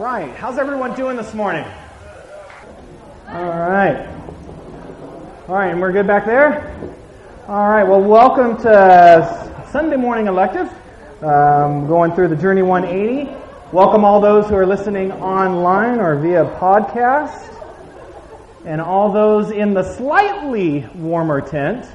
right. 0.00 0.34
How's 0.34 0.56
everyone 0.56 0.94
doing 0.94 1.14
this 1.14 1.34
morning? 1.34 1.62
All 3.28 3.44
right. 3.44 4.08
All 5.46 5.54
right, 5.54 5.72
and 5.72 5.78
we're 5.78 5.92
good 5.92 6.06
back 6.06 6.24
there? 6.24 6.74
All 7.46 7.68
right, 7.68 7.84
well, 7.84 8.00
welcome 8.00 8.56
to 8.62 9.66
Sunday 9.70 9.96
morning 9.96 10.26
elective. 10.26 10.72
Um, 11.22 11.86
going 11.86 12.14
through 12.14 12.28
the 12.28 12.36
Journey 12.36 12.62
180. 12.62 13.30
Welcome 13.72 14.02
all 14.06 14.22
those 14.22 14.48
who 14.48 14.54
are 14.54 14.66
listening 14.66 15.12
online 15.12 16.00
or 16.00 16.16
via 16.16 16.46
podcast. 16.58 17.54
And 18.64 18.80
all 18.80 19.12
those 19.12 19.50
in 19.50 19.74
the 19.74 19.82
slightly 19.96 20.86
warmer 20.94 21.42
tent. 21.42 21.86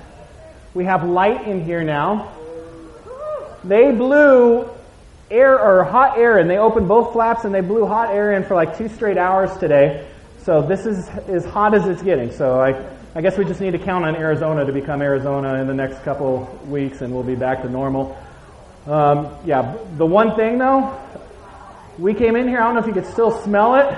We 0.76 0.86
have 0.86 1.04
light 1.04 1.48
in 1.48 1.66
here 1.66 1.84
now. 1.84 2.32
They 3.64 3.92
blew 3.92 4.70
air 5.36 5.60
or 5.60 5.84
hot 5.84 6.18
air 6.18 6.38
and 6.38 6.50
they 6.50 6.58
opened 6.58 6.88
both 6.88 7.12
flaps 7.14 7.44
and 7.44 7.54
they 7.54 7.62
blew 7.62 7.86
hot 7.86 8.10
air 8.10 8.34
in 8.34 8.44
for 8.44 8.56
like 8.56 8.78
two 8.78 8.88
straight 8.88 9.18
hours 9.18 9.56
today. 9.58 10.08
So 10.44 10.62
this 10.62 10.86
is 10.86 11.08
as 11.28 11.46
hot 11.46 11.74
as 11.74 11.86
it's 11.88 12.02
getting. 12.02 12.32
So 12.32 12.60
I, 12.60 12.88
I 13.14 13.22
guess 13.22 13.38
we 13.38 13.46
just 13.46 13.60
need 13.60 13.72
to 13.72 13.80
count 13.80 14.06
on 14.06 14.16
Arizona 14.16 14.66
to 14.66 14.72
become 14.72 15.02
Arizona 15.02 15.56
in 15.56 15.68
the 15.68 15.74
next 15.74 16.04
couple 16.04 16.46
weeks 16.68 17.02
and 17.02 17.14
we'll 17.14 17.24
be 17.24 17.36
back 17.36 17.62
to 17.64 17.70
normal. 17.70 18.18
Um, 18.86 19.36
yeah, 19.46 19.78
the 19.98 20.06
one 20.06 20.36
thing 20.36 20.58
though, 20.58 20.98
we 21.98 22.14
came 22.14 22.36
in 22.36 22.48
here, 22.48 22.60
I 22.60 22.66
don't 22.66 22.76
know 22.76 22.82
if 22.82 22.88
you 22.88 22.94
could 22.94 23.12
still 23.12 23.32
smell 23.44 23.76
it 23.76 23.98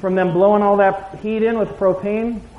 from 0.00 0.14
them 0.14 0.32
blowing 0.32 0.62
all 0.62 0.76
that 0.78 1.18
heat 1.20 1.42
in 1.42 1.58
with 1.58 1.70
propane. 1.70 2.40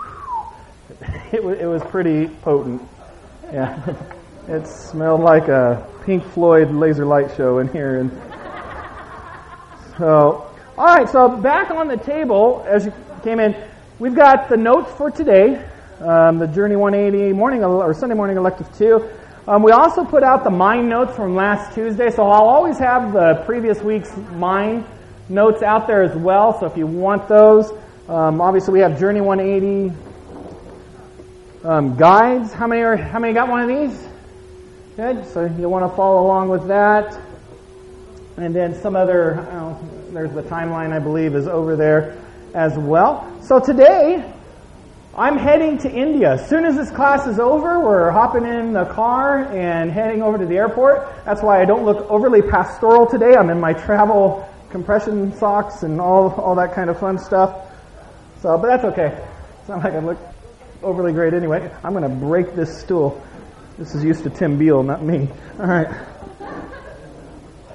It, 1.30 1.42
it 1.42 1.68
was 1.68 1.84
pretty 1.84 2.28
potent. 2.28 2.82
Yeah. 3.52 3.96
It 4.50 4.66
smelled 4.66 5.20
like 5.20 5.50
a 5.50 5.86
Pink 6.06 6.24
Floyd 6.24 6.72
laser 6.72 7.06
light 7.06 7.36
show 7.36 7.60
in 7.60 7.68
here. 7.68 8.00
And 8.00 8.10
so, 9.98 10.50
all 10.78 10.86
right. 10.86 11.10
So 11.10 11.36
back 11.36 11.70
on 11.70 11.90
the 11.90 11.98
table 11.98 12.64
as 12.66 12.86
you 12.86 12.94
came 13.26 13.42
in, 13.42 13.62
we've 14.00 14.16
got 14.16 14.48
the 14.48 14.56
notes 14.56 14.90
for 14.94 15.12
today. 15.12 15.70
Um, 16.00 16.40
the 16.40 16.48
Journey 16.48 16.78
180 16.78 17.34
morning 17.34 17.62
or 17.62 17.94
Sunday 17.94 18.16
morning 18.16 18.38
elective 18.38 18.74
two. 18.78 19.10
Um, 19.50 19.64
we 19.64 19.72
also 19.72 20.06
put 20.06 20.24
out 20.24 20.46
the 20.46 20.50
mind 20.50 20.88
notes 20.88 21.14
from 21.14 21.36
last 21.36 21.76
Tuesday, 21.76 22.10
so 22.10 22.24
I'll 22.24 22.48
always 22.48 22.80
have 22.80 23.12
the 23.12 23.44
previous 23.46 23.82
week's 23.82 24.16
mind 24.32 24.86
notes 25.28 25.62
out 25.62 25.88
there 25.88 26.04
as 26.04 26.16
well. 26.16 26.58
So 26.58 26.68
if 26.68 26.78
you 26.78 26.88
want 26.88 27.28
those, 27.28 27.70
um, 28.08 28.40
obviously 28.40 28.76
we 28.76 28.80
have 28.80 28.98
Journey 28.98 29.20
180 29.20 29.94
um, 31.66 31.98
guides. 31.98 32.54
How 32.54 32.68
many 32.68 32.82
are? 32.84 32.96
How 32.96 33.20
many 33.20 33.34
got 33.34 33.50
one 33.50 33.60
of 33.60 33.68
these? 33.68 34.07
Good. 34.98 35.28
So 35.28 35.46
you'll 35.46 35.70
want 35.70 35.88
to 35.88 35.96
follow 35.96 36.26
along 36.26 36.50
with 36.50 36.68
that. 36.70 37.22
And 38.36 38.56
then 38.56 38.74
some 38.82 38.96
other, 38.96 39.48
oh, 39.52 39.80
there's 40.10 40.32
the 40.32 40.42
timeline, 40.42 40.92
I 40.92 40.98
believe, 40.98 41.36
is 41.36 41.48
over 41.48 41.76
there 41.76 42.18
as 42.56 42.76
well. 42.80 43.32
So 43.44 43.60
today, 43.60 44.28
I'm 45.16 45.38
heading 45.38 45.78
to 45.78 45.92
India. 45.92 46.34
As 46.34 46.50
soon 46.50 46.66
as 46.66 46.76
this 46.76 46.90
class 46.90 47.28
is 47.28 47.38
over, 47.38 47.80
we're 47.80 48.10
hopping 48.10 48.44
in 48.44 48.74
the 48.74 48.86
car 48.86 49.46
and 49.54 49.92
heading 49.92 50.24
over 50.24 50.40
to 50.40 50.48
the 50.48 50.58
airport. 50.58 51.08
That's 51.26 51.44
why 51.44 51.62
I 51.62 51.66
don't 51.66 51.86
look 51.86 52.10
overly 52.10 52.42
pastoral 52.42 53.06
today. 53.06 53.36
I'm 53.36 53.52
in 53.52 53.60
my 53.60 53.74
travel 53.74 54.52
compression 54.72 55.32
socks 55.38 55.84
and 55.84 56.02
all, 56.02 56.32
all 56.42 56.56
that 56.56 56.74
kind 56.74 56.90
of 56.90 57.00
fun 57.00 57.20
stuff. 57.20 57.56
So, 58.42 58.58
but 58.58 58.66
that's 58.66 58.84
okay. 58.86 59.24
It's 59.60 59.70
not 59.70 59.84
like 59.84 59.94
I 59.94 60.00
look 60.00 60.18
overly 60.82 61.14
great 61.14 61.36
anyway. 61.36 61.72
I'm 61.84 61.94
going 61.94 62.02
to 62.02 62.26
break 62.26 62.56
this 62.56 62.80
stool. 62.80 63.24
This 63.78 63.94
is 63.94 64.04
used 64.04 64.24
to 64.24 64.32
Tim 64.32 64.58
Beal, 64.58 64.82
not 64.82 65.04
me. 65.04 65.30
All 65.60 65.68
right. 65.68 65.88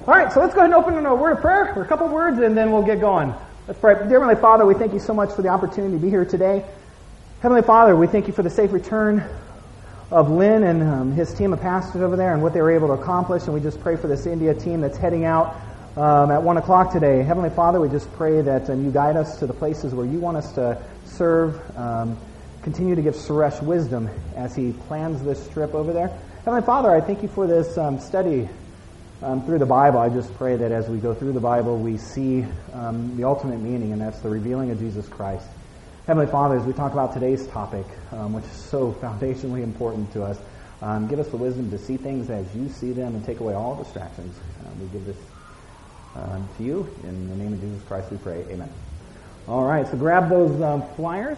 All 0.05 0.13
right, 0.13 0.33
so 0.33 0.41
let's 0.41 0.53
go 0.53 0.59
ahead 0.59 0.65
and 0.65 0.73
open 0.73 0.97
in 0.97 1.05
a 1.05 1.15
word 1.15 1.37
of 1.37 1.39
prayer, 1.39 1.73
or 1.77 1.81
a 1.81 1.87
couple 1.87 2.09
words, 2.09 2.39
and 2.39 2.57
then 2.57 2.73
we'll 2.73 2.83
get 2.83 2.99
going. 2.99 3.33
Let's 3.69 3.79
pray. 3.79 3.93
Dear 3.93 4.19
Heavenly 4.19 4.35
Father, 4.35 4.65
we 4.65 4.73
thank 4.73 4.91
you 4.91 4.99
so 4.99 5.13
much 5.13 5.31
for 5.33 5.43
the 5.43 5.47
opportunity 5.47 5.95
to 5.95 6.01
be 6.01 6.09
here 6.09 6.25
today. 6.25 6.65
Heavenly 7.39 7.61
Father, 7.61 7.95
we 7.95 8.07
thank 8.07 8.27
you 8.27 8.33
for 8.33 8.43
the 8.43 8.49
safe 8.49 8.73
return 8.73 9.23
of 10.11 10.29
Lynn 10.29 10.63
and 10.63 10.83
um, 10.83 11.11
his 11.13 11.33
team 11.33 11.53
of 11.53 11.61
pastors 11.61 12.01
over 12.01 12.17
there 12.17 12.33
and 12.33 12.43
what 12.43 12.53
they 12.53 12.61
were 12.61 12.71
able 12.71 12.87
to 12.87 13.01
accomplish, 13.01 13.45
and 13.45 13.53
we 13.53 13.61
just 13.61 13.79
pray 13.79 13.95
for 13.95 14.09
this 14.09 14.25
India 14.25 14.53
team 14.53 14.81
that's 14.81 14.97
heading 14.97 15.23
out 15.23 15.55
um, 15.95 16.31
at 16.31 16.43
1 16.43 16.57
o'clock 16.57 16.91
today. 16.91 17.23
Heavenly 17.23 17.49
Father, 17.49 17.79
we 17.79 17.87
just 17.87 18.11
pray 18.15 18.41
that 18.41 18.69
um, 18.69 18.83
you 18.83 18.91
guide 18.91 19.15
us 19.15 19.39
to 19.39 19.47
the 19.47 19.53
places 19.53 19.93
where 19.93 20.05
you 20.05 20.19
want 20.19 20.35
us 20.35 20.51
to 20.55 20.83
serve. 21.05 21.61
Um, 22.63 22.71
continue 22.71 22.95
to 22.95 23.01
give 23.01 23.15
Suresh 23.15 23.61
wisdom 23.61 24.09
as 24.35 24.55
he 24.55 24.71
plans 24.87 25.23
this 25.23 25.47
trip 25.49 25.73
over 25.73 25.93
there. 25.93 26.07
Heavenly 26.45 26.65
Father, 26.65 26.91
I 26.91 27.01
thank 27.01 27.21
you 27.21 27.27
for 27.27 27.47
this 27.47 27.77
um, 27.77 27.99
study 27.99 28.47
um, 29.21 29.45
through 29.45 29.59
the 29.59 29.65
Bible. 29.65 29.99
I 29.99 30.09
just 30.09 30.33
pray 30.35 30.55
that 30.55 30.71
as 30.71 30.89
we 30.89 30.97
go 30.97 31.13
through 31.13 31.33
the 31.33 31.39
Bible, 31.39 31.77
we 31.77 31.97
see 31.97 32.45
um, 32.73 33.15
the 33.17 33.25
ultimate 33.25 33.59
meaning, 33.59 33.91
and 33.91 34.01
that's 34.01 34.19
the 34.21 34.29
revealing 34.29 34.71
of 34.71 34.79
Jesus 34.79 35.07
Christ. 35.07 35.45
Heavenly 36.07 36.29
Father, 36.29 36.57
as 36.57 36.65
we 36.65 36.73
talk 36.73 36.93
about 36.93 37.13
today's 37.13 37.47
topic, 37.47 37.85
um, 38.11 38.33
which 38.33 38.45
is 38.45 38.69
so 38.69 38.91
foundationally 39.01 39.63
important 39.63 40.11
to 40.13 40.23
us, 40.23 40.39
um, 40.81 41.07
give 41.07 41.19
us 41.19 41.27
the 41.29 41.37
wisdom 41.37 41.69
to 41.71 41.77
see 41.77 41.97
things 41.97 42.29
as 42.29 42.45
you 42.55 42.69
see 42.69 42.91
them 42.91 43.15
and 43.15 43.25
take 43.25 43.39
away 43.39 43.53
all 43.53 43.75
distractions. 43.75 44.37
Uh, 44.37 44.69
we 44.79 44.87
give 44.87 45.05
this 45.05 45.17
um, 46.15 46.47
to 46.57 46.63
you. 46.63 46.87
In 47.03 47.29
the 47.29 47.35
name 47.35 47.53
of 47.53 47.61
Jesus 47.61 47.81
Christ 47.87 48.11
we 48.11 48.17
pray. 48.17 48.45
Amen. 48.49 48.69
All 49.47 49.63
right, 49.63 49.85
so 49.85 49.97
grab 49.97 50.29
those 50.29 50.57
flyers. 50.95 51.37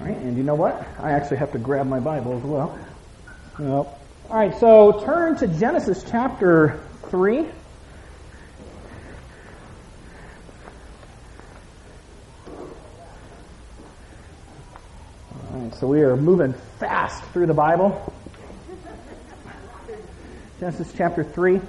All 0.00 0.06
right, 0.06 0.16
and 0.16 0.36
you 0.36 0.42
know 0.42 0.56
what? 0.56 0.86
I 0.98 1.12
actually 1.12 1.36
have 1.36 1.52
to 1.52 1.58
grab 1.58 1.86
my 1.86 2.00
Bible 2.00 2.36
as 2.36 2.42
well. 2.42 2.78
Well, 3.58 3.98
all 4.28 4.36
right, 4.36 4.58
so 4.58 5.04
turn 5.04 5.36
to 5.36 5.46
Genesis 5.46 6.04
chapter 6.10 6.80
3. 7.10 7.38
All 7.38 7.46
right, 15.52 15.74
so 15.74 15.86
we 15.86 16.00
are 16.00 16.16
moving 16.16 16.54
fast 16.80 17.22
through 17.26 17.46
the 17.46 17.54
Bible. 17.54 18.12
Genesis 20.58 20.92
chapter 20.96 21.22
3. 21.22 21.60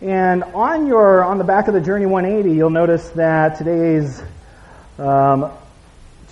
And 0.00 0.42
on 0.42 0.86
your 0.86 1.22
on 1.22 1.38
the 1.38 1.44
back 1.44 1.68
of 1.68 1.74
the 1.74 1.80
Journey 1.80 2.06
180, 2.06 2.56
you'll 2.56 2.70
notice 2.70 3.08
that 3.10 3.58
today's 3.58 4.22
um, 4.98 5.52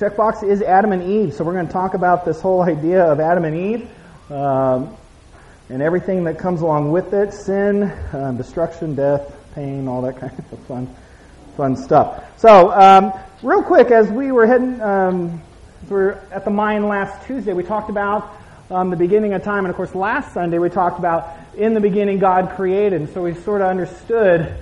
checkbox 0.00 0.42
is 0.42 0.62
Adam 0.62 0.92
and 0.92 1.02
Eve. 1.02 1.34
So 1.34 1.44
we're 1.44 1.52
going 1.52 1.66
to 1.66 1.72
talk 1.72 1.92
about 1.92 2.24
this 2.24 2.40
whole 2.40 2.62
idea 2.62 3.04
of 3.04 3.20
Adam 3.20 3.44
and 3.44 3.54
Eve 3.54 3.90
um, 4.30 4.96
and 5.68 5.82
everything 5.82 6.24
that 6.24 6.38
comes 6.38 6.62
along 6.62 6.90
with 6.90 7.12
it 7.12 7.34
sin, 7.34 7.92
um, 8.14 8.38
destruction, 8.38 8.94
death, 8.94 9.30
pain, 9.54 9.86
all 9.88 10.00
that 10.00 10.16
kind 10.20 10.32
of 10.38 10.58
fun, 10.60 10.88
fun 11.54 11.76
stuff. 11.76 12.24
So, 12.40 12.72
um, 12.72 13.12
real 13.42 13.62
quick, 13.62 13.90
as 13.90 14.08
we 14.08 14.32
were 14.32 14.46
heading, 14.46 14.80
um, 14.80 15.42
we 15.90 15.96
were 15.96 16.22
at 16.32 16.46
the 16.46 16.50
mine 16.50 16.88
last 16.88 17.26
Tuesday, 17.26 17.52
we 17.52 17.62
talked 17.62 17.90
about 17.90 18.34
um, 18.70 18.88
the 18.88 18.96
beginning 18.96 19.34
of 19.34 19.42
time. 19.44 19.66
And 19.66 19.68
of 19.68 19.76
course, 19.76 19.94
last 19.94 20.32
Sunday 20.32 20.58
we 20.58 20.70
talked 20.70 20.98
about 20.98 21.28
in 21.58 21.74
the 21.74 21.80
beginning 21.80 22.18
God 22.20 22.56
created. 22.56 23.02
And 23.02 23.10
so 23.12 23.22
we 23.22 23.34
sort 23.34 23.60
of 23.60 23.68
understood 23.68 24.56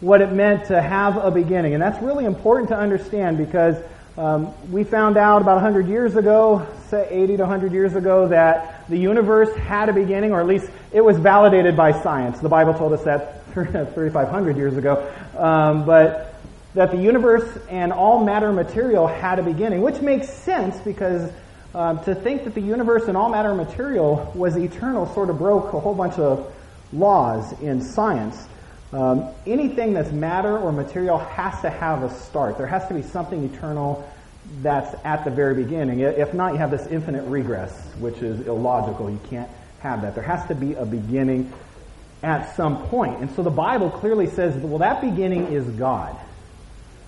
what 0.00 0.20
it 0.20 0.32
meant 0.32 0.66
to 0.66 0.82
have 0.82 1.18
a 1.18 1.30
beginning. 1.30 1.74
And 1.74 1.80
that's 1.80 2.02
really 2.02 2.24
important 2.24 2.70
to 2.70 2.76
understand 2.76 3.38
because 3.38 3.76
um, 4.16 4.52
we 4.70 4.84
found 4.84 5.16
out 5.16 5.40
about 5.40 5.54
100 5.54 5.88
years 5.88 6.16
ago, 6.16 6.66
say 6.88 7.06
80 7.10 7.38
to 7.38 7.42
100 7.44 7.72
years 7.72 7.94
ago, 7.94 8.28
that 8.28 8.88
the 8.88 8.98
universe 8.98 9.54
had 9.56 9.88
a 9.88 9.92
beginning, 9.92 10.32
or 10.32 10.40
at 10.40 10.46
least 10.46 10.70
it 10.92 11.00
was 11.00 11.18
validated 11.18 11.76
by 11.76 11.92
science. 12.02 12.38
The 12.40 12.48
Bible 12.48 12.74
told 12.74 12.92
us 12.92 13.02
that 13.04 13.46
3,500 13.52 14.56
years 14.56 14.76
ago. 14.76 15.10
Um, 15.36 15.86
but 15.86 16.34
that 16.74 16.90
the 16.90 16.96
universe 16.96 17.46
and 17.68 17.92
all 17.92 18.24
matter 18.24 18.52
material 18.52 19.06
had 19.06 19.38
a 19.38 19.42
beginning, 19.42 19.82
which 19.82 20.00
makes 20.00 20.28
sense 20.28 20.78
because 20.80 21.30
um, 21.74 22.02
to 22.04 22.14
think 22.14 22.44
that 22.44 22.54
the 22.54 22.60
universe 22.60 23.08
and 23.08 23.16
all 23.16 23.30
matter 23.30 23.54
material 23.54 24.30
was 24.34 24.56
eternal 24.56 25.06
sort 25.14 25.30
of 25.30 25.38
broke 25.38 25.72
a 25.72 25.80
whole 25.80 25.94
bunch 25.94 26.18
of 26.18 26.52
laws 26.92 27.58
in 27.60 27.82
science. 27.82 28.46
Um, 28.92 29.30
anything 29.46 29.94
that's 29.94 30.12
matter 30.12 30.58
or 30.58 30.70
material 30.70 31.18
has 31.18 31.60
to 31.62 31.70
have 31.70 32.02
a 32.02 32.14
start. 32.14 32.58
There 32.58 32.66
has 32.66 32.86
to 32.88 32.94
be 32.94 33.02
something 33.02 33.42
eternal 33.44 34.06
that's 34.60 34.94
at 35.04 35.24
the 35.24 35.30
very 35.30 35.54
beginning. 35.54 36.00
If 36.00 36.34
not, 36.34 36.52
you 36.52 36.58
have 36.58 36.70
this 36.70 36.86
infinite 36.88 37.24
regress, 37.24 37.72
which 37.98 38.18
is 38.18 38.46
illogical. 38.46 39.10
You 39.10 39.20
can't 39.30 39.48
have 39.80 40.02
that. 40.02 40.14
There 40.14 40.24
has 40.24 40.46
to 40.48 40.54
be 40.54 40.74
a 40.74 40.84
beginning 40.84 41.52
at 42.22 42.54
some 42.54 42.86
point. 42.88 43.20
And 43.20 43.30
so 43.34 43.42
the 43.42 43.50
Bible 43.50 43.90
clearly 43.90 44.26
says, 44.26 44.54
well, 44.56 44.78
that 44.78 45.00
beginning 45.00 45.46
is 45.52 45.64
God. 45.70 46.16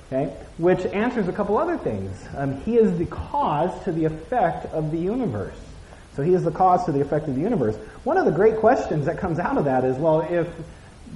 Okay? 0.07 0.33
Which 0.59 0.87
answers 0.87 1.29
a 1.29 1.33
couple 1.33 1.59
other 1.59 1.77
things. 1.77 2.17
Um, 2.37 2.61
he 2.63 2.77
is 2.77 2.97
the 2.99 3.07
cause 3.07 3.85
to 3.85 3.93
the 3.93 4.07
effect 4.07 4.67
of 4.67 4.91
the 4.91 4.99
universe. 4.99 5.57
So 6.17 6.23
he 6.23 6.33
is 6.33 6.45
the 6.45 6.51
cause 6.51 6.85
to 6.87 6.93
the 6.93 7.01
effect 7.01 7.29
of 7.29 7.35
the 7.35 7.41
universe. 7.41 7.77
One 8.05 8.17
of 8.17 8.25
the 8.25 8.33
great 8.33 8.59
questions 8.59 9.07
that 9.07 9.19
comes 9.19 9.39
out 9.39 9.59
of 9.59 9.65
that 9.65 9.85
is, 9.85 9.97
well, 9.97 10.21
if 10.21 10.49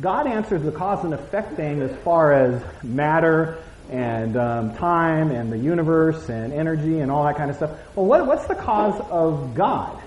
God 0.00 0.26
answers 0.26 0.62
the 0.62 0.72
cause 0.72 1.04
and 1.04 1.12
effect 1.12 1.54
thing 1.54 1.82
as 1.82 1.94
far 1.98 2.32
as 2.32 2.62
matter 2.84 3.58
and 3.90 4.36
um, 4.36 4.74
time 4.76 5.30
and 5.30 5.50
the 5.50 5.58
universe 5.58 6.28
and 6.28 6.52
energy 6.52 7.00
and 7.00 7.10
all 7.10 7.24
that 7.24 7.36
kind 7.36 7.50
of 7.50 7.56
stuff. 7.56 7.70
Well, 7.96 8.06
what, 8.06 8.26
what's 8.26 8.46
the 8.46 8.54
cause 8.54 9.00
of 9.10 9.54
God? 9.54 10.00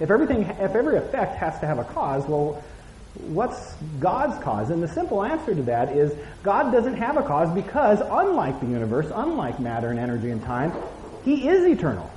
If 0.00 0.10
everything, 0.10 0.42
if 0.42 0.74
every 0.74 0.96
effect 0.96 1.36
has 1.36 1.58
to 1.60 1.66
have 1.66 1.78
a 1.78 1.84
cause, 1.84 2.26
well, 2.26 2.62
what's 3.28 3.74
God's 4.00 4.42
cause? 4.42 4.70
And 4.70 4.82
the 4.82 4.88
simple 4.88 5.22
answer 5.22 5.54
to 5.54 5.62
that 5.64 5.96
is 5.96 6.12
God 6.42 6.72
doesn't 6.72 6.96
have 6.96 7.16
a 7.16 7.22
cause 7.22 7.52
because, 7.54 8.00
unlike 8.00 8.60
the 8.60 8.66
universe, 8.66 9.10
unlike 9.14 9.60
matter 9.60 9.90
and 9.90 9.98
energy 9.98 10.30
and 10.30 10.42
time, 10.42 10.72
He 11.24 11.48
is 11.48 11.64
eternal. 11.64 12.10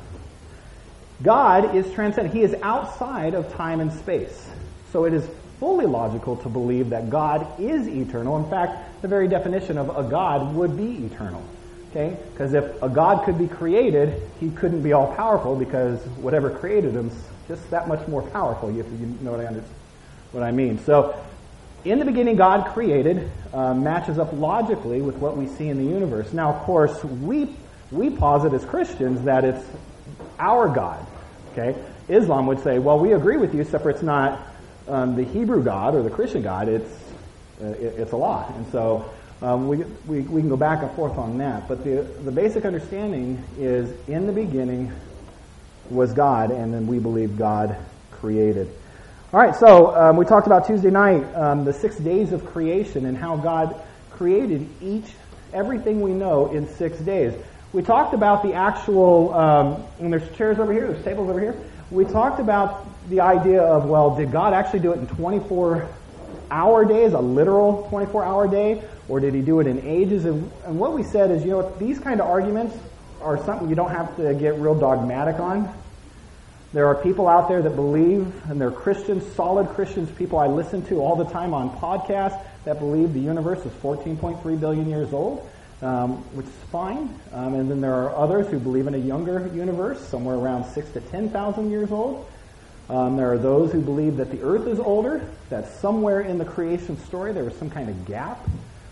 God 1.21 1.75
is 1.75 1.91
transcendent. 1.93 2.33
He 2.33 2.41
is 2.41 2.55
outside 2.61 3.33
of 3.33 3.53
time 3.53 3.79
and 3.79 3.91
space. 3.91 4.49
So 4.91 5.05
it 5.05 5.13
is 5.13 5.27
fully 5.59 5.85
logical 5.85 6.37
to 6.37 6.49
believe 6.49 6.89
that 6.91 7.09
God 7.09 7.59
is 7.59 7.87
eternal. 7.87 8.37
In 8.37 8.49
fact, 8.49 9.01
the 9.01 9.07
very 9.07 9.27
definition 9.27 9.77
of 9.77 9.95
a 9.95 10.07
God 10.09 10.55
would 10.55 10.77
be 10.77 11.05
eternal. 11.05 11.43
Okay? 11.91 12.17
Because 12.31 12.53
if 12.53 12.81
a 12.83 12.89
God 12.89 13.25
could 13.25 13.37
be 13.37 13.47
created, 13.47 14.21
he 14.39 14.49
couldn't 14.49 14.83
be 14.83 14.93
all 14.93 15.13
powerful 15.15 15.55
because 15.55 15.99
whatever 16.17 16.49
created 16.49 16.93
him 16.93 17.07
is 17.07 17.23
just 17.47 17.69
that 17.71 17.87
much 17.87 18.07
more 18.07 18.21
powerful, 18.21 18.69
if 18.69 18.85
you 18.85 19.17
know 19.21 19.31
what 19.31 19.39
I, 19.39 19.45
understand, 19.45 19.75
what 20.31 20.43
I 20.43 20.51
mean. 20.51 20.79
So, 20.79 21.17
in 21.85 21.99
the 21.99 22.05
beginning, 22.05 22.35
God 22.35 22.73
created, 22.73 23.31
uh, 23.53 23.73
matches 23.73 24.19
up 24.19 24.33
logically 24.33 25.01
with 25.01 25.15
what 25.15 25.37
we 25.37 25.47
see 25.47 25.69
in 25.69 25.77
the 25.77 25.89
universe. 25.89 26.33
Now, 26.33 26.53
of 26.53 26.61
course, 26.63 27.01
we, 27.03 27.55
we 27.91 28.09
posit 28.09 28.53
as 28.53 28.65
Christians 28.65 29.23
that 29.23 29.45
it's 29.45 29.65
our 30.37 30.67
God. 30.67 31.05
Okay? 31.53 31.79
Islam 32.09 32.47
would 32.47 32.61
say, 32.63 32.79
well, 32.79 32.99
we 32.99 33.13
agree 33.13 33.37
with 33.37 33.53
you, 33.53 33.61
except 33.61 33.83
for 33.83 33.89
it's 33.89 34.03
not 34.03 34.45
um, 34.87 35.15
the 35.15 35.23
Hebrew 35.23 35.63
God 35.63 35.95
or 35.95 36.03
the 36.03 36.09
Christian 36.09 36.41
God, 36.41 36.69
it's, 36.69 36.91
uh, 37.61 37.67
it, 37.67 37.99
it's 37.99 38.13
Allah. 38.13 38.51
And 38.55 38.71
so 38.71 39.09
um, 39.41 39.67
we, 39.67 39.77
we, 40.07 40.21
we 40.21 40.41
can 40.41 40.49
go 40.49 40.57
back 40.57 40.81
and 40.81 40.91
forth 40.91 41.17
on 41.17 41.37
that. 41.39 41.67
But 41.67 41.83
the, 41.83 42.07
the 42.23 42.31
basic 42.31 42.65
understanding 42.65 43.43
is 43.57 43.93
in 44.07 44.25
the 44.25 44.33
beginning 44.33 44.91
was 45.89 46.13
God, 46.13 46.51
and 46.51 46.73
then 46.73 46.87
we 46.87 46.99
believe 46.99 47.37
God 47.37 47.77
created. 48.11 48.69
All 49.33 49.39
right, 49.39 49.55
so 49.55 49.95
um, 49.95 50.17
we 50.17 50.25
talked 50.25 50.47
about 50.47 50.67
Tuesday 50.67 50.89
night, 50.89 51.23
um, 51.35 51.65
the 51.65 51.73
six 51.73 51.97
days 51.97 52.31
of 52.31 52.45
creation, 52.45 53.05
and 53.05 53.17
how 53.17 53.35
God 53.35 53.75
created 54.11 54.67
each, 54.81 55.05
everything 55.53 56.01
we 56.01 56.11
know 56.11 56.51
in 56.51 56.67
six 56.67 56.97
days. 56.99 57.33
We 57.73 57.83
talked 57.83 58.13
about 58.13 58.41
the 58.41 58.53
actual, 58.53 59.33
um, 59.33 59.83
and 59.99 60.11
there's 60.11 60.35
chairs 60.37 60.59
over 60.59 60.73
here, 60.73 60.87
there's 60.87 61.03
tables 61.03 61.29
over 61.29 61.39
here. 61.39 61.55
We 61.91 62.05
talked 62.05 62.39
about 62.39 62.87
the 63.09 63.21
idea 63.21 63.61
of, 63.61 63.85
well, 63.85 64.15
did 64.15 64.31
God 64.31 64.53
actually 64.53 64.79
do 64.79 64.91
it 64.91 64.99
in 64.99 65.07
24 65.07 65.87
hour 66.51 66.85
days, 66.85 67.13
a 67.13 67.19
literal 67.19 67.87
24 67.89 68.25
hour 68.25 68.47
day, 68.47 68.83
or 69.07 69.19
did 69.19 69.33
he 69.33 69.41
do 69.41 69.59
it 69.59 69.67
in 69.67 69.85
ages? 69.85 70.25
And, 70.25 70.51
and 70.65 70.79
what 70.79 70.93
we 70.93 71.03
said 71.03 71.31
is, 71.31 71.43
you 71.43 71.51
know, 71.51 71.73
these 71.77 71.99
kind 71.99 72.19
of 72.19 72.27
arguments 72.27 72.75
are 73.21 73.43
something 73.45 73.69
you 73.69 73.75
don't 73.75 73.91
have 73.91 74.15
to 74.17 74.33
get 74.33 74.55
real 74.59 74.75
dogmatic 74.75 75.39
on. 75.39 75.73
There 76.73 76.87
are 76.87 76.95
people 76.95 77.27
out 77.27 77.47
there 77.47 77.61
that 77.61 77.75
believe, 77.75 78.31
and 78.49 78.59
they're 78.59 78.71
Christians, 78.71 79.23
solid 79.35 79.69
Christians, 79.69 80.11
people 80.11 80.37
I 80.37 80.47
listen 80.47 80.85
to 80.87 80.99
all 80.99 81.15
the 81.15 81.25
time 81.31 81.53
on 81.53 81.69
podcasts 81.77 82.43
that 82.65 82.79
believe 82.79 83.13
the 83.13 83.21
universe 83.21 83.65
is 83.65 83.71
14.3 83.81 84.59
billion 84.59 84.89
years 84.89 85.13
old, 85.13 85.49
um, 85.81 86.17
which 86.35 86.45
is 86.45 86.51
fine. 86.69 87.17
Um, 87.31 87.53
and 87.53 87.71
then 87.71 87.79
there 87.79 87.93
are 87.93 88.13
others 88.15 88.47
who 88.47 88.59
believe 88.59 88.87
in 88.87 88.95
a 88.95 88.99
younger 88.99 89.49
universe, 89.55 90.05
somewhere 90.09 90.35
around 90.35 90.65
6 90.73 90.91
to 90.91 90.99
10,000 90.99 91.71
years 91.71 91.89
old. 91.89 92.29
Um, 92.89 93.17
there 93.17 93.31
are 93.31 93.37
those 93.37 93.71
who 93.71 93.81
believe 93.81 94.17
that 94.17 94.31
the 94.31 94.41
earth 94.41 94.65
is 94.67 94.79
older, 94.79 95.27
that 95.49 95.67
somewhere 95.79 96.21
in 96.21 96.37
the 96.37 96.45
creation 96.45 96.97
story 97.05 97.33
there 97.33 97.43
was 97.43 97.55
some 97.55 97.69
kind 97.69 97.89
of 97.89 98.05
gap 98.05 98.39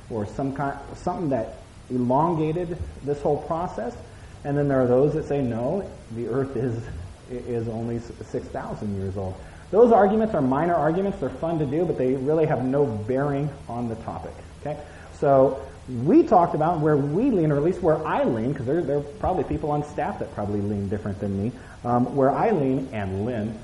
or 0.09 0.25
some 0.25 0.53
kind, 0.53 0.77
something 0.95 1.29
that 1.29 1.57
elongated 1.89 2.77
this 3.03 3.21
whole 3.21 3.41
process. 3.43 3.95
And 4.43 4.57
then 4.57 4.67
there 4.67 4.81
are 4.81 4.87
those 4.87 5.13
that 5.13 5.25
say, 5.27 5.41
no, 5.41 5.89
the 6.11 6.27
earth 6.27 6.55
is, 6.55 6.83
is 7.29 7.67
only 7.67 7.99
6,000 7.99 9.01
years 9.01 9.17
old. 9.17 9.35
Those 9.71 9.91
arguments 9.91 10.35
are 10.35 10.41
minor 10.41 10.75
arguments. 10.75 11.19
They're 11.19 11.29
fun 11.29 11.57
to 11.59 11.65
do, 11.65 11.85
but 11.85 11.97
they 11.97 12.13
really 12.13 12.45
have 12.45 12.63
no 12.63 12.85
bearing 12.85 13.49
on 13.67 13.89
the 13.89 13.95
topic. 13.95 14.33
Okay? 14.61 14.77
So 15.19 15.64
we 15.87 16.23
talked 16.23 16.55
about 16.55 16.79
where 16.79 16.97
we 16.97 17.29
lean, 17.29 17.51
or 17.51 17.57
at 17.57 17.63
least 17.63 17.81
where 17.81 18.05
I 18.05 18.23
lean, 18.23 18.51
because 18.51 18.65
there, 18.65 18.81
there 18.81 18.97
are 18.97 19.01
probably 19.01 19.43
people 19.43 19.69
on 19.69 19.83
staff 19.83 20.17
that 20.19 20.33
probably 20.33 20.61
lean 20.61 20.89
different 20.89 21.19
than 21.19 21.41
me. 21.41 21.51
Um, 21.83 22.15
where 22.15 22.31
I 22.31 22.49
lean, 22.49 22.89
and 22.91 23.25
Lynn, 23.25 23.59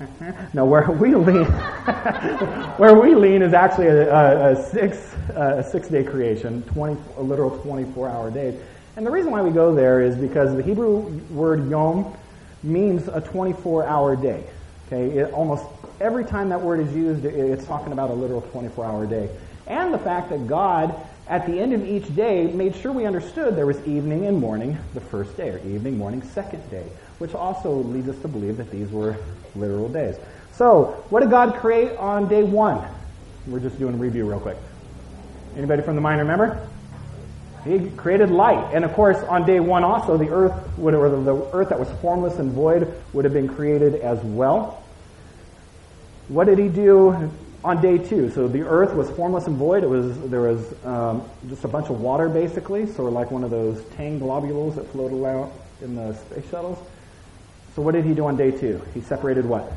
no, 0.53 0.65
where 0.65 0.91
we 0.91 1.15
lean, 1.15 1.45
where 2.77 2.93
we 2.93 3.15
lean 3.15 3.41
is 3.41 3.53
actually 3.53 3.87
a, 3.87 4.51
a, 4.51 4.63
six 4.69 5.15
a 5.35 5.63
six 5.63 5.87
day 5.87 6.03
creation, 6.03 6.61
20, 6.63 7.01
a 7.17 7.21
literal 7.21 7.57
24 7.61 8.09
hour 8.09 8.29
day. 8.29 8.59
And 8.95 9.05
the 9.05 9.09
reason 9.11 9.31
why 9.31 9.41
we 9.41 9.49
go 9.49 9.73
there 9.73 10.01
is 10.01 10.15
because 10.15 10.55
the 10.55 10.61
Hebrew 10.61 10.99
word 11.31 11.67
yom 11.69 12.15
means 12.61 13.07
a 13.07 13.21
24 13.21 13.87
hour 13.87 14.15
day. 14.15 14.43
Okay, 14.85 15.17
it, 15.17 15.33
almost 15.33 15.65
every 15.99 16.25
time 16.25 16.49
that 16.49 16.61
word 16.61 16.81
is 16.81 16.93
used, 16.93 17.25
it, 17.25 17.33
it's 17.33 17.65
talking 17.65 17.93
about 17.93 18.11
a 18.11 18.13
literal 18.13 18.41
24 18.41 18.85
hour 18.85 19.07
day. 19.07 19.29
And 19.65 19.93
the 19.93 19.99
fact 19.99 20.29
that 20.29 20.47
God, 20.47 20.95
at 21.31 21.47
the 21.47 21.59
end 21.59 21.73
of 21.73 21.83
each 21.83 22.15
day, 22.15 22.45
made 22.45 22.75
sure 22.75 22.91
we 22.91 23.07
understood 23.07 23.55
there 23.55 23.65
was 23.65 23.79
evening 23.87 24.27
and 24.27 24.37
morning 24.37 24.77
the 24.93 25.01
first 25.01 25.35
day, 25.35 25.49
or 25.49 25.57
evening, 25.59 25.97
morning, 25.97 26.21
second 26.21 26.69
day 26.69 26.85
which 27.21 27.35
also 27.35 27.71
leads 27.71 28.09
us 28.09 28.17
to 28.23 28.27
believe 28.27 28.57
that 28.57 28.71
these 28.71 28.89
were 28.89 29.15
literal 29.55 29.87
days. 29.87 30.15
So, 30.53 31.03
what 31.11 31.19
did 31.19 31.29
God 31.29 31.53
create 31.53 31.95
on 31.97 32.27
day 32.27 32.41
one? 32.41 32.83
We're 33.45 33.59
just 33.59 33.77
doing 33.77 33.99
review 33.99 34.27
real 34.27 34.39
quick. 34.39 34.57
Anybody 35.55 35.83
from 35.83 35.93
the 35.93 36.01
mind 36.01 36.19
remember? 36.19 36.67
He 37.63 37.91
created 37.91 38.31
light, 38.31 38.73
and 38.73 38.83
of 38.83 38.93
course, 38.93 39.17
on 39.29 39.45
day 39.45 39.59
one 39.59 39.83
also, 39.83 40.17
the 40.17 40.29
earth 40.29 40.77
would, 40.79 40.95
or 40.95 41.09
the 41.09 41.47
earth 41.53 41.69
that 41.69 41.79
was 41.79 41.89
formless 42.01 42.39
and 42.39 42.51
void 42.53 42.91
would 43.13 43.23
have 43.23 43.35
been 43.35 43.47
created 43.47 43.95
as 44.01 44.19
well. 44.23 44.83
What 46.27 46.45
did 46.45 46.57
he 46.57 46.69
do 46.69 47.31
on 47.63 47.81
day 47.81 47.97
two? 47.97 48.29
So 48.31 48.47
the 48.47 48.61
earth 48.61 48.93
was 48.93 49.09
formless 49.11 49.47
and 49.47 49.57
void. 49.57 49.83
It 49.83 49.89
was 49.89 50.17
there 50.29 50.41
was 50.41 50.73
um, 50.85 51.23
just 51.49 51.63
a 51.63 51.67
bunch 51.67 51.89
of 51.89 52.01
water, 52.01 52.29
basically, 52.29 52.85
sort 52.87 53.07
of 53.07 53.13
like 53.13 53.31
one 53.31 53.43
of 53.43 53.51
those 53.51 53.83
tang 53.95 54.19
globules 54.19 54.75
that 54.75 54.87
float 54.91 55.11
around 55.11 55.51
in 55.81 55.95
the 55.95 56.13
space 56.13 56.49
shuttles. 56.49 56.77
So 57.75 57.81
what 57.81 57.93
did 57.93 58.05
he 58.05 58.13
do 58.13 58.25
on 58.25 58.35
day 58.35 58.51
two? 58.51 58.81
He 58.93 59.01
separated 59.01 59.45
what? 59.45 59.71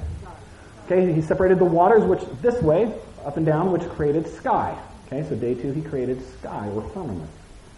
Okay, 0.86 1.12
he 1.12 1.22
separated 1.22 1.58
the 1.58 1.64
waters, 1.64 2.04
which 2.04 2.20
this 2.42 2.60
way, 2.60 2.92
up 3.24 3.36
and 3.36 3.46
down, 3.46 3.72
which 3.72 3.82
created 3.90 4.26
sky. 4.26 4.78
Okay, 5.06 5.26
so 5.28 5.34
day 5.34 5.54
two 5.54 5.72
he 5.72 5.80
created 5.80 6.20
sky 6.38 6.68
or 6.68 6.82
firmament. 6.90 7.30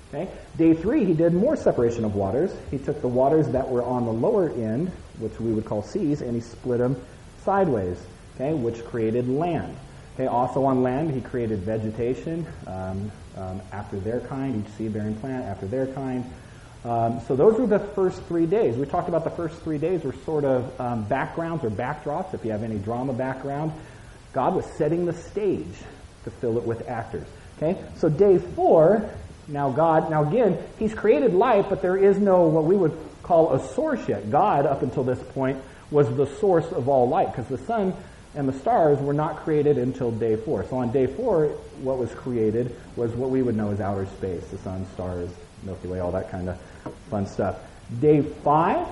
Okay, 0.09 0.31
day 0.57 0.75
three 0.75 1.05
he 1.05 1.15
did 1.15 1.35
more 1.35 1.57
separation 1.57 2.05
of 2.05 2.15
waters. 2.15 2.53
He 2.71 2.79
took 2.79 3.01
the 3.01 3.09
waters 3.09 3.49
that 3.49 3.69
were 3.69 3.83
on 3.83 4.07
the 4.07 4.13
lower 4.13 4.51
end, 4.51 4.91
which 5.19 5.39
we 5.41 5.53
would 5.53 5.65
call 5.65 5.83
seas, 5.83 6.21
and 6.21 6.35
he 6.35 6.41
split 6.41 6.79
them 6.79 7.01
sideways. 7.45 7.99
Okay, 8.35 8.53
which 8.53 8.85
created 8.85 9.29
land. 9.29 9.77
Okay, 10.17 10.29
also 10.29 10.65
on 10.65 10.83
land 10.83 11.11
he 11.11 11.21
created 11.21 11.59
vegetation 11.59 12.47
um, 12.67 13.13
um, 13.37 13.61
after 13.71 14.01
their 14.01 14.21
kind, 14.21 14.65
each 14.65 14.73
seed-bearing 14.77 15.15
plant 15.17 15.45
after 15.45 15.67
their 15.67 15.89
kind. 15.89 16.25
Um, 16.87 17.21
so 17.29 17.37
those 17.37 17.59
were 17.59 17.67
the 17.67 17.81
first 17.81 18.23
three 18.23 18.47
days. 18.47 18.77
We 18.77 18.87
talked 18.87 19.11
about 19.11 19.25
the 19.25 19.31
first 19.31 19.61
three 19.61 19.77
days 19.77 20.05
were 20.05 20.15
sort 20.25 20.45
of 20.45 20.81
um, 20.81 21.05
backgrounds 21.05 21.65
or 21.65 21.71
backdrops. 21.71 22.33
If 22.33 22.47
you 22.47 22.53
have 22.53 22.63
any 22.63 22.79
drama 22.79 23.13
background, 23.13 23.73
God 24.33 24.55
was 24.55 24.65
setting 24.79 25.05
the 25.05 25.13
stage 25.13 25.67
to 26.25 26.31
fill 26.31 26.57
it 26.57 26.65
with 26.65 26.89
actors. 26.89 27.27
Okay, 27.59 27.79
so 27.97 28.09
day 28.09 28.39
four. 28.39 29.11
Now 29.49 29.71
God, 29.71 30.11
now 30.11 30.27
again, 30.27 30.57
He's 30.79 30.95
created 30.95 31.35
light, 31.35 31.69
but 31.69 31.83
there 31.83 31.97
is 31.97 32.19
no 32.19 32.47
what 32.47 32.65
we 32.65 32.75
would 32.75 32.97
call 33.23 33.53
a 33.53 33.75
source 33.75 34.09
yet. 34.09 34.31
God, 34.31 34.65
up 34.65 34.81
until 34.81 35.05
this 35.05 35.23
point, 35.35 35.59
was 35.91 36.09
the 36.17 36.27
source 36.39 36.67
of 36.73 36.89
all 36.89 37.07
light 37.07 37.33
because 37.33 37.49
the 37.49 37.59
sun 37.67 37.93
and 38.37 38.49
the 38.49 38.53
stars 38.53 38.99
were 39.01 39.15
not 39.15 39.37
created 39.37 39.79
until 39.79 40.11
day 40.11 40.37
four. 40.37 40.65
So 40.69 40.77
on 40.77 40.93
day 40.93 41.07
four, 41.07 41.49
what 41.81 41.99
was 41.99 42.11
created 42.15 42.77
was 42.95 43.11
what 43.13 43.31
we 43.31 43.43
would 43.43 43.57
know 43.57 43.71
as 43.73 43.81
outer 43.81 44.07
space: 44.07 44.45
the 44.49 44.59
sun, 44.59 44.87
stars, 44.95 45.31
Milky 45.63 45.89
Way, 45.89 46.01
all 46.01 46.13
that 46.13 46.31
kind 46.31 46.49
of 46.49 46.59
fun 47.11 47.27
stuff. 47.27 47.59
Day 48.01 48.23
five, 48.23 48.87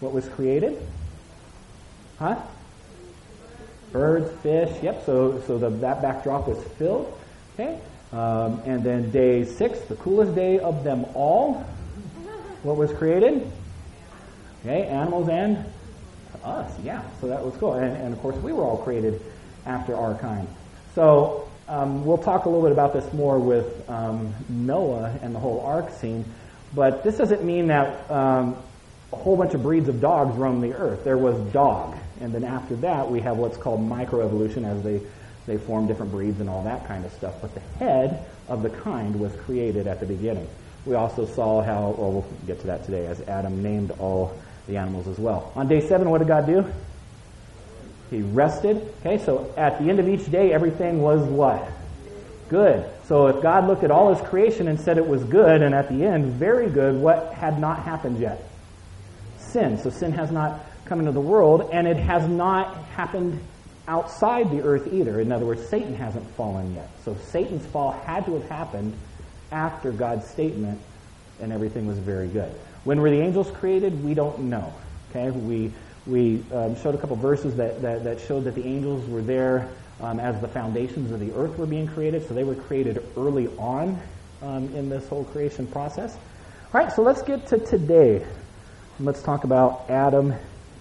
what 0.00 0.12
was 0.12 0.28
created? 0.28 0.80
Huh? 2.18 2.36
Birds, 3.92 4.30
fish. 4.42 4.82
Yep. 4.82 5.06
So 5.06 5.42
so 5.46 5.58
the, 5.58 5.70
that 5.70 6.02
backdrop 6.02 6.46
was 6.46 6.62
filled. 6.78 7.18
Okay. 7.54 7.80
Um, 8.12 8.60
and 8.66 8.82
then 8.84 9.10
day 9.10 9.44
six, 9.44 9.80
the 9.80 9.96
coolest 9.96 10.34
day 10.34 10.58
of 10.58 10.84
them 10.84 11.06
all. 11.14 11.64
What 12.62 12.76
was 12.76 12.92
created? 12.92 13.50
Okay, 14.60 14.82
animals 14.82 15.28
and 15.30 15.64
us. 16.44 16.72
Yeah. 16.82 17.02
So 17.20 17.28
that 17.28 17.44
was 17.44 17.54
cool. 17.56 17.74
And, 17.74 17.96
and 17.96 18.12
of 18.12 18.20
course, 18.20 18.36
we 18.36 18.52
were 18.52 18.62
all 18.62 18.78
created 18.78 19.20
after 19.66 19.94
our 19.94 20.14
kind. 20.14 20.48
So 20.94 21.48
um, 21.68 22.04
we'll 22.04 22.18
talk 22.18 22.46
a 22.46 22.48
little 22.48 22.64
bit 22.64 22.72
about 22.72 22.92
this 22.92 23.12
more 23.12 23.38
with 23.38 23.88
um, 23.88 24.34
Noah 24.48 25.16
and 25.22 25.34
the 25.34 25.38
whole 25.38 25.60
ark 25.60 25.90
scene. 25.92 26.24
But 26.74 27.02
this 27.02 27.16
doesn't 27.16 27.44
mean 27.44 27.68
that 27.68 28.10
um, 28.10 28.56
a 29.12 29.16
whole 29.16 29.36
bunch 29.36 29.54
of 29.54 29.62
breeds 29.62 29.88
of 29.88 30.00
dogs 30.00 30.36
roam 30.36 30.60
the 30.60 30.74
earth. 30.74 31.04
There 31.04 31.18
was 31.18 31.38
dog. 31.52 31.96
And 32.20 32.34
then 32.34 32.44
after 32.44 32.76
that, 32.76 33.10
we 33.10 33.20
have 33.20 33.36
what's 33.36 33.56
called 33.56 33.80
microevolution 33.80 34.64
as 34.64 34.82
they, 34.82 35.00
they 35.46 35.56
form 35.58 35.86
different 35.86 36.12
breeds 36.12 36.40
and 36.40 36.50
all 36.50 36.64
that 36.64 36.86
kind 36.86 37.04
of 37.04 37.12
stuff. 37.12 37.34
But 37.40 37.54
the 37.54 37.60
head 37.78 38.24
of 38.48 38.62
the 38.62 38.70
kind 38.70 39.18
was 39.18 39.32
created 39.46 39.86
at 39.86 40.00
the 40.00 40.06
beginning. 40.06 40.48
We 40.86 40.94
also 40.94 41.26
saw 41.26 41.62
how, 41.62 41.94
well, 41.96 42.12
we'll 42.12 42.26
get 42.46 42.60
to 42.60 42.66
that 42.68 42.84
today, 42.84 43.06
as 43.06 43.20
Adam 43.22 43.62
named 43.62 43.92
all 43.98 44.36
the 44.70 44.78
animals 44.78 45.06
as 45.08 45.18
well. 45.18 45.52
On 45.56 45.68
day 45.68 45.86
seven, 45.86 46.08
what 46.08 46.18
did 46.18 46.28
God 46.28 46.46
do? 46.46 46.64
He 48.08 48.22
rested. 48.22 48.76
Okay, 49.00 49.22
so 49.22 49.52
at 49.56 49.78
the 49.78 49.88
end 49.88 50.00
of 50.00 50.08
each 50.08 50.30
day, 50.30 50.52
everything 50.52 51.02
was 51.02 51.20
what? 51.20 51.68
Good. 52.48 52.88
So 53.06 53.26
if 53.28 53.42
God 53.42 53.66
looked 53.66 53.84
at 53.84 53.90
all 53.90 54.14
his 54.14 54.26
creation 54.28 54.68
and 54.68 54.80
said 54.80 54.98
it 54.98 55.06
was 55.06 55.22
good, 55.24 55.62
and 55.62 55.74
at 55.74 55.88
the 55.88 56.04
end, 56.04 56.32
very 56.32 56.70
good, 56.70 56.96
what 57.00 57.32
had 57.34 57.60
not 57.60 57.82
happened 57.82 58.18
yet? 58.18 58.42
Sin. 59.38 59.78
So 59.78 59.90
sin 59.90 60.12
has 60.12 60.30
not 60.30 60.60
come 60.84 60.98
into 61.00 61.12
the 61.12 61.20
world, 61.20 61.70
and 61.72 61.86
it 61.86 61.96
has 61.96 62.26
not 62.28 62.76
happened 62.96 63.40
outside 63.86 64.50
the 64.50 64.62
earth 64.62 64.92
either. 64.92 65.20
In 65.20 65.30
other 65.32 65.46
words, 65.46 65.68
Satan 65.68 65.94
hasn't 65.94 66.28
fallen 66.34 66.74
yet. 66.74 66.88
So 67.04 67.16
Satan's 67.28 67.66
fall 67.66 67.92
had 67.92 68.24
to 68.26 68.34
have 68.34 68.48
happened 68.48 68.94
after 69.52 69.92
God's 69.92 70.28
statement, 70.28 70.80
and 71.40 71.52
everything 71.52 71.86
was 71.86 71.98
very 71.98 72.28
good. 72.28 72.52
When 72.84 73.00
were 73.00 73.10
the 73.10 73.20
angels 73.20 73.50
created? 73.50 74.02
We 74.02 74.14
don't 74.14 74.38
know. 74.40 74.72
Okay, 75.10 75.30
we 75.30 75.72
we 76.06 76.42
um, 76.52 76.80
showed 76.82 76.94
a 76.94 76.98
couple 76.98 77.16
verses 77.16 77.56
that, 77.56 77.82
that, 77.82 78.04
that 78.04 78.20
showed 78.20 78.44
that 78.44 78.54
the 78.54 78.66
angels 78.66 79.06
were 79.08 79.20
there 79.22 79.68
um, 80.00 80.18
as 80.18 80.40
the 80.40 80.48
foundations 80.48 81.10
of 81.12 81.20
the 81.20 81.32
earth 81.34 81.58
were 81.58 81.66
being 81.66 81.86
created. 81.86 82.26
So 82.26 82.34
they 82.34 82.44
were 82.44 82.54
created 82.54 83.04
early 83.16 83.48
on 83.58 84.00
um, 84.42 84.74
in 84.74 84.88
this 84.88 85.06
whole 85.08 85.24
creation 85.24 85.66
process. 85.66 86.16
All 86.72 86.80
right, 86.80 86.92
so 86.92 87.02
let's 87.02 87.22
get 87.22 87.46
to 87.48 87.58
today. 87.58 88.24
Let's 88.98 89.22
talk 89.22 89.44
about 89.44 89.88
Adam 89.88 90.34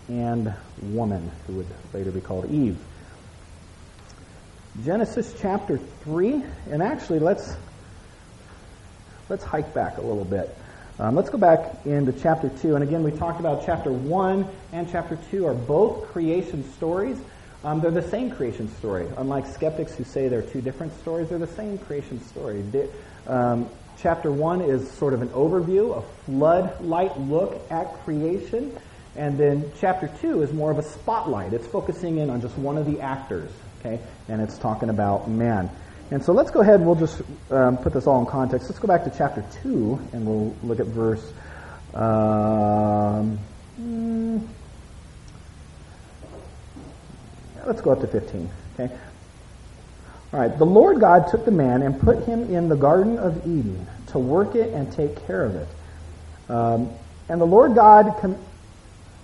and 0.08 0.54
woman, 0.82 1.32
who 1.48 1.54
would 1.54 1.68
later 1.94 2.12
be 2.12 2.22
called 2.22 2.50
Eve. 2.50 2.78
Genesis 4.84 5.36
chapter 5.40 5.78
3, 5.78 6.44
and 6.70 6.82
actually 6.82 7.20
let's 7.20 7.56
let's 9.28 9.44
hike 9.44 9.74
back 9.74 9.98
a 9.98 10.02
little 10.02 10.26
bit. 10.26 10.56
Um, 11.00 11.16
let's 11.16 11.30
go 11.30 11.38
back 11.38 11.86
into 11.86 12.12
chapter 12.12 12.50
2. 12.50 12.76
And 12.76 12.84
again, 12.84 13.04
we 13.04 13.12
talked 13.12 13.40
about 13.40 13.66
chapter 13.66 13.90
1 13.90 14.46
and 14.74 14.92
chapter 14.92 15.18
2 15.32 15.46
are 15.46 15.54
both 15.54 16.10
creation 16.10 16.70
stories. 16.74 17.18
Um, 17.64 17.80
they're 17.80 17.90
the 17.90 18.10
same 18.10 18.30
creation 18.32 18.68
story. 18.76 19.08
Unlike 19.16 19.48
skeptics 19.48 19.96
who 19.96 20.04
say 20.04 20.28
they're 20.28 20.42
two 20.42 20.60
different 20.60 20.94
stories, 21.00 21.30
they're 21.30 21.40
the 21.40 21.48
same 21.48 21.78
creation 21.78 22.22
story. 22.26 22.66
Um, 23.28 23.70
chapter 24.02 24.30
1 24.30 24.60
is 24.60 24.92
sort 24.92 25.14
of 25.14 25.22
an 25.22 25.30
overview, 25.30 25.98
a 25.98 26.02
floodlight 26.26 27.18
look 27.18 27.62
at 27.72 27.94
creation. 28.04 28.78
And 29.16 29.38
then 29.38 29.72
chapter 29.80 30.12
2 30.20 30.44
is 30.44 30.52
more 30.52 30.70
of 30.70 30.80
a 30.80 30.84
spotlight. 30.84 31.54
It's 31.54 31.68
focusing 31.68 32.18
in 32.18 32.30
on 32.30 32.42
just 32.42 32.58
one 32.58 32.78
of 32.78 32.86
the 32.86 33.00
actors, 33.00 33.52
okay? 33.80 34.02
And 34.28 34.42
it's 34.42 34.58
talking 34.58 34.90
about 34.90 35.30
man. 35.30 35.70
And 36.12 36.24
so 36.24 36.34
let's 36.34 36.52
go 36.52 36.62
ahead 36.62 36.76
and 36.76 36.86
we'll 36.86 36.96
just 36.96 37.22
um, 37.52 37.78
put 37.78 37.94
this 37.94 38.08
all 38.08 38.20
in 38.20 38.26
context. 38.26 38.68
Let's 38.70 38.80
go 38.80 38.88
back 38.88 39.04
to 39.04 39.14
chapter 39.16 39.46
2 39.64 40.00
and 40.14 40.26
we'll 40.26 40.56
look 40.64 40.80
at 40.80 40.88
verse. 40.88 41.34
Um, 41.94 43.38
hmm, 43.76 44.40
Let's 47.70 47.82
go 47.82 47.92
up 47.92 48.02
to 48.02 48.08
15. 48.08 48.50
Okay? 48.74 48.94
All 50.34 50.40
right. 50.40 50.58
The 50.58 50.66
Lord 50.66 51.00
God 51.00 51.28
took 51.30 51.46
the 51.46 51.52
man 51.52 51.84
and 51.84 52.00
put 52.00 52.24
him 52.26 52.54
in 52.54 52.68
the 52.68 52.76
Garden 52.76 53.20
of 53.20 53.46
Eden 53.46 53.86
to 54.08 54.20
work 54.20 54.56
it 54.56 54.74
and 54.74 54.92
take 54.92 55.28
care 55.28 55.46
of 55.46 55.56
it. 55.56 55.68
Um, 56.50 56.90
and 57.30 57.40
the 57.40 57.46
Lord 57.46 57.76
God 57.76 58.16
com- 58.20 58.38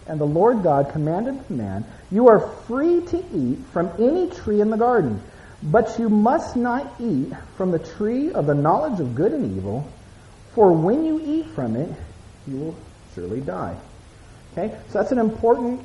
and 0.07 0.19
the 0.19 0.25
Lord 0.25 0.61
God 0.61 0.91
commanded 0.91 1.47
the 1.47 1.55
man, 1.55 1.85
"You 2.11 2.27
are 2.27 2.39
free 2.39 3.01
to 3.01 3.17
eat 3.33 3.57
from 3.73 3.89
any 3.97 4.29
tree 4.29 4.61
in 4.61 4.69
the 4.69 4.77
garden, 4.77 5.21
but 5.65 5.97
you 5.99 6.09
must 6.09 6.55
not 6.55 6.93
eat 6.99 7.33
from 7.57 7.71
the 7.71 7.79
tree 7.79 8.31
of 8.31 8.45
the 8.45 8.55
knowledge 8.55 8.99
of 8.99 9.15
good 9.15 9.33
and 9.33 9.57
evil, 9.57 9.87
for 10.53 10.71
when 10.71 11.05
you 11.05 11.21
eat 11.25 11.47
from 11.47 11.75
it, 11.75 11.89
you 12.47 12.57
will 12.57 12.75
surely 13.13 13.41
die." 13.41 13.75
Okay? 14.53 14.75
So 14.89 14.99
that's 14.99 15.11
an 15.11 15.19
important 15.19 15.81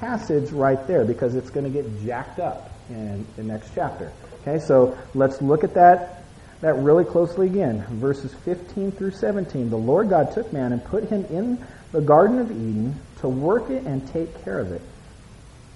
passage 0.00 0.50
right 0.52 0.84
there 0.86 1.04
because 1.04 1.34
it's 1.34 1.50
going 1.50 1.64
to 1.64 1.70
get 1.70 2.04
jacked 2.04 2.38
up 2.38 2.70
in 2.88 3.26
the 3.36 3.42
next 3.42 3.72
chapter. 3.74 4.12
Okay, 4.42 4.58
so 4.58 4.96
let's 5.14 5.42
look 5.42 5.64
at 5.64 5.74
that 5.74 6.22
that 6.60 6.74
really 6.76 7.04
closely 7.04 7.46
again. 7.46 7.84
Verses 7.88 8.34
15 8.44 8.90
through 8.92 9.12
17. 9.12 9.70
The 9.70 9.76
Lord 9.76 10.08
God 10.08 10.32
took 10.32 10.52
man 10.52 10.72
and 10.72 10.84
put 10.84 11.04
him 11.04 11.24
in 11.26 11.64
the 11.92 12.00
Garden 12.00 12.38
of 12.40 12.50
Eden 12.50 12.98
to 13.20 13.28
work 13.28 13.70
it 13.70 13.84
and 13.84 14.06
take 14.12 14.44
care 14.44 14.58
of 14.58 14.72
it. 14.72 14.82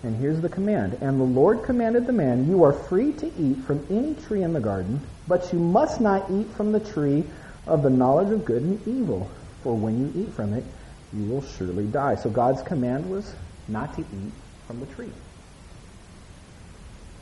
And 0.02 0.16
here's 0.16 0.40
the 0.40 0.48
command. 0.48 0.98
And 1.00 1.20
the 1.20 1.24
Lord 1.24 1.62
commanded 1.62 2.06
the 2.06 2.12
man, 2.12 2.48
You 2.48 2.64
are 2.64 2.72
free 2.72 3.12
to 3.12 3.26
eat 3.38 3.58
from 3.64 3.86
any 3.88 4.14
tree 4.14 4.42
in 4.42 4.52
the 4.52 4.60
garden, 4.60 5.00
but 5.28 5.52
you 5.52 5.58
must 5.58 6.00
not 6.00 6.30
eat 6.30 6.48
from 6.56 6.72
the 6.72 6.80
tree 6.80 7.24
of 7.66 7.82
the 7.82 7.90
knowledge 7.90 8.32
of 8.32 8.44
good 8.44 8.62
and 8.62 8.88
evil, 8.88 9.30
for 9.62 9.76
when 9.76 10.00
you 10.00 10.22
eat 10.22 10.32
from 10.32 10.54
it, 10.54 10.64
you 11.12 11.24
will 11.26 11.42
surely 11.42 11.86
die. 11.86 12.16
So 12.16 12.30
God's 12.30 12.62
command 12.62 13.08
was 13.08 13.32
not 13.68 13.94
to 13.94 14.00
eat 14.00 14.32
from 14.66 14.80
the 14.80 14.86
tree. 14.86 15.10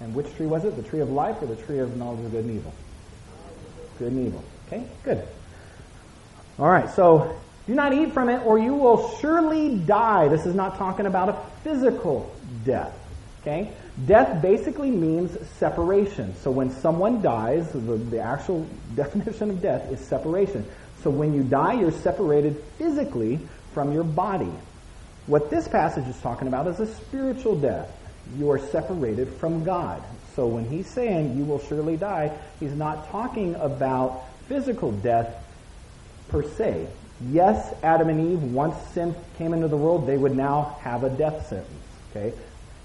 And 0.01 0.15
which 0.15 0.35
tree 0.37 0.47
was 0.47 0.65
it? 0.65 0.77
The 0.77 0.83
tree 0.83 1.01
of 1.01 1.11
life 1.11 1.43
or 1.43 1.47
the 1.47 1.57
tree 1.57 1.79
of 1.79 1.97
knowledge 1.97 2.25
of 2.25 2.31
good 2.31 2.45
and 2.45 2.57
evil? 2.57 2.73
Good 3.99 4.13
and 4.13 4.27
evil. 4.27 4.43
Okay, 4.67 4.85
good. 5.03 5.27
All 6.59 6.69
right, 6.69 6.89
so 6.91 7.37
do 7.67 7.75
not 7.75 7.93
eat 7.93 8.13
from 8.13 8.31
it 8.31 8.45
or 8.47 8.59
you 8.59 8.75
will 8.75 9.17
surely 9.19 9.77
die. 9.77 10.29
This 10.29 10.47
is 10.47 10.55
not 10.55 10.79
talking 10.79 11.07
about 11.07 11.29
a 11.29 11.37
physical 11.63 12.35
death. 12.65 12.97
Okay? 13.41 13.73
Death 14.07 14.43
basically 14.43 14.91
means 14.91 15.37
separation. 15.59 16.35
So 16.37 16.51
when 16.51 16.71
someone 16.71 17.23
dies, 17.23 17.71
the, 17.73 17.79
the 17.79 18.21
actual 18.21 18.67
definition 18.95 19.51
of 19.51 19.63
death 19.63 19.91
is 19.91 20.01
separation. 20.01 20.67
So 21.03 21.11
when 21.11 21.33
you 21.33 21.43
die, 21.43 21.75
you're 21.81 21.93
separated 21.93 22.63
physically 22.77 23.41
from 23.73 23.93
your 23.93 24.05
body. 24.05 24.53
What 25.27 25.51
this 25.51 25.69
passage 25.69 26.07
is 26.07 26.19
talking 26.21 26.49
about 26.49 26.67
is 26.67 26.81
a 26.81 26.87
spiritual 26.95 27.59
death. 27.59 27.91
You 28.37 28.51
are 28.51 28.59
separated 28.59 29.29
from 29.29 29.65
God. 29.65 30.03
So 30.37 30.47
when 30.47 30.65
he's 30.65 30.87
saying 30.87 31.37
you 31.37 31.45
will 31.45 31.61
surely 31.61 31.97
die, 31.97 32.37
he's 32.59 32.75
not 32.75 33.09
talking 33.11 33.55
about 33.57 34.25
physical 34.49 34.93
death 34.93 35.35
per 36.29 36.43
se. 36.43 36.87
Yes, 37.29 37.75
Adam 37.83 38.09
and 38.09 38.33
Eve, 38.33 38.43
once 38.43 38.75
sin 38.93 39.15
came 39.37 39.53
into 39.53 39.69
the 39.69 39.77
world, 39.77 40.07
they 40.07 40.17
would 40.17 40.35
now 40.35 40.79
have 40.81 41.05
a 41.05 41.11
death 41.11 41.47
sentence. 41.49 41.69
Okay? 42.11 42.33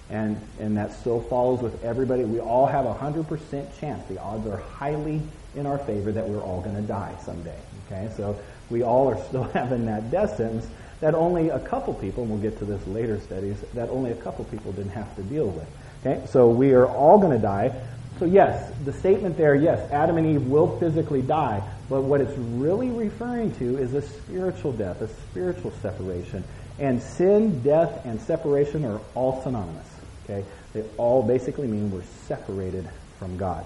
And, 0.09 0.39
and 0.59 0.77
that 0.77 0.93
still 0.93 1.21
follows 1.21 1.61
with 1.61 1.83
everybody. 1.83 2.23
We 2.23 2.39
all 2.39 2.67
have 2.67 2.85
a 2.85 2.93
100% 2.93 3.79
chance. 3.79 4.07
The 4.07 4.19
odds 4.19 4.47
are 4.47 4.57
highly 4.57 5.21
in 5.55 5.65
our 5.65 5.79
favor 5.79 6.11
that 6.11 6.27
we're 6.27 6.41
all 6.41 6.61
going 6.61 6.75
to 6.75 6.81
die 6.81 7.15
someday. 7.23 7.57
Okay? 7.87 8.11
So 8.15 8.39
we 8.69 8.83
all 8.83 9.09
are 9.09 9.23
still 9.25 9.43
having 9.53 9.85
that 9.85 10.11
death 10.11 10.37
sentence 10.37 10.67
that 11.01 11.13
only 11.13 11.49
a 11.49 11.59
couple 11.59 11.93
people, 11.93 12.23
and 12.23 12.31
we'll 12.31 12.41
get 12.41 12.57
to 12.59 12.65
this 12.65 12.85
later 12.87 13.19
studies, 13.19 13.57
that 13.73 13.89
only 13.89 14.11
a 14.11 14.15
couple 14.15 14.45
people 14.45 14.71
didn't 14.71 14.91
have 14.91 15.13
to 15.15 15.23
deal 15.23 15.47
with. 15.47 15.67
Okay, 16.05 16.25
so 16.27 16.49
we 16.49 16.73
are 16.73 16.85
all 16.87 17.19
going 17.19 17.33
to 17.33 17.41
die. 17.41 17.73
So 18.19 18.25
yes, 18.25 18.71
the 18.85 18.93
statement 18.93 19.37
there, 19.37 19.55
yes, 19.55 19.91
Adam 19.91 20.17
and 20.17 20.25
Eve 20.27 20.47
will 20.47 20.79
physically 20.79 21.21
die, 21.21 21.61
but 21.89 22.03
what 22.03 22.21
it's 22.21 22.37
really 22.37 22.89
referring 22.89 23.53
to 23.55 23.77
is 23.77 23.93
a 23.93 24.01
spiritual 24.01 24.71
death, 24.71 25.01
a 25.01 25.07
spiritual 25.07 25.71
separation. 25.81 26.43
And 26.79 27.01
sin, 27.01 27.61
death, 27.61 28.05
and 28.05 28.21
separation 28.21 28.85
are 28.85 29.01
all 29.15 29.41
synonymous. 29.43 29.87
Okay, 30.25 30.43
they 30.73 30.83
all 30.97 31.23
basically 31.23 31.67
mean 31.67 31.91
we're 31.91 32.03
separated 32.27 32.89
from 33.19 33.37
God. 33.37 33.65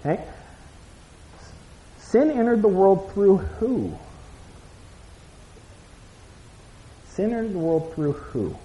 Okay, 0.00 0.24
sin 1.98 2.30
entered 2.30 2.62
the 2.62 2.68
world 2.68 3.12
through 3.12 3.36
who? 3.36 3.96
Sin 7.08 7.32
entered 7.32 7.52
the 7.52 7.58
world 7.58 7.92
through 7.94 8.12
who? 8.12 8.56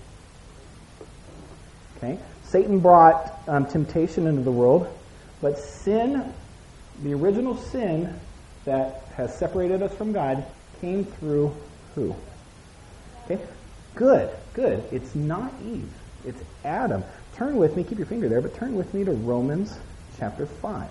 Okay? 1.98 2.18
Satan 2.46 2.80
brought 2.80 3.38
um, 3.48 3.66
temptation 3.66 4.26
into 4.26 4.42
the 4.42 4.52
world, 4.52 4.88
but 5.42 5.60
sin, 5.60 6.34
the 7.04 7.14
original 7.14 7.58
sin 7.58 8.18
that 8.64 9.04
has 9.16 9.38
separated 9.38 9.82
us 9.82 9.94
from 9.96 10.14
God, 10.14 10.46
came 10.80 11.04
through 11.04 11.54
who? 11.96 12.16
Okay? 13.26 13.42
Good, 13.96 14.30
good. 14.54 14.84
It's 14.92 15.14
not 15.14 15.52
Eve. 15.66 15.92
It's 16.28 16.44
Adam. 16.66 17.06
Turn 17.36 17.56
with 17.56 17.78
me, 17.78 17.86
keep 17.86 17.98
your 17.98 18.06
finger 18.06 18.28
there, 18.28 18.42
but 18.42 18.54
turn 18.54 18.76
with 18.76 18.94
me 18.94 19.06
to 19.06 19.14
Romans 19.14 19.80
chapter 20.20 20.46
5. 20.46 20.90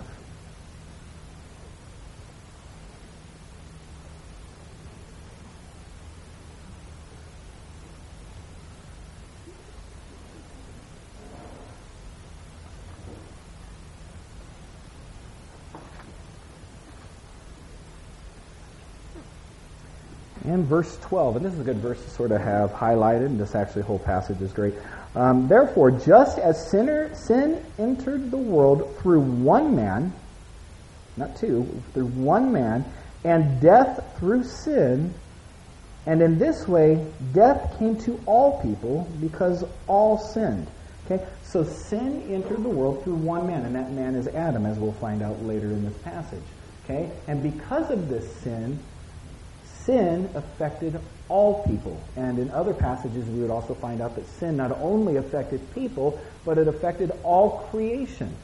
And 20.56 20.66
verse 20.66 20.96
12. 21.02 21.36
And 21.36 21.44
this 21.44 21.52
is 21.52 21.60
a 21.60 21.64
good 21.64 21.76
verse 21.76 22.02
to 22.02 22.10
sort 22.10 22.32
of 22.32 22.40
have 22.40 22.72
highlighted, 22.72 23.26
and 23.26 23.38
this 23.38 23.54
actually 23.54 23.82
whole 23.82 23.98
passage 23.98 24.40
is 24.40 24.52
great. 24.52 24.74
Um, 25.14 25.48
Therefore, 25.48 25.90
just 25.90 26.38
as 26.38 26.70
sinner, 26.70 27.14
sin 27.14 27.62
entered 27.78 28.30
the 28.30 28.38
world 28.38 28.96
through 28.98 29.20
one 29.20 29.76
man, 29.76 30.12
not 31.16 31.36
two, 31.36 31.82
through 31.92 32.06
one 32.06 32.52
man, 32.52 32.84
and 33.22 33.60
death 33.60 34.02
through 34.18 34.44
sin, 34.44 35.12
and 36.06 36.22
in 36.22 36.38
this 36.38 36.66
way 36.66 37.04
death 37.34 37.78
came 37.78 37.98
to 37.98 38.18
all 38.24 38.62
people 38.62 39.08
because 39.20 39.62
all 39.86 40.18
sinned. 40.18 40.66
Okay? 41.04 41.24
So 41.42 41.64
sin 41.64 42.22
entered 42.30 42.62
the 42.62 42.68
world 42.70 43.04
through 43.04 43.16
one 43.16 43.46
man, 43.46 43.66
and 43.66 43.74
that 43.74 43.92
man 43.92 44.14
is 44.14 44.26
Adam, 44.28 44.64
as 44.64 44.78
we'll 44.78 44.92
find 44.92 45.22
out 45.22 45.42
later 45.42 45.66
in 45.66 45.84
this 45.84 45.96
passage. 45.98 46.44
Okay? 46.84 47.10
And 47.26 47.42
because 47.42 47.90
of 47.90 48.08
this 48.08 48.30
sin, 48.36 48.78
sin 49.86 50.28
affected 50.34 51.00
all 51.28 51.64
people. 51.64 51.98
And 52.16 52.38
in 52.38 52.50
other 52.50 52.74
passages, 52.74 53.26
we 53.28 53.40
would 53.40 53.50
also 53.50 53.74
find 53.74 54.02
out 54.02 54.16
that 54.16 54.28
sin 54.38 54.56
not 54.56 54.72
only 54.72 55.16
affected 55.16 55.60
people, 55.74 56.20
but 56.44 56.58
it 56.58 56.68
affected 56.68 57.12
all 57.22 57.66
creation. 57.70 58.34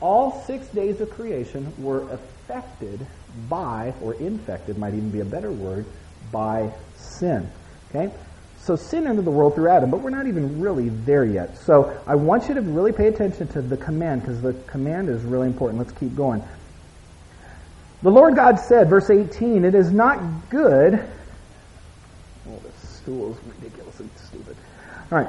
All 0.00 0.42
six 0.46 0.66
days 0.68 1.00
of 1.00 1.10
creation 1.10 1.72
were 1.78 2.08
affected 2.10 3.06
by, 3.48 3.94
or 4.02 4.14
infected, 4.14 4.78
might 4.78 4.94
even 4.94 5.10
be 5.10 5.20
a 5.20 5.24
better 5.24 5.52
word, 5.52 5.84
by 6.30 6.72
sin. 6.96 7.48
Okay? 7.90 8.12
So 8.58 8.76
sin 8.76 9.06
entered 9.06 9.24
the 9.24 9.30
world 9.30 9.54
through 9.54 9.70
Adam, 9.70 9.90
but 9.90 10.00
we're 10.00 10.10
not 10.10 10.26
even 10.26 10.60
really 10.60 10.88
there 10.88 11.24
yet. 11.24 11.58
So 11.58 12.00
I 12.06 12.14
want 12.14 12.48
you 12.48 12.54
to 12.54 12.60
really 12.60 12.92
pay 12.92 13.08
attention 13.08 13.48
to 13.48 13.62
the 13.62 13.76
command, 13.76 14.22
because 14.22 14.40
the 14.40 14.54
command 14.66 15.08
is 15.08 15.22
really 15.22 15.48
important. 15.48 15.78
Let's 15.78 15.98
keep 15.98 16.14
going. 16.14 16.42
The 18.02 18.10
Lord 18.10 18.34
God 18.34 18.58
said, 18.58 18.88
verse 18.88 19.10
18, 19.10 19.64
it 19.64 19.74
is 19.74 19.92
not 19.92 20.50
good. 20.50 20.94
Oh, 22.48 22.60
this 22.62 22.88
stool 22.88 23.32
is 23.32 23.38
ridiculously 23.56 24.08
stupid. 24.16 24.56
All 25.10 25.18
right. 25.18 25.28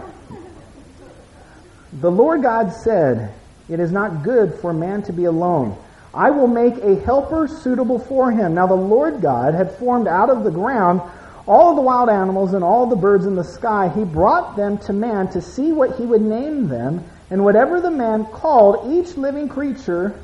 The 2.01 2.09
Lord 2.09 2.41
God 2.41 2.73
said, 2.73 3.33
it 3.69 3.79
is 3.79 3.91
not 3.91 4.23
good 4.23 4.55
for 4.55 4.73
man 4.73 5.03
to 5.03 5.13
be 5.13 5.25
alone. 5.25 5.77
I 6.13 6.31
will 6.31 6.47
make 6.47 6.77
a 6.77 6.99
helper 7.01 7.47
suitable 7.47 7.99
for 7.99 8.31
him. 8.31 8.55
Now 8.55 8.65
the 8.65 8.73
Lord 8.73 9.21
God 9.21 9.53
had 9.53 9.77
formed 9.77 10.07
out 10.07 10.29
of 10.29 10.43
the 10.43 10.51
ground 10.51 11.01
all 11.47 11.75
the 11.75 11.81
wild 11.81 12.09
animals 12.09 12.53
and 12.53 12.63
all 12.63 12.87
the 12.87 12.95
birds 12.95 13.25
in 13.25 13.35
the 13.35 13.43
sky. 13.43 13.89
He 13.89 14.03
brought 14.03 14.55
them 14.55 14.77
to 14.79 14.93
man 14.93 15.29
to 15.31 15.41
see 15.41 15.71
what 15.71 15.97
he 15.97 16.05
would 16.05 16.21
name 16.21 16.69
them, 16.69 17.03
and 17.29 17.43
whatever 17.43 17.81
the 17.81 17.91
man 17.91 18.25
called 18.25 18.91
each 18.93 19.17
living 19.17 19.49
creature, 19.49 20.19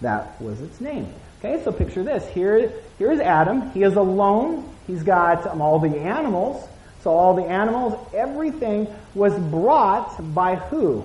that 0.00 0.40
was 0.40 0.60
its 0.60 0.80
name. 0.80 1.12
Okay, 1.44 1.62
so 1.62 1.72
picture 1.72 2.02
this. 2.02 2.26
Here, 2.28 2.72
here 2.96 3.12
is 3.12 3.20
Adam. 3.20 3.70
He 3.72 3.82
is 3.82 3.96
alone. 3.96 4.66
He's 4.86 5.02
got 5.02 5.46
um, 5.46 5.60
all 5.60 5.78
the 5.78 5.94
animals. 5.94 6.66
So 7.02 7.10
all 7.10 7.34
the 7.34 7.42
animals, 7.42 7.98
everything 8.14 8.86
was 9.14 9.38
brought 9.38 10.16
by 10.34 10.54
who? 10.56 11.04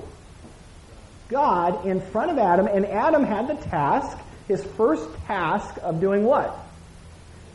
God 1.27 1.85
in 1.85 1.99
front 1.99 2.31
of 2.31 2.37
Adam, 2.37 2.67
and 2.67 2.85
Adam 2.85 3.25
had 3.25 3.49
the 3.49 3.55
task, 3.55 4.17
his 4.47 4.63
first 4.63 5.03
task 5.25 5.75
of 5.81 5.99
doing 5.99 6.23
what? 6.23 6.57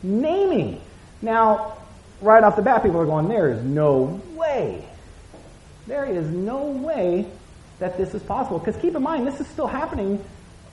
Naming. 0.03 0.79
Now, 1.23 1.79
right 2.21 2.43
off 2.43 2.55
the 2.55 2.61
bat, 2.61 2.83
people 2.83 3.01
are 3.01 3.05
going, 3.07 3.27
there 3.27 3.51
is 3.51 3.63
no 3.63 4.21
way. 4.35 4.87
There 5.87 6.05
is 6.05 6.27
no 6.27 6.67
way 6.67 7.25
that 7.79 7.97
this 7.97 8.13
is 8.13 8.21
possible. 8.21 8.59
Because 8.59 8.79
keep 8.79 8.95
in 8.95 9.01
mind, 9.01 9.25
this 9.25 9.39
is 9.39 9.47
still 9.47 9.67
happening 9.67 10.23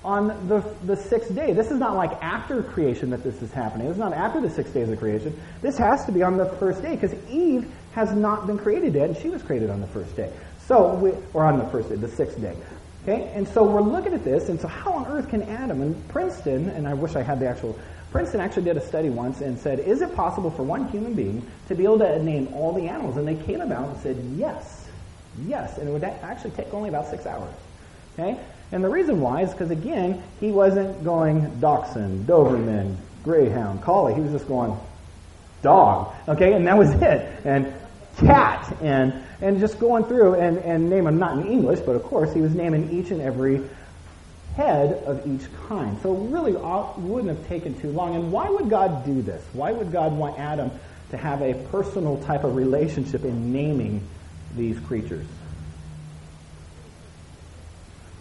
on 0.04 0.48
the, 0.48 0.64
the 0.84 0.96
sixth 0.96 1.34
day. 1.34 1.52
This 1.52 1.70
is 1.70 1.78
not 1.78 1.94
like 1.94 2.12
after 2.22 2.62
creation 2.62 3.10
that 3.10 3.22
this 3.22 3.40
is 3.40 3.52
happening. 3.52 3.86
It's 3.86 3.98
not 3.98 4.12
after 4.12 4.40
the 4.40 4.50
six 4.50 4.70
days 4.70 4.88
of 4.88 4.98
creation. 4.98 5.38
This 5.60 5.78
has 5.78 6.04
to 6.06 6.12
be 6.12 6.22
on 6.22 6.36
the 6.36 6.46
first 6.46 6.82
day 6.82 6.96
because 6.96 7.14
Eve 7.30 7.70
has 7.92 8.12
not 8.12 8.46
been 8.46 8.58
created 8.58 8.94
yet, 8.94 9.10
and 9.10 9.16
she 9.16 9.28
was 9.28 9.42
created 9.42 9.70
on 9.70 9.80
the 9.80 9.86
first 9.86 10.16
day. 10.16 10.32
So, 10.66 10.94
we, 10.94 11.12
or 11.34 11.44
on 11.44 11.58
the 11.58 11.66
first 11.66 11.88
day, 11.88 11.96
the 11.96 12.08
sixth 12.08 12.40
day. 12.40 12.56
Okay, 13.02 13.32
and 13.34 13.48
so 13.48 13.64
we're 13.64 13.80
looking 13.80 14.14
at 14.14 14.22
this, 14.22 14.48
and 14.48 14.60
so 14.60 14.68
how 14.68 14.92
on 14.92 15.06
earth 15.06 15.28
can 15.28 15.42
Adam 15.42 15.82
and 15.82 16.08
Princeton, 16.08 16.68
and 16.70 16.86
I 16.86 16.94
wish 16.94 17.16
I 17.16 17.22
had 17.22 17.40
the 17.40 17.48
actual, 17.48 17.76
Princeton 18.12 18.40
actually 18.40 18.62
did 18.62 18.76
a 18.76 18.86
study 18.86 19.10
once 19.10 19.40
and 19.40 19.58
said, 19.58 19.80
is 19.80 20.02
it 20.02 20.14
possible 20.14 20.50
for 20.50 20.62
one 20.62 20.86
human 20.88 21.14
being 21.14 21.44
to 21.66 21.74
be 21.74 21.82
able 21.82 21.98
to 21.98 22.22
name 22.22 22.48
all 22.54 22.72
the 22.72 22.88
animals? 22.88 23.16
And 23.16 23.26
they 23.26 23.34
came 23.34 23.60
about 23.60 23.88
and 23.88 23.98
said, 24.02 24.16
yes, 24.36 24.88
yes, 25.46 25.78
and 25.78 25.88
it 25.88 25.92
would 25.92 26.04
actually 26.04 26.52
take 26.52 26.72
only 26.72 26.90
about 26.90 27.08
six 27.08 27.26
hours. 27.26 27.52
Okay, 28.16 28.38
and 28.72 28.82
the 28.82 28.88
reason 28.88 29.20
why 29.20 29.42
is 29.42 29.50
because, 29.50 29.70
again, 29.70 30.22
he 30.40 30.50
wasn't 30.50 31.04
going 31.04 31.60
dachshund, 31.60 32.26
Doberman, 32.26 32.96
greyhound, 33.22 33.82
collie. 33.82 34.14
He 34.14 34.20
was 34.20 34.32
just 34.32 34.48
going 34.48 34.76
dog. 35.62 36.14
Okay, 36.26 36.54
and 36.54 36.66
that 36.66 36.76
was 36.76 36.90
it. 37.02 37.44
And 37.44 37.72
cat, 38.16 38.76
and 38.82 39.22
and 39.40 39.58
just 39.58 39.78
going 39.78 40.04
through 40.04 40.34
and, 40.34 40.58
and 40.58 40.88
name 40.88 41.04
them, 41.04 41.18
not 41.18 41.38
in 41.38 41.46
English, 41.46 41.80
but 41.80 41.96
of 41.96 42.02
course, 42.04 42.32
he 42.32 42.40
was 42.40 42.54
naming 42.54 42.90
each 42.90 43.10
and 43.10 43.20
every 43.20 43.62
head 44.56 45.02
of 45.04 45.26
each 45.26 45.48
kind. 45.66 45.98
So 46.02 46.14
it 46.14 46.30
really 46.30 46.52
wouldn't 46.52 47.36
have 47.36 47.48
taken 47.48 47.78
too 47.80 47.90
long. 47.90 48.14
And 48.14 48.30
why 48.30 48.48
would 48.48 48.68
God 48.68 49.04
do 49.04 49.22
this? 49.22 49.42
Why 49.52 49.72
would 49.72 49.92
God 49.92 50.12
want 50.12 50.38
Adam 50.38 50.70
to 51.10 51.16
have 51.16 51.42
a 51.42 51.54
personal 51.70 52.22
type 52.22 52.44
of 52.44 52.54
relationship 52.54 53.24
in 53.24 53.52
naming 53.52 54.06
these 54.56 54.78
creatures? 54.80 55.26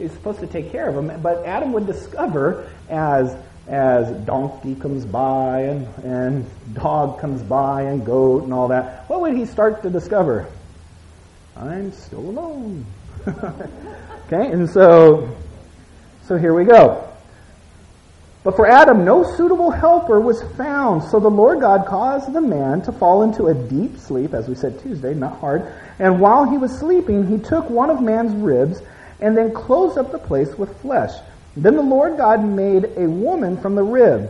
He's 0.02 0.12
supposed 0.12 0.40
to 0.40 0.48
take 0.48 0.72
care 0.72 0.90
of 0.90 0.96
them, 0.96 1.22
but 1.22 1.46
Adam 1.46 1.74
would 1.74 1.86
discover 1.86 2.70
as 2.90 3.36
as 3.68 4.10
donkey 4.26 4.74
comes 4.74 5.06
by 5.06 5.62
and, 5.62 5.88
and 6.04 6.74
dog 6.74 7.20
comes 7.20 7.44
by 7.44 7.84
and 7.84 8.04
goat 8.04 8.44
and 8.44 8.52
all 8.52 8.68
that, 8.70 9.08
what 9.08 9.22
would 9.22 9.36
he 9.38 9.46
start 9.46 9.84
to 9.84 9.90
discover? 9.90 10.48
I'm 11.56 11.92
still 11.92 12.20
alone. 12.20 12.86
okay, 13.28 14.52
and 14.52 14.68
so 14.70 15.36
so 16.24 16.38
here 16.38 16.54
we 16.54 16.66
go. 16.66 17.08
But 18.44 18.56
for 18.56 18.66
Adam, 18.66 19.06
no 19.06 19.24
suitable 19.24 19.70
helper 19.70 20.20
was 20.20 20.42
found. 20.58 21.04
So 21.04 21.20
the 21.20 21.30
Lord 21.30 21.60
God 21.60 21.86
caused 21.86 22.34
the 22.34 22.42
man 22.42 22.82
to 22.84 22.92
fall 22.92 23.22
into 23.22 23.48
a 23.48 23.54
deep 23.54 23.98
sleep, 23.98 24.34
as 24.34 24.48
we 24.48 24.56
said 24.56 24.80
Tuesday, 24.80 25.14
not 25.14 25.40
hard. 25.40 25.72
And 26.00 26.20
while 26.20 26.50
he 26.50 26.58
was 26.58 26.76
sleeping, 26.80 27.28
he 27.28 27.38
took 27.38 27.70
one 27.70 27.92
of 27.92 28.02
man's 28.02 28.34
ribs 28.34 28.82
and 29.22 29.38
then 29.38 29.54
closed 29.54 29.98
up 29.98 30.12
the 30.12 30.20
place 30.20 30.58
with 30.58 30.82
flesh. 30.82 31.12
Then 31.56 31.76
the 31.76 31.82
Lord 31.82 32.18
God 32.18 32.44
made 32.44 32.86
a 32.98 33.08
woman 33.08 33.58
from 33.58 33.76
the 33.76 33.84
rib 33.84 34.30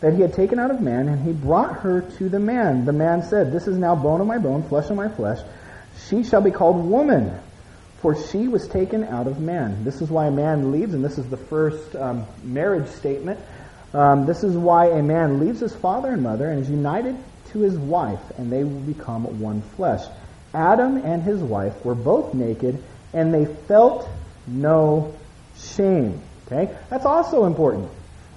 that 0.00 0.14
he 0.14 0.22
had 0.22 0.32
taken 0.34 0.58
out 0.58 0.70
of 0.70 0.80
man, 0.80 1.08
and 1.08 1.24
he 1.24 1.32
brought 1.32 1.80
her 1.80 2.02
to 2.18 2.28
the 2.28 2.38
man. 2.38 2.84
The 2.84 2.92
man 2.92 3.22
said, 3.22 3.52
This 3.52 3.66
is 3.66 3.78
now 3.78 3.94
bone 3.94 4.20
of 4.20 4.26
my 4.26 4.38
bone, 4.38 4.62
flesh 4.62 4.90
of 4.90 4.96
my 4.96 5.08
flesh. 5.08 5.40
She 6.08 6.22
shall 6.22 6.42
be 6.42 6.50
called 6.50 6.84
woman, 6.84 7.38
for 8.00 8.14
she 8.14 8.48
was 8.48 8.68
taken 8.68 9.04
out 9.04 9.26
of 9.26 9.40
man. 9.40 9.84
This 9.84 10.00
is 10.00 10.10
why 10.10 10.26
a 10.26 10.30
man 10.30 10.70
leaves, 10.70 10.94
and 10.94 11.04
this 11.04 11.18
is 11.18 11.28
the 11.28 11.36
first 11.36 11.96
um, 11.96 12.26
marriage 12.42 12.88
statement. 12.88 13.40
Um, 13.94 14.26
this 14.26 14.44
is 14.44 14.56
why 14.56 14.88
a 14.88 15.02
man 15.02 15.40
leaves 15.40 15.60
his 15.60 15.74
father 15.74 16.10
and 16.12 16.22
mother 16.22 16.50
and 16.50 16.60
is 16.60 16.70
united 16.70 17.16
to 17.52 17.60
his 17.60 17.78
wife, 17.78 18.20
and 18.36 18.52
they 18.52 18.62
will 18.62 18.80
become 18.80 19.40
one 19.40 19.62
flesh. 19.62 20.02
Adam 20.52 20.98
and 20.98 21.22
his 21.22 21.40
wife 21.40 21.84
were 21.84 21.94
both 21.94 22.34
naked 22.34 22.82
and 23.12 23.32
they 23.32 23.46
felt 23.46 24.08
no 24.46 25.14
shame. 25.58 26.20
Okay? 26.46 26.74
That's 26.90 27.04
also 27.04 27.44
important. 27.44 27.90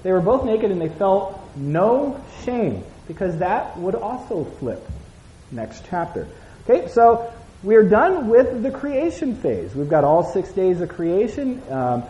They 0.03 0.11
were 0.11 0.21
both 0.21 0.45
naked 0.45 0.71
and 0.71 0.81
they 0.81 0.89
felt 0.89 1.39
no 1.55 2.23
shame 2.43 2.83
because 3.07 3.37
that 3.39 3.77
would 3.77 3.95
also 3.95 4.45
flip 4.45 4.87
next 5.51 5.85
chapter. 5.89 6.27
Okay, 6.63 6.87
so 6.87 7.33
we're 7.63 7.87
done 7.87 8.29
with 8.29 8.63
the 8.63 8.71
creation 8.71 9.35
phase. 9.35 9.75
We've 9.75 9.89
got 9.89 10.03
all 10.03 10.31
six 10.31 10.51
days 10.51 10.81
of 10.81 10.89
creation. 10.89 11.61
Um, 11.69 12.03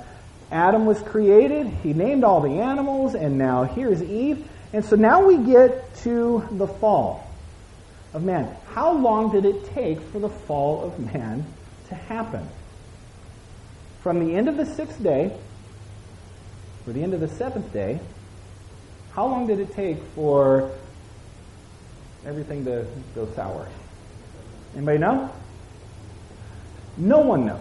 Adam 0.52 0.86
was 0.86 1.02
created. 1.02 1.68
He 1.68 1.94
named 1.94 2.24
all 2.24 2.42
the 2.42 2.60
animals, 2.60 3.16
and 3.16 3.38
now 3.38 3.64
here's 3.64 4.02
Eve. 4.02 4.48
And 4.74 4.84
so 4.84 4.96
now 4.96 5.26
we 5.26 5.38
get 5.38 5.96
to 6.04 6.48
the 6.52 6.68
fall 6.68 7.28
of 8.14 8.24
man. 8.24 8.56
How 8.74 8.94
long 8.94 9.32
did 9.32 9.46
it 9.46 9.74
take 9.74 10.02
for 10.02 10.20
the 10.20 10.30
fall 10.30 10.84
of 10.84 11.14
man 11.14 11.46
to 11.90 11.96
happen? 11.96 12.48
from 14.02 14.26
the 14.26 14.36
end 14.36 14.48
of 14.48 14.58
the 14.58 14.66
sixth 14.66 15.02
day, 15.04 15.32
or 16.88 16.94
the 16.94 17.04
end 17.04 17.14
of 17.14 17.20
the 17.20 17.28
seventh 17.28 17.72
day, 17.74 18.00
how 19.12 19.28
long 19.28 19.48
did 19.48 19.60
it 19.60 19.74
take 19.74 19.98
for 20.16 20.72
everything 22.26 22.64
to 22.66 22.86
go 23.16 23.28
sour? 23.36 23.68
Anybody 24.76 25.00
know? 25.00 25.32
No 26.98 27.20
one 27.20 27.46
knows. 27.46 27.60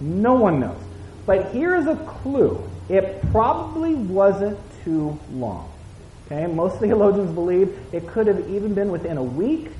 No 0.00 0.34
one 0.34 0.60
knows. 0.60 0.80
But 1.26 1.52
here's 1.52 1.86
a 1.86 1.96
clue. 1.96 2.62
It 2.88 3.22
probably 3.30 3.94
wasn't 3.94 4.58
too 4.84 5.18
long. 5.32 5.72
Okay? 6.26 6.46
Most 6.46 6.78
theologians 6.78 7.32
believe 7.32 7.78
it 7.92 8.06
could 8.08 8.26
have 8.26 8.48
even 8.50 8.74
been 8.74 8.90
within 8.90 9.16
a 9.16 9.22
week, 9.22 9.70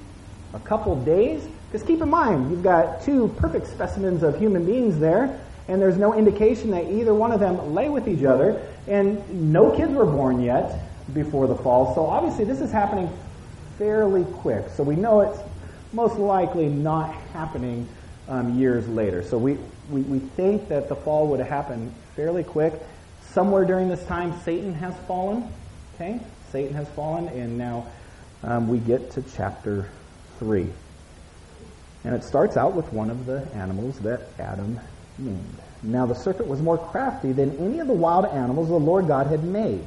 a 0.55 0.59
couple 0.61 0.97
days. 0.97 1.47
Because 1.73 1.87
keep 1.87 2.03
in 2.03 2.11
mind, 2.11 2.51
you've 2.51 2.63
got 2.63 3.03
two 3.03 3.29
perfect 3.39 3.67
specimens 3.67 4.23
of 4.23 4.39
human 4.39 4.67
beings 4.67 4.99
there 4.99 5.41
and 5.69 5.81
there's 5.81 5.97
no 5.97 6.15
indication 6.15 6.71
that 6.71 6.91
either 6.91 7.15
one 7.15 7.33
of 7.33 7.41
them 7.41 7.75
lay 7.75 7.89
with 7.89 8.09
each 8.09 8.25
other, 8.25 8.61
and 8.89 9.53
no 9.53 9.71
kids 9.71 9.93
were 9.93 10.07
born 10.07 10.43
yet 10.43 10.81
before 11.15 11.47
the 11.47 11.55
fall. 11.55 11.95
So 11.95 12.07
obviously 12.07 12.45
this 12.45 12.61
is 12.61 12.71
happening 12.71 13.09
fairly 13.79 14.25
quick. 14.25 14.67
So 14.77 14.83
we 14.83 14.97
know 14.97 15.21
it's 15.21 15.39
most 15.93 16.19
likely 16.19 16.67
not 16.67 17.15
happening 17.33 17.89
um, 18.29 18.59
years 18.59 18.89
later. 18.89 19.23
So 19.23 19.39
we, 19.39 19.57
we, 19.91 20.01
we 20.03 20.19
think 20.19 20.69
that 20.69 20.89
the 20.89 20.97
fall 20.97 21.29
would 21.29 21.39
have 21.39 21.49
happened 21.49 21.95
fairly 22.17 22.43
quick. 22.45 22.75
Somewhere 23.31 23.65
during 23.65 23.89
this 23.89 24.05
time, 24.05 24.39
Satan 24.45 24.75
has 24.75 24.95
fallen. 25.07 25.49
Okay? 25.95 26.21
Satan 26.51 26.75
has 26.75 26.89
fallen, 26.91 27.29
and 27.29 27.57
now 27.57 27.87
um, 28.43 28.69
we 28.69 28.79
get 28.79 29.13
to 29.13 29.25
chapter 29.35 29.89
3. 30.39 30.69
And 32.05 32.15
it 32.15 32.25
starts 32.25 32.57
out 32.57 32.75
with 32.75 32.93
one 32.93 33.11
of 33.11 33.27
the 33.27 33.47
animals 33.55 33.99
that 34.01 34.23
Adam 34.39 34.81
named. 35.19 35.59
Now 35.83 36.07
the 36.07 36.15
serpent 36.15 36.49
was 36.49 36.61
more 36.61 36.79
crafty 36.79 37.33
than 37.33 37.57
any 37.59 37.81
of 37.81 37.87
the 37.87 37.93
wild 37.93 38.27
animals 38.27 38.69
the 38.69 38.75
Lord 38.75 39.07
God 39.07 39.27
had 39.27 39.45
made. 39.45 39.87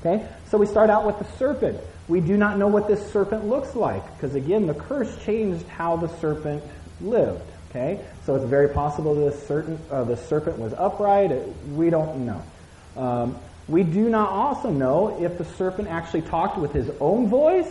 Okay? 0.00 0.26
So 0.50 0.58
we 0.58 0.66
start 0.66 0.90
out 0.90 1.06
with 1.06 1.18
the 1.18 1.36
serpent. 1.36 1.78
We 2.06 2.20
do 2.20 2.36
not 2.36 2.58
know 2.58 2.68
what 2.68 2.88
this 2.88 3.12
serpent 3.12 3.46
looks 3.46 3.74
like 3.74 4.04
because 4.16 4.34
again, 4.34 4.66
the 4.66 4.74
curse 4.74 5.16
changed 5.24 5.66
how 5.68 5.96
the 5.96 6.08
serpent 6.18 6.62
lived. 7.00 7.42
Okay? 7.70 8.04
So 8.24 8.36
it's 8.36 8.44
very 8.44 8.68
possible 8.68 9.14
this 9.14 9.46
certain, 9.46 9.78
uh, 9.90 10.04
the 10.04 10.16
serpent 10.16 10.58
was 10.58 10.72
upright. 10.74 11.30
We 11.68 11.90
don't 11.90 12.26
know. 12.26 12.42
Um, 12.96 13.38
we 13.68 13.82
do 13.82 14.08
not 14.08 14.30
also 14.30 14.70
know 14.70 15.22
if 15.22 15.36
the 15.38 15.44
serpent 15.44 15.88
actually 15.88 16.22
talked 16.22 16.56
with 16.56 16.72
his 16.72 16.90
own 17.00 17.28
voice 17.28 17.68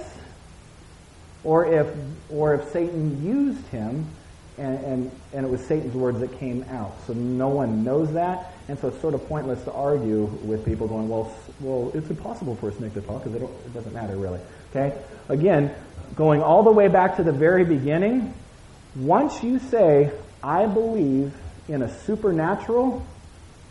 or 1.47 1.65
if, 1.65 1.87
or 2.29 2.55
if 2.55 2.69
Satan 2.73 3.25
used 3.25 3.65
him 3.67 4.05
and, 4.57 4.83
and, 4.83 5.11
and 5.31 5.45
it 5.45 5.49
was 5.49 5.65
Satan's 5.65 5.93
words 5.93 6.19
that 6.19 6.37
came 6.39 6.65
out. 6.69 6.93
So 7.07 7.13
no 7.13 7.47
one 7.47 7.85
knows 7.85 8.11
that, 8.13 8.51
and 8.67 8.77
so 8.77 8.89
it's 8.89 8.99
sort 8.99 9.13
of 9.13 9.25
pointless 9.29 9.63
to 9.63 9.71
argue 9.71 10.25
with 10.43 10.65
people 10.65 10.89
going, 10.89 11.07
well, 11.07 11.33
well, 11.61 11.89
it's 11.93 12.09
impossible 12.09 12.57
for 12.57 12.67
a 12.67 12.73
snake 12.73 12.95
to 12.95 13.01
talk 13.01 13.23
because 13.23 13.41
it, 13.41 13.43
it 13.43 13.73
doesn't 13.73 13.93
matter 13.93 14.17
really. 14.17 14.41
Okay? 14.71 14.93
Again, 15.29 15.73
going 16.17 16.43
all 16.43 16.63
the 16.63 16.71
way 16.71 16.89
back 16.89 17.15
to 17.15 17.23
the 17.23 17.31
very 17.31 17.63
beginning, 17.63 18.33
once 18.97 19.41
you 19.41 19.59
say, 19.59 20.11
I 20.43 20.65
believe 20.65 21.33
in 21.69 21.81
a 21.81 21.99
supernatural, 22.01 23.05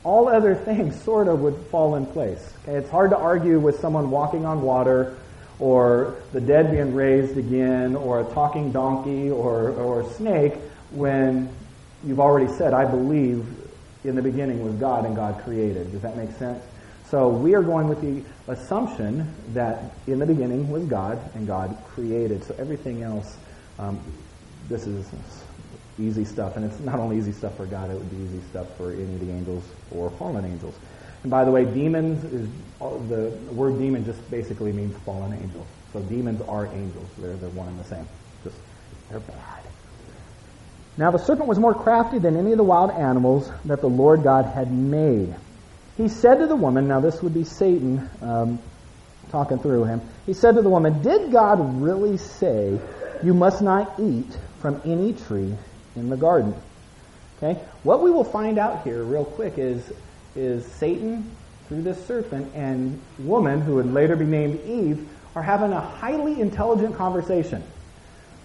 all 0.02 0.28
other 0.28 0.54
things 0.64 0.98
sort 1.02 1.28
of 1.28 1.40
would 1.40 1.56
fall 1.70 1.96
in 1.96 2.06
place. 2.06 2.54
Okay? 2.62 2.76
It's 2.76 2.88
hard 2.88 3.10
to 3.10 3.18
argue 3.18 3.60
with 3.60 3.80
someone 3.80 4.10
walking 4.10 4.46
on 4.46 4.62
water 4.62 5.18
or 5.58 6.16
the 6.32 6.40
dead 6.40 6.70
being 6.70 6.94
raised 6.94 7.36
again 7.38 7.96
or 7.96 8.20
a 8.20 8.34
talking 8.34 8.72
donkey 8.72 9.30
or, 9.30 9.70
or 9.70 10.02
a 10.02 10.14
snake 10.14 10.54
when 10.90 11.48
you've 12.04 12.20
already 12.20 12.52
said, 12.54 12.74
I 12.74 12.84
believe 12.84 13.46
in 14.04 14.14
the 14.14 14.22
beginning 14.22 14.62
was 14.62 14.74
God 14.74 15.04
and 15.04 15.16
God 15.16 15.42
created. 15.42 15.92
Does 15.92 16.02
that 16.02 16.16
make 16.16 16.30
sense? 16.32 16.62
So 17.10 17.28
we 17.28 17.54
are 17.54 17.62
going 17.62 17.88
with 17.88 18.00
the 18.00 18.22
assumption 18.52 19.32
that 19.54 19.92
in 20.06 20.18
the 20.18 20.26
beginning 20.26 20.70
was 20.70 20.84
God 20.84 21.18
and 21.34 21.46
God 21.46 21.76
created. 21.88 22.44
So 22.44 22.54
everything 22.58 23.02
else, 23.02 23.36
um, 23.78 24.00
this 24.68 24.86
is 24.86 25.06
easy 25.98 26.24
stuff. 26.24 26.56
And 26.56 26.64
it's 26.64 26.78
not 26.80 26.98
only 26.98 27.16
easy 27.18 27.32
stuff 27.32 27.56
for 27.56 27.66
God, 27.66 27.90
it 27.90 27.94
would 27.94 28.10
be 28.10 28.16
easy 28.16 28.40
stuff 28.50 28.76
for 28.76 28.92
any 28.92 29.02
of 29.02 29.20
the 29.20 29.30
angels 29.30 29.64
or 29.90 30.10
fallen 30.10 30.44
angels. 30.44 30.74
And 31.26 31.30
by 31.32 31.44
the 31.44 31.50
way, 31.50 31.64
demons 31.64 32.22
is 32.22 32.48
the 32.78 33.36
word 33.50 33.80
demon 33.80 34.04
just 34.04 34.30
basically 34.30 34.70
means 34.70 34.96
fallen 34.98 35.32
angels. 35.32 35.66
So 35.92 35.98
demons 36.02 36.40
are 36.42 36.66
angels. 36.66 37.08
They're 37.18 37.34
the 37.34 37.48
one 37.48 37.66
and 37.66 37.80
the 37.80 37.84
same. 37.84 38.06
Just 38.44 38.54
they're 39.10 39.18
bad. 39.18 39.64
Now 40.96 41.10
the 41.10 41.18
serpent 41.18 41.48
was 41.48 41.58
more 41.58 41.74
crafty 41.74 42.20
than 42.20 42.36
any 42.36 42.52
of 42.52 42.58
the 42.58 42.62
wild 42.62 42.92
animals 42.92 43.50
that 43.64 43.80
the 43.80 43.88
Lord 43.88 44.22
God 44.22 44.44
had 44.44 44.70
made. 44.70 45.34
He 45.96 46.06
said 46.06 46.36
to 46.36 46.46
the 46.46 46.54
woman, 46.54 46.86
now 46.86 47.00
this 47.00 47.20
would 47.24 47.34
be 47.34 47.42
Satan 47.42 48.08
um, 48.22 48.60
talking 49.30 49.58
through 49.58 49.82
him. 49.82 50.02
He 50.26 50.32
said 50.32 50.54
to 50.54 50.62
the 50.62 50.70
woman, 50.70 51.02
Did 51.02 51.32
God 51.32 51.82
really 51.82 52.18
say 52.18 52.78
you 53.24 53.34
must 53.34 53.62
not 53.62 53.98
eat 53.98 54.38
from 54.60 54.80
any 54.84 55.12
tree 55.12 55.56
in 55.96 56.08
the 56.08 56.16
garden? 56.16 56.54
Okay? 57.38 57.60
What 57.82 58.00
we 58.00 58.12
will 58.12 58.22
find 58.22 58.60
out 58.60 58.84
here 58.84 59.02
real 59.02 59.24
quick 59.24 59.58
is, 59.58 59.92
is 60.36 60.64
Satan 60.64 61.30
through 61.68 61.82
this 61.82 62.04
serpent 62.06 62.54
and 62.54 63.00
woman, 63.18 63.60
who 63.60 63.76
would 63.76 63.92
later 63.92 64.16
be 64.16 64.24
named 64.24 64.60
Eve, 64.64 65.08
are 65.34 65.42
having 65.42 65.72
a 65.72 65.80
highly 65.80 66.40
intelligent 66.40 66.96
conversation. 66.96 67.62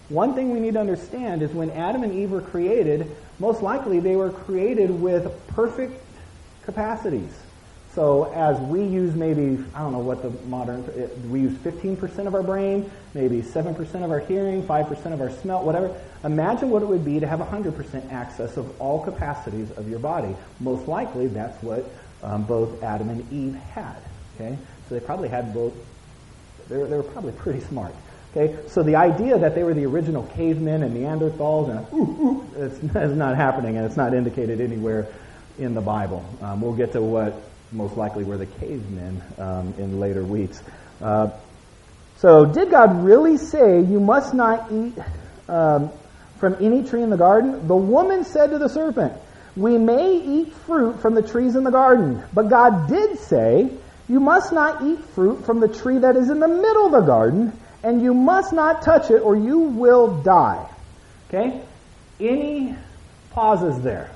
One 0.10 0.34
thing 0.34 0.52
we 0.52 0.60
need 0.60 0.74
to 0.74 0.80
understand 0.80 1.42
is 1.42 1.52
when 1.52 1.72
Adam 1.72 2.04
and 2.04 2.14
Eve 2.14 2.32
were 2.32 2.42
created, 2.42 3.10
most 3.40 3.62
likely 3.62 4.00
they 4.00 4.16
were 4.16 4.32
created 4.32 4.90
with 4.90 5.32
perfect 5.48 6.04
capacities. 6.64 7.32
So 7.94 8.32
as 8.34 8.58
we 8.60 8.84
use 8.84 9.16
maybe, 9.16 9.62
I 9.76 9.80
don't 9.80 9.92
know 9.92 10.00
what 10.00 10.22
the 10.22 10.30
modern, 10.48 10.86
we 11.30 11.42
use 11.42 11.54
15% 11.58 12.26
of 12.26 12.34
our 12.34 12.44
brain, 12.44 12.90
maybe 13.14 13.42
7% 13.42 13.80
of 14.04 14.12
our 14.12 14.20
hearing, 14.20 14.64
5% 14.64 15.14
of 15.14 15.20
our 15.20 15.30
smell, 15.30 15.64
whatever. 15.66 15.94
Imagine 16.24 16.70
what 16.70 16.84
it 16.84 16.86
would 16.86 17.04
be 17.04 17.20
to 17.20 17.28
have 17.28 17.40
100% 17.40 18.12
access 18.14 18.56
of 18.56 18.80
all 18.80 19.04
capacities 19.04 19.72
of 19.72 19.90
your 19.90 20.00
body. 20.00 20.34
Most 20.62 20.88
likely 20.88 21.28
that's 21.28 21.62
what 21.62 21.86
um, 22.24 22.44
both 22.44 22.82
Adam 22.82 23.10
and 23.10 23.30
Eve 23.32 23.56
had. 23.56 23.98
Okay? 24.36 24.58
So 24.88 24.96
they 24.96 25.06
probably 25.06 25.28
had 25.28 25.54
both, 25.54 25.74
they 26.70 26.78
were, 26.78 26.88
they 26.88 26.96
were 26.96 27.04
probably 27.04 27.34
pretty 27.34 27.60
smart. 27.60 27.94
Okay, 28.34 28.58
so 28.70 28.82
the 28.82 28.96
idea 28.96 29.38
that 29.38 29.56
they 29.56 29.64
were 29.64 29.74
the 29.74 29.86
original 29.86 30.24
cavemen 30.24 30.84
and 30.84 30.96
Neanderthals 30.96 31.70
and 31.70 31.86
ooh, 31.94 32.24
ooh, 32.24 32.50
it's, 32.56 32.78
it's 32.82 32.94
not 33.14 33.36
happening, 33.36 33.76
and 33.76 33.86
it's 33.86 33.98
not 33.98 34.14
indicated 34.14 34.62
anywhere 34.62 35.08
in 35.60 35.74
the 35.74 35.82
Bible. 35.82 36.24
Um, 36.42 36.62
we'll 36.62 36.72
get 36.72 36.94
to 36.94 37.02
what 37.02 37.51
most 37.72 37.98
likely 37.98 38.24
were 38.24 38.38
the 38.38 38.46
cavemen 38.46 39.22
um, 39.38 39.74
in 39.78 40.00
later 40.00 40.24
weeks. 40.24 40.62
Uh, 41.02 41.30
so, 42.18 42.46
did 42.46 42.70
God 42.70 43.04
really 43.04 43.38
say 43.38 43.82
you 43.82 44.00
must 44.00 44.34
not 44.34 44.72
eat 44.72 44.94
um, 45.48 45.92
from 46.38 46.56
any 46.62 46.84
tree 46.84 47.02
in 47.02 47.10
the 47.10 47.18
garden? 47.18 47.68
The 47.68 47.76
woman 47.76 48.24
said 48.24 48.52
to 48.52 48.60
the 48.60 48.70
serpent, 48.70 49.14
"We 49.56 49.78
may 49.78 50.18
eat 50.18 50.54
fruit 50.54 51.02
from 51.02 51.16
the 51.16 51.22
trees 51.22 51.56
in 51.56 51.64
the 51.64 51.72
garden, 51.72 52.24
but 52.34 52.50
God 52.50 52.88
did 52.88 53.20
say." 53.20 53.72
You 54.12 54.20
must 54.20 54.52
not 54.52 54.84
eat 54.84 55.00
fruit 55.16 55.46
from 55.46 55.62
the 55.62 55.70
tree 55.70 55.98
that 56.00 56.18
is 56.18 56.30
in 56.30 56.42
the 56.42 56.48
middle 56.50 56.88
of 56.88 56.92
the 56.92 57.00
garden, 57.00 57.58
and 57.82 58.02
you 58.02 58.14
must 58.14 58.52
not 58.52 58.82
touch 58.82 59.10
it 59.10 59.20
or 59.20 59.38
you 59.38 59.60
will 59.60 60.22
die. 60.22 60.68
Okay? 61.30 61.62
Any 62.20 62.76
pauses 63.30 63.82
there? 63.82 64.12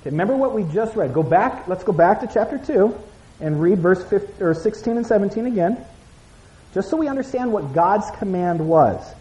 Okay, 0.00 0.10
remember 0.10 0.34
what 0.34 0.54
we 0.54 0.64
just 0.72 0.96
read. 0.96 1.12
Go 1.12 1.22
back, 1.22 1.68
let's 1.68 1.84
go 1.84 1.92
back 1.92 2.20
to 2.20 2.26
chapter 2.26 2.56
2 2.56 2.96
and 3.40 3.60
read 3.60 3.80
verse 3.80 4.02
15, 4.04 4.42
or 4.42 4.54
16 4.54 4.96
and 4.96 5.06
17 5.06 5.46
again, 5.46 5.84
just 6.72 6.88
so 6.88 6.96
we 6.96 7.06
understand 7.06 7.52
what 7.52 7.74
God's 7.74 8.10
command 8.12 8.66
was. 8.66 9.14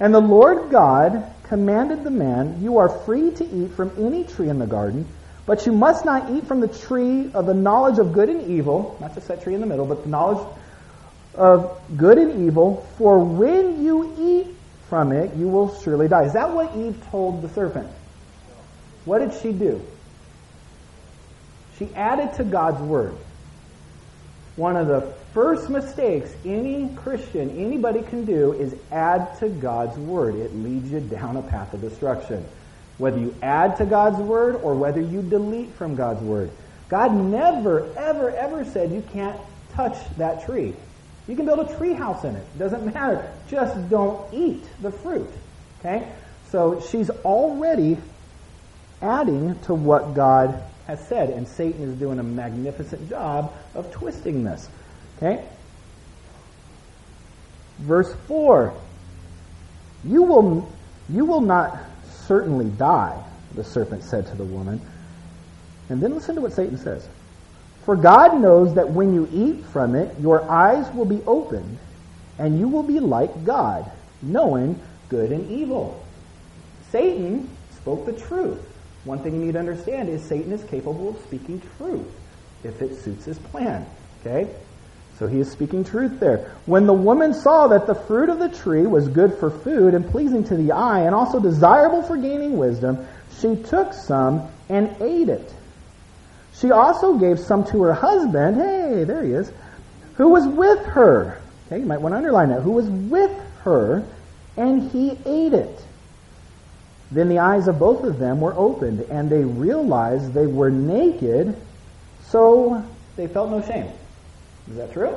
And 0.00 0.14
the 0.14 0.20
Lord 0.20 0.70
God 0.70 1.30
commanded 1.44 2.02
the 2.02 2.10
man, 2.10 2.62
You 2.62 2.78
are 2.78 2.88
free 2.88 3.30
to 3.32 3.44
eat 3.44 3.72
from 3.72 3.92
any 3.98 4.24
tree 4.24 4.48
in 4.48 4.58
the 4.58 4.66
garden, 4.66 5.06
but 5.44 5.66
you 5.66 5.72
must 5.72 6.06
not 6.06 6.30
eat 6.30 6.46
from 6.46 6.60
the 6.60 6.68
tree 6.68 7.30
of 7.34 7.44
the 7.44 7.54
knowledge 7.54 7.98
of 7.98 8.14
good 8.14 8.30
and 8.30 8.50
evil, 8.50 8.96
not 9.00 9.14
just 9.14 9.28
that 9.28 9.42
tree 9.42 9.54
in 9.54 9.60
the 9.60 9.66
middle, 9.66 9.84
but 9.84 10.04
the 10.04 10.08
knowledge 10.08 10.46
of 11.34 11.78
good 11.94 12.16
and 12.16 12.46
evil, 12.48 12.86
for 12.96 13.18
when 13.18 13.84
you 13.84 14.14
eat 14.18 14.56
from 14.88 15.12
it, 15.12 15.34
you 15.36 15.48
will 15.48 15.78
surely 15.82 16.08
die. 16.08 16.24
Is 16.24 16.32
that 16.32 16.52
what 16.52 16.74
Eve 16.74 16.96
told 17.10 17.42
the 17.42 17.50
serpent? 17.50 17.90
What 19.04 19.18
did 19.18 19.38
she 19.42 19.52
do? 19.52 19.82
She 21.82 21.92
added 21.96 22.34
to 22.34 22.44
God's 22.44 22.80
word. 22.80 23.16
One 24.54 24.76
of 24.76 24.86
the 24.86 25.00
first 25.34 25.68
mistakes 25.68 26.32
any 26.44 26.88
Christian, 26.94 27.58
anybody 27.58 28.02
can 28.02 28.24
do 28.24 28.52
is 28.52 28.76
add 28.92 29.36
to 29.40 29.48
God's 29.48 29.98
word. 29.98 30.36
It 30.36 30.54
leads 30.54 30.92
you 30.92 31.00
down 31.00 31.36
a 31.36 31.42
path 31.42 31.74
of 31.74 31.80
destruction. 31.80 32.44
Whether 32.98 33.18
you 33.18 33.34
add 33.42 33.78
to 33.78 33.86
God's 33.86 34.18
word 34.18 34.56
or 34.56 34.76
whether 34.76 35.00
you 35.00 35.22
delete 35.22 35.72
from 35.72 35.96
God's 35.96 36.20
word. 36.20 36.52
God 36.88 37.14
never, 37.14 37.92
ever, 37.96 38.30
ever 38.30 38.64
said 38.64 38.92
you 38.92 39.02
can't 39.12 39.40
touch 39.72 39.96
that 40.18 40.46
tree. 40.46 40.76
You 41.26 41.34
can 41.34 41.46
build 41.46 41.68
a 41.68 41.76
tree 41.76 41.94
house 41.94 42.22
in 42.22 42.36
it. 42.36 42.46
It 42.54 42.58
doesn't 42.60 42.84
matter. 42.94 43.28
Just 43.48 43.90
don't 43.90 44.32
eat 44.32 44.62
the 44.80 44.92
fruit. 44.92 45.30
Okay? 45.80 46.06
So 46.50 46.80
she's 46.80 47.10
already 47.10 47.96
adding 49.00 49.58
to 49.62 49.74
what 49.74 50.14
God 50.14 50.62
has 50.92 51.08
said, 51.08 51.30
and 51.30 51.48
Satan 51.48 51.82
is 51.82 51.98
doing 51.98 52.18
a 52.18 52.22
magnificent 52.22 53.08
job 53.08 53.52
of 53.74 53.90
twisting 53.90 54.44
this. 54.44 54.68
Okay? 55.16 55.42
Verse 57.78 58.14
4 58.28 58.74
You 60.04 60.22
will, 60.22 60.70
you 61.08 61.24
will 61.24 61.40
not 61.40 61.78
certainly 62.26 62.66
die, 62.66 63.22
the 63.54 63.64
serpent 63.64 64.04
said 64.04 64.26
to 64.26 64.34
the 64.36 64.44
woman. 64.44 64.80
And 65.88 66.00
then 66.00 66.14
listen 66.14 66.34
to 66.34 66.42
what 66.42 66.52
Satan 66.52 66.76
says. 66.76 67.08
For 67.84 67.96
God 67.96 68.40
knows 68.40 68.74
that 68.74 68.90
when 68.90 69.14
you 69.14 69.28
eat 69.32 69.64
from 69.66 69.94
it, 69.94 70.14
your 70.20 70.48
eyes 70.48 70.92
will 70.94 71.04
be 71.06 71.22
opened, 71.26 71.78
and 72.38 72.58
you 72.58 72.68
will 72.68 72.84
be 72.84 73.00
like 73.00 73.44
God, 73.44 73.90
knowing 74.20 74.78
good 75.08 75.32
and 75.32 75.50
evil. 75.50 76.04
Satan 76.90 77.48
spoke 77.74 78.04
the 78.04 78.12
truth. 78.12 78.71
One 79.04 79.18
thing 79.22 79.34
you 79.34 79.46
need 79.46 79.52
to 79.52 79.58
understand 79.58 80.08
is 80.08 80.24
Satan 80.24 80.52
is 80.52 80.62
capable 80.64 81.10
of 81.10 81.20
speaking 81.22 81.60
truth 81.78 82.06
if 82.62 82.80
it 82.80 82.96
suits 83.00 83.24
his 83.24 83.38
plan. 83.38 83.86
Okay? 84.20 84.48
So 85.18 85.26
he 85.26 85.40
is 85.40 85.50
speaking 85.50 85.84
truth 85.84 86.20
there. 86.20 86.54
When 86.66 86.86
the 86.86 86.92
woman 86.92 87.34
saw 87.34 87.68
that 87.68 87.86
the 87.86 87.94
fruit 87.94 88.28
of 88.28 88.38
the 88.38 88.48
tree 88.48 88.86
was 88.86 89.08
good 89.08 89.38
for 89.38 89.50
food 89.50 89.94
and 89.94 90.08
pleasing 90.08 90.44
to 90.44 90.56
the 90.56 90.72
eye 90.72 91.00
and 91.00 91.14
also 91.14 91.38
desirable 91.38 92.02
for 92.02 92.16
gaining 92.16 92.56
wisdom, 92.56 93.06
she 93.40 93.56
took 93.56 93.92
some 93.92 94.48
and 94.68 94.94
ate 95.00 95.28
it. 95.28 95.52
She 96.54 96.70
also 96.70 97.18
gave 97.18 97.38
some 97.38 97.64
to 97.66 97.82
her 97.82 97.94
husband, 97.94 98.56
hey, 98.56 99.04
there 99.04 99.24
he 99.24 99.32
is, 99.32 99.50
who 100.14 100.28
was 100.28 100.46
with 100.46 100.84
her. 100.86 101.40
Okay, 101.66 101.80
you 101.80 101.86
might 101.86 102.00
want 102.00 102.12
to 102.12 102.16
underline 102.16 102.50
that. 102.50 102.62
Who 102.62 102.72
was 102.72 102.88
with 102.88 103.32
her, 103.62 104.04
and 104.56 104.90
he 104.90 105.18
ate 105.24 105.54
it. 105.54 105.84
Then 107.12 107.28
the 107.28 107.40
eyes 107.40 107.68
of 107.68 107.78
both 107.78 108.04
of 108.04 108.18
them 108.18 108.40
were 108.40 108.54
opened, 108.54 109.00
and 109.10 109.28
they 109.28 109.44
realized 109.44 110.32
they 110.32 110.46
were 110.46 110.70
naked, 110.70 111.54
so 112.28 112.82
they 113.16 113.28
felt 113.28 113.50
no 113.50 113.60
shame. 113.60 113.90
Is 114.70 114.76
that 114.76 114.94
true? 114.94 115.14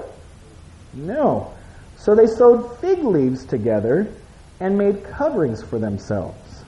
No. 0.93 1.53
So 1.97 2.13
they 2.13 2.27
sewed 2.27 2.77
fig 2.79 3.01
leaves 3.01 3.45
together 3.45 4.11
and 4.59 4.77
made 4.77 5.05
coverings 5.05 5.63
for 5.63 5.79
themselves. 5.79 6.63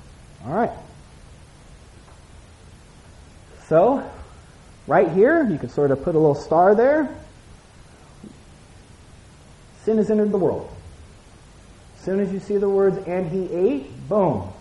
All 0.45 0.53
right. 0.53 0.71
So, 3.67 4.09
right 4.87 5.11
here, 5.11 5.43
you 5.43 5.57
can 5.57 5.67
sort 5.67 5.91
of 5.91 6.03
put 6.03 6.15
a 6.15 6.19
little 6.19 6.35
star 6.35 6.73
there. 6.73 7.13
Sin 9.83 9.97
has 9.97 10.09
entered 10.09 10.31
the 10.31 10.37
world. 10.37 10.69
As 11.97 12.05
soon 12.05 12.21
as 12.21 12.31
you 12.31 12.39
see 12.39 12.55
the 12.55 12.69
words, 12.69 12.97
and 13.05 13.29
he 13.29 13.53
ate, 13.53 14.07
boom, 14.07 14.53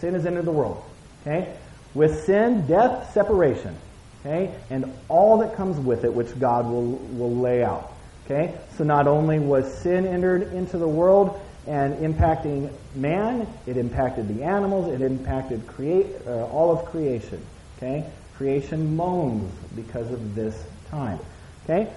sin 0.00 0.14
has 0.14 0.26
entered 0.26 0.44
the 0.44 0.52
world. 0.52 0.82
Okay? 1.22 1.54
With 1.94 2.24
sin, 2.24 2.66
death, 2.66 3.12
separation. 3.12 3.76
Okay? 4.20 4.54
And 4.70 4.92
all 5.08 5.38
that 5.38 5.54
comes 5.56 5.78
with 5.78 6.04
it, 6.04 6.12
which 6.12 6.38
God 6.38 6.66
will, 6.66 6.92
will 6.92 7.34
lay 7.34 7.64
out. 7.64 7.92
Okay? 8.24 8.54
So 8.76 8.84
not 8.84 9.06
only 9.06 9.38
was 9.38 9.72
sin 9.78 10.06
entered 10.06 10.52
into 10.52 10.78
the 10.78 10.88
world 10.88 11.40
and 11.66 11.94
impacting 11.96 12.70
man, 12.94 13.46
it 13.66 13.76
impacted 13.76 14.28
the 14.28 14.44
animals, 14.44 14.92
it 14.92 15.00
impacted 15.00 15.66
create, 15.66 16.06
uh, 16.26 16.46
all 16.46 16.76
of 16.76 16.84
creation. 16.86 17.44
Okay? 17.76 18.04
Creation 18.36 18.96
moans 18.96 19.52
because 19.74 20.10
of 20.10 20.34
this 20.34 20.60
time. 20.90 21.18
Okay? 21.64 21.90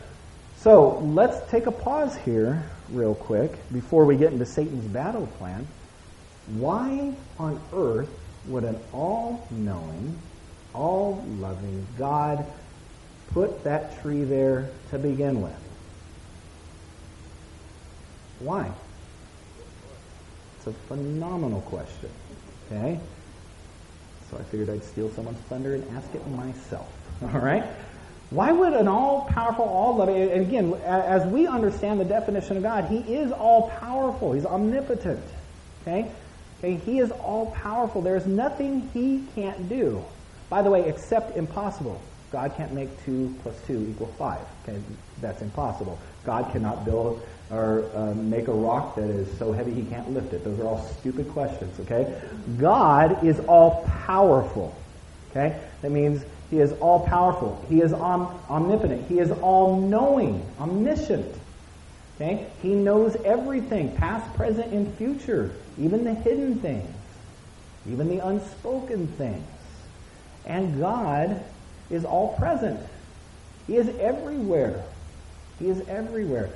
So 0.57 0.99
let's 0.99 1.49
take 1.49 1.67
a 1.67 1.71
pause 1.71 2.15
here 2.17 2.63
real 2.89 3.15
quick 3.15 3.51
before 3.71 4.05
we 4.05 4.17
get 4.17 4.33
into 4.33 4.45
Satan's 4.45 4.85
battle 4.85 5.27
plan. 5.37 5.67
Why 6.49 7.13
on 7.37 7.59
earth 7.73 8.09
would 8.47 8.63
an 8.63 8.79
all-knowing, 8.91 10.17
all-loving 10.73 11.87
God 11.97 12.45
put 13.31 13.63
that 13.63 14.01
tree 14.01 14.23
there 14.23 14.69
to 14.89 14.97
begin 14.97 15.41
with? 15.41 15.55
Why? 18.39 18.71
It's 20.57 20.67
a 20.67 20.73
phenomenal 20.87 21.61
question. 21.61 22.09
Okay? 22.67 22.99
So 24.31 24.37
I 24.37 24.43
figured 24.43 24.69
I'd 24.69 24.83
steal 24.83 25.09
someone's 25.11 25.39
thunder 25.41 25.75
and 25.75 25.97
ask 25.97 26.13
it 26.15 26.27
myself. 26.29 26.89
All 27.21 27.39
right? 27.39 27.63
Why 28.29 28.51
would 28.51 28.73
an 28.73 28.87
all-powerful, 28.87 29.65
all-loving, 29.65 30.15
and 30.15 30.41
again, 30.41 30.73
as 30.85 31.25
we 31.25 31.47
understand 31.47 31.99
the 31.99 32.05
definition 32.05 32.57
of 32.57 32.63
God, 32.63 32.85
He 32.85 32.99
is 32.99 33.31
all-powerful. 33.31 34.33
He's 34.33 34.45
omnipotent. 34.45 35.23
Okay? 35.81 36.11
Okay, 36.59 36.75
He 36.75 36.99
is 36.99 37.11
all-powerful. 37.11 38.01
There's 38.01 38.27
nothing 38.27 38.89
He 38.93 39.25
can't 39.35 39.67
do. 39.67 40.03
By 40.49 40.61
the 40.61 40.69
way, 40.69 40.87
except 40.87 41.35
impossible. 41.37 42.01
God 42.31 42.53
can't 42.55 42.73
make 42.73 42.89
2 43.05 43.35
plus 43.41 43.55
2 43.65 43.87
equal 43.91 44.07
5. 44.17 44.39
Okay? 44.63 44.79
That's 45.21 45.41
impossible. 45.41 45.97
God 46.25 46.51
cannot 46.51 46.85
build 46.85 47.21
or 47.51 47.89
uh, 47.95 48.13
make 48.13 48.47
a 48.47 48.53
rock 48.53 48.95
that 48.95 49.09
is 49.09 49.37
so 49.37 49.51
heavy 49.51 49.73
he 49.73 49.83
can't 49.83 50.11
lift 50.13 50.33
it. 50.33 50.43
Those 50.43 50.59
are 50.59 50.67
all 50.67 50.85
stupid 50.99 51.29
questions, 51.29 51.79
okay? 51.79 52.21
God 52.59 53.23
is 53.23 53.39
all 53.41 53.83
powerful, 54.05 54.75
okay? 55.31 55.59
That 55.81 55.91
means 55.91 56.23
he 56.51 56.59
is 56.59 56.73
all 56.73 57.07
powerful. 57.07 57.63
He 57.69 57.81
is 57.81 57.93
om- 57.93 58.39
omnipotent. 58.49 59.07
He 59.07 59.19
is 59.19 59.31
all 59.31 59.79
knowing, 59.81 60.45
omniscient. 60.59 61.35
Okay? 62.15 62.47
He 62.61 62.75
knows 62.75 63.15
everything, 63.23 63.95
past, 63.95 64.31
present, 64.35 64.71
and 64.71 64.93
future, 64.95 65.51
even 65.79 66.03
the 66.03 66.13
hidden 66.13 66.59
things, 66.59 66.93
even 67.89 68.09
the 68.09 68.25
unspoken 68.25 69.07
things. 69.07 69.45
And 70.45 70.79
God 70.79 71.43
is 71.89 72.05
all 72.05 72.35
present. 72.37 72.79
He 73.67 73.77
is 73.77 73.87
everywhere. 73.99 74.83
He 75.59 75.69
is 75.69 75.87
everywhere. 75.87 76.49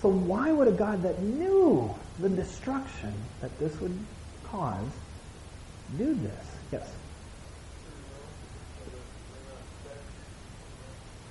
So 0.00 0.08
why 0.08 0.50
would 0.50 0.68
a 0.68 0.72
God 0.72 1.02
that 1.02 1.20
knew 1.22 1.94
the 2.18 2.28
destruction 2.28 3.12
that 3.40 3.56
this 3.58 3.78
would 3.80 3.96
cause 4.44 4.88
do 5.98 6.14
this? 6.14 6.46
Yes. 6.72 6.92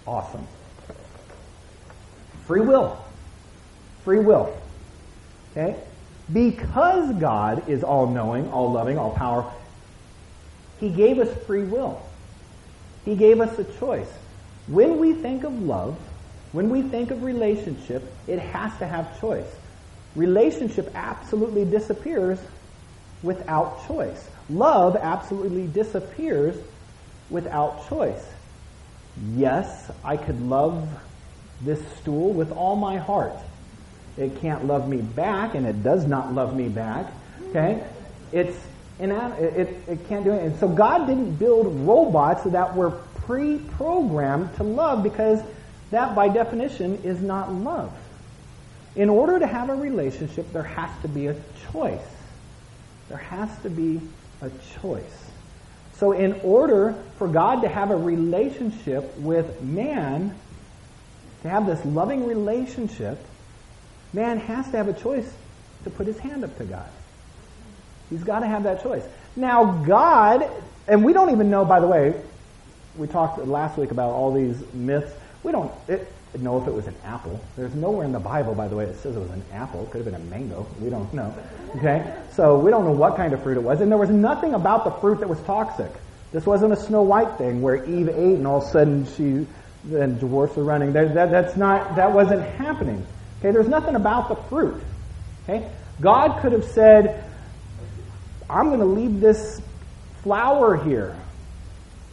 Awesome. 0.06 0.47
Free 2.45 2.62
will. 2.62 2.97
Free 4.04 4.19
will. 4.19 4.56
Okay? 5.51 5.75
Because 6.32 7.13
God 7.15 7.67
is 7.70 7.84
all 7.84 8.08
knowing, 8.08 8.50
all 8.52 8.72
loving, 8.72 8.98
all 8.98 9.12
powerful, 9.12 9.54
He 10.80 10.89
gave 10.89 11.20
us 11.20 11.30
free 11.46 11.63
will. 11.63 12.02
He 13.06 13.15
gave 13.15 13.41
us 13.41 13.58
a 13.58 13.63
choice. 13.80 14.12
When 14.67 15.00
we 15.00 15.13
think 15.13 15.44
of 15.44 15.62
love, 15.62 15.98
when 16.52 16.70
we 16.70 16.82
think 16.82 17.12
of 17.12 17.24
relationship, 17.24 18.04
it 18.28 18.39
has 18.39 18.78
to 18.80 18.88
have 18.88 19.20
choice. 19.20 19.48
Relationship 20.15 20.91
absolutely 20.94 21.65
disappears 21.65 22.39
without 23.24 23.88
choice. 23.88 24.30
Love 24.50 24.96
absolutely 24.96 25.67
disappears 25.67 26.56
without 27.30 27.88
choice. 27.88 28.24
Yes, 29.36 29.89
I 30.04 30.17
could 30.17 30.41
love 30.41 30.88
this 31.62 31.80
stool 31.98 32.34
with 32.34 32.52
all 32.52 32.76
my 32.76 32.98
heart. 32.98 33.38
It 34.17 34.39
can't 34.41 34.65
love 34.65 34.88
me 34.88 34.97
back, 34.97 35.56
and 35.56 35.65
it 35.65 35.84
does 35.84 36.06
not 36.06 36.34
love 36.34 36.56
me 36.56 36.67
back. 36.67 37.12
Okay? 37.50 37.84
It's 38.32 38.56
it, 39.00 39.10
it, 39.10 39.78
it 39.88 40.08
can't 40.08 40.24
do 40.24 40.32
it. 40.32 40.43
And 40.43 40.60
so 40.60 40.67
God 40.67 41.08
didn't 41.08 41.36
build 41.36 41.88
robots 41.88 42.43
that 42.43 42.76
were 42.76 42.91
pre-programmed 43.15 44.56
to 44.58 44.63
love 44.63 45.02
because 45.02 45.41
that, 45.89 46.15
by 46.15 46.30
definition, 46.30 47.02
is 47.04 47.19
not 47.21 47.52
love. 47.52 47.91
In 48.95 49.10
order 49.10 49.39
to 49.39 49.47
have 49.47 49.69
a 49.69 49.76
relationship, 49.76 50.52
there 50.54 50.63
has 50.63 50.89
to 51.02 51.08
be 51.08 51.28
a 51.28 51.36
choice. 51.71 52.00
There 53.10 53.17
has 53.17 53.50
to 53.63 53.69
be 53.69 54.02
a 54.41 54.52
choice. 54.82 55.30
So, 55.95 56.12
in 56.12 56.34
order 56.43 56.95
for 57.17 57.28
God 57.28 57.62
to 57.62 57.69
have 57.69 57.91
a 57.91 57.95
relationship 57.95 59.17
with 59.17 59.62
man, 59.62 60.36
to 61.43 61.50
have 61.50 61.65
this 61.65 61.84
loving 61.86 62.26
relationship, 62.26 63.24
man 64.13 64.38
has 64.39 64.69
to 64.71 64.78
have 64.78 64.88
a 64.88 64.93
choice 64.93 65.32
to 65.84 65.89
put 65.89 66.08
his 66.08 66.17
hand 66.19 66.43
up 66.43 66.58
to 66.58 66.65
God. 66.65 66.89
He's 68.10 68.24
got 68.24 68.39
to 68.39 68.47
have 68.47 68.63
that 68.63 68.84
choice. 68.84 69.04
Now, 69.36 69.84
God, 69.84 70.50
and 70.88 71.04
we 71.04 71.13
don't 71.13 71.32
even 71.32 71.50
know, 71.50 71.63
by 71.65 71.80
the 71.80 71.88
way, 71.88 72.13
we 72.97 73.08
talked 73.08 73.39
last 73.45 73.78
week 73.78 73.91
about 73.91 74.12
all 74.12 74.34
these 74.34 74.62
myths 74.74 75.13
we 75.43 75.52
don't 75.52 75.71
it, 75.88 76.12
know 76.39 76.62
if 76.62 76.67
it 76.67 76.74
was 76.74 76.88
an 76.88 76.95
apple. 77.04 77.39
There's 77.58 77.74
nowhere 77.74 78.06
in 78.06 78.12
the 78.12 78.19
Bible, 78.19 78.54
by 78.54 78.67
the 78.67 78.76
way, 78.76 78.86
that 78.86 78.97
says 78.97 79.15
it 79.15 79.19
was 79.19 79.32
an 79.32 79.43
apple. 79.52 79.84
It 79.84 79.91
could 79.91 80.06
have 80.06 80.13
been 80.13 80.21
a 80.21 80.26
mango. 80.26 80.67
We 80.80 80.89
don't 80.89 81.12
know. 81.13 81.34
Okay? 81.78 82.13
So 82.34 82.60
we 82.60 82.71
don't 82.71 82.86
know 82.86 82.91
what 82.91 83.15
kind 83.15 83.34
of 83.34 83.41
fruit 83.41 83.58
it 83.58 83.63
was. 83.63 83.82
And 83.82 83.91
there 83.91 83.97
was 83.97 84.10
nothing 84.10 84.54
about 84.54 84.84
the 84.86 84.91
fruit 84.91 85.19
that 85.19 85.30
was 85.30 85.41
toxic. 85.41 85.91
This 86.32 86.45
wasn't 86.45 86.74
a 86.74 86.78
Snow 86.78 87.02
White 87.02 87.38
thing 87.38 87.62
where 87.62 87.84
Eve 87.84 88.10
ate 88.10 88.36
and 88.36 88.47
all 88.47 88.62
of 88.62 88.67
a 88.67 88.71
sudden 88.71 89.06
she, 89.17 89.47
then 89.84 90.17
dwarfs 90.19 90.56
were 90.56 90.63
running. 90.63 90.93
That, 90.93 91.13
that, 91.15 91.32
that's 91.32 91.58
not, 91.58 91.95
that 91.95 92.13
wasn't 92.13 92.43
happening. 92.43 93.06
Okay? 93.41 93.51
There's 93.51 93.67
nothing 93.67 93.95
about 93.95 94.30
the 94.30 94.36
fruit. 94.36 94.82
Okay? 95.43 95.67
God 95.99 96.41
could 96.41 96.51
have 96.51 96.65
said, 96.65 97.23
I'm 98.49 98.67
going 98.67 98.80
to 98.80 98.86
leave 98.86 99.19
this 99.19 99.62
flower 100.23 100.77
here. 100.77 101.17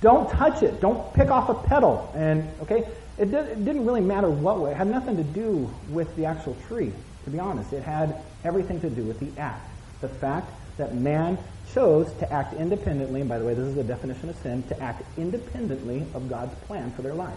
Don't 0.01 0.31
touch 0.31 0.63
it. 0.63 0.81
Don't 0.81 1.13
pick 1.13 1.31
off 1.31 1.49
a 1.49 1.55
petal. 1.55 2.11
And, 2.15 2.49
okay? 2.63 2.89
It, 3.19 3.31
did, 3.31 3.49
it 3.49 3.65
didn't 3.65 3.85
really 3.85 4.01
matter 4.01 4.31
what 4.31 4.61
way. 4.61 4.71
It 4.71 4.77
had 4.77 4.87
nothing 4.87 5.17
to 5.17 5.25
do 5.25 5.71
with 5.91 6.15
the 6.17 6.25
actual 6.25 6.57
tree, 6.69 6.93
to 7.25 7.31
be 7.31 7.39
honest. 7.39 7.73
It 7.73 7.83
had 7.83 8.17
everything 8.45 8.81
to 8.81 8.91
do 8.91 9.03
with 9.03 9.21
the 9.21 9.39
act. 9.41 9.69
The 10.01 10.09
fact 10.09 10.51
that 10.79 10.95
man 10.95 11.37
chose 11.75 12.11
to 12.21 12.33
act 12.33 12.55
independently, 12.55 13.21
and 13.21 13.29
by 13.29 13.39
the 13.39 13.45
way, 13.45 13.55
this 13.55 13.67
is 13.67 13.75
the 13.75 13.85
definition 13.85 14.29
of 14.29 14.37
sin, 14.37 14.63
to 14.65 14.81
act 14.81 15.03
independently 15.19 16.07
of 16.15 16.29
God's 16.29 16.55
plan 16.67 16.93
for 16.93 17.03
their 17.03 17.15
life. 17.15 17.37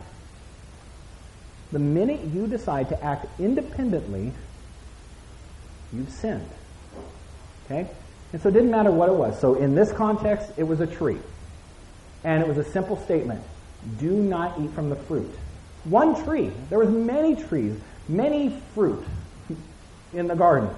The 1.72 1.80
minute 1.80 2.22
you 2.34 2.48
decide 2.48 2.90
to 2.90 3.04
act 3.04 3.28
independently, 3.40 4.32
you've 5.94 6.10
sinned. 6.10 6.50
Okay? 7.66 7.90
And 8.34 8.42
so 8.42 8.50
it 8.50 8.54
didn't 8.54 8.72
matter 8.72 8.92
what 8.92 9.10
it 9.10 9.16
was. 9.16 9.40
So 9.40 9.56
in 9.56 9.76
this 9.76 9.92
context, 9.92 10.52
it 10.58 10.64
was 10.64 10.80
a 10.80 10.88
tree. 10.88 11.18
And 12.24 12.42
it 12.42 12.48
was 12.48 12.58
a 12.58 12.64
simple 12.72 12.98
statement. 12.98 13.42
Do 14.00 14.12
not 14.12 14.60
eat 14.60 14.72
from 14.72 14.90
the 14.90 14.96
fruit. 14.96 15.34
One 15.86 16.24
tree. 16.24 16.52
There 16.70 16.80
was 16.80 16.90
many 16.90 17.36
trees, 17.36 17.78
many 18.08 18.62
fruit 18.76 19.04
in 20.14 20.28
the 20.28 20.36
garden. 20.36 20.70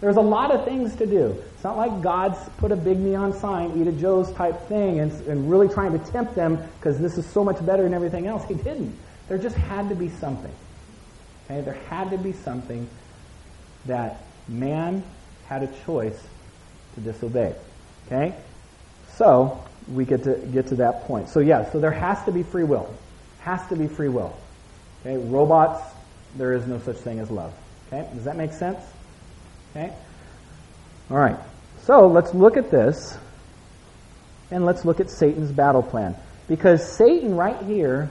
There's 0.00 0.16
a 0.16 0.22
lot 0.22 0.52
of 0.52 0.64
things 0.64 0.94
to 0.96 1.06
do. 1.06 1.36
It's 1.54 1.64
not 1.64 1.76
like 1.76 2.02
God's 2.02 2.38
put 2.58 2.70
a 2.70 2.76
big 2.76 2.98
neon 2.98 3.32
sign, 3.32 3.80
eat 3.80 3.88
a 3.88 3.92
Joe's 3.92 4.30
type 4.32 4.60
thing, 4.68 5.00
and, 5.00 5.12
and 5.26 5.50
really 5.50 5.68
trying 5.68 5.92
to 5.98 6.10
tempt 6.10 6.34
them 6.34 6.62
because 6.78 6.98
this 7.00 7.18
is 7.18 7.26
so 7.26 7.42
much 7.42 7.64
better 7.66 7.82
than 7.82 7.94
everything 7.94 8.26
else. 8.26 8.44
He 8.46 8.54
didn't. 8.54 8.96
There 9.28 9.38
just 9.38 9.56
had 9.56 9.88
to 9.88 9.94
be 9.94 10.08
something. 10.08 10.52
Okay? 11.44 11.60
There 11.60 11.78
had 11.88 12.10
to 12.10 12.18
be 12.18 12.32
something 12.32 12.88
that 13.86 14.22
man 14.48 15.02
had 15.46 15.62
a 15.62 15.68
choice 15.84 16.18
to 16.94 17.00
disobey. 17.00 17.54
Okay? 18.06 18.34
so 19.18 19.62
we 19.88 20.04
get 20.04 20.22
to 20.24 20.36
get 20.52 20.68
to 20.68 20.76
that 20.76 21.04
point. 21.04 21.28
So 21.28 21.40
yeah, 21.40 21.70
so 21.72 21.80
there 21.80 21.90
has 21.90 22.22
to 22.24 22.32
be 22.32 22.42
free 22.42 22.64
will. 22.64 22.88
Has 23.40 23.66
to 23.68 23.76
be 23.76 23.88
free 23.88 24.08
will. 24.08 24.34
Okay, 25.00 25.16
robots, 25.16 25.82
there 26.36 26.52
is 26.52 26.66
no 26.66 26.78
such 26.78 26.96
thing 26.96 27.18
as 27.18 27.30
love. 27.30 27.52
Okay, 27.88 28.08
does 28.14 28.24
that 28.24 28.36
make 28.36 28.52
sense? 28.52 28.78
Okay. 29.72 29.92
All 31.10 31.16
right. 31.16 31.36
So 31.82 32.06
let's 32.06 32.32
look 32.34 32.56
at 32.56 32.70
this, 32.70 33.16
and 34.50 34.64
let's 34.64 34.84
look 34.84 35.00
at 35.00 35.10
Satan's 35.10 35.50
battle 35.50 35.82
plan. 35.82 36.14
Because 36.46 36.96
Satan, 36.96 37.34
right 37.34 37.60
here, 37.64 38.10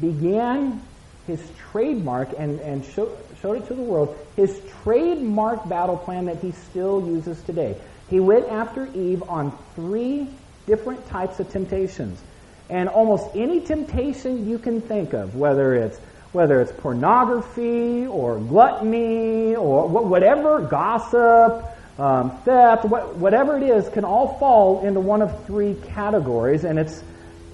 began 0.00 0.80
his 1.26 1.40
trademark 1.70 2.30
and, 2.36 2.60
and 2.60 2.84
show, 2.84 3.16
showed 3.40 3.62
it 3.62 3.66
to 3.68 3.74
the 3.74 3.82
world, 3.82 4.16
his 4.36 4.60
trademark 4.82 5.68
battle 5.68 5.96
plan 5.96 6.26
that 6.26 6.38
he 6.38 6.52
still 6.52 7.06
uses 7.06 7.40
today. 7.42 7.76
He 8.10 8.20
went 8.20 8.48
after 8.48 8.86
Eve 8.94 9.22
on 9.28 9.56
three 9.74 10.28
different 10.66 11.06
types 11.08 11.40
of 11.40 11.50
temptations. 11.50 12.20
And 12.68 12.88
almost 12.88 13.26
any 13.34 13.60
temptation 13.60 14.48
you 14.48 14.58
can 14.58 14.80
think 14.80 15.12
of, 15.12 15.36
whether 15.36 15.74
it's 15.74 15.98
whether 16.32 16.62
it's 16.62 16.72
pornography 16.72 18.06
or 18.06 18.38
gluttony 18.38 19.54
or 19.54 19.86
whatever, 19.86 20.60
gossip, 20.62 21.62
um, 21.98 22.38
theft, 22.38 22.86
whatever 22.86 23.58
it 23.58 23.62
is, 23.62 23.86
can 23.90 24.04
all 24.04 24.38
fall 24.38 24.86
into 24.86 24.98
one 24.98 25.20
of 25.20 25.44
three 25.44 25.74
categories, 25.88 26.64
and 26.64 26.78
it's 26.78 27.02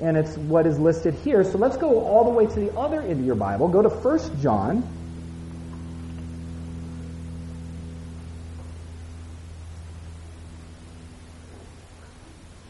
and 0.00 0.16
it's 0.16 0.36
what 0.36 0.66
is 0.66 0.78
listed 0.78 1.14
here. 1.14 1.42
So 1.44 1.58
let's 1.58 1.76
go 1.76 2.00
all 2.04 2.24
the 2.24 2.30
way 2.30 2.46
to 2.46 2.60
the 2.60 2.76
other 2.76 3.00
end 3.00 3.20
of 3.20 3.26
your 3.26 3.34
Bible. 3.34 3.68
Go 3.68 3.82
to 3.82 3.88
1 3.88 4.40
John. 4.40 4.82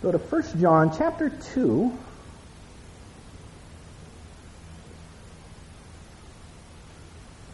Go 0.02 0.12
to 0.12 0.18
1 0.18 0.60
John 0.60 0.96
chapter 0.96 1.28
2. 1.28 1.92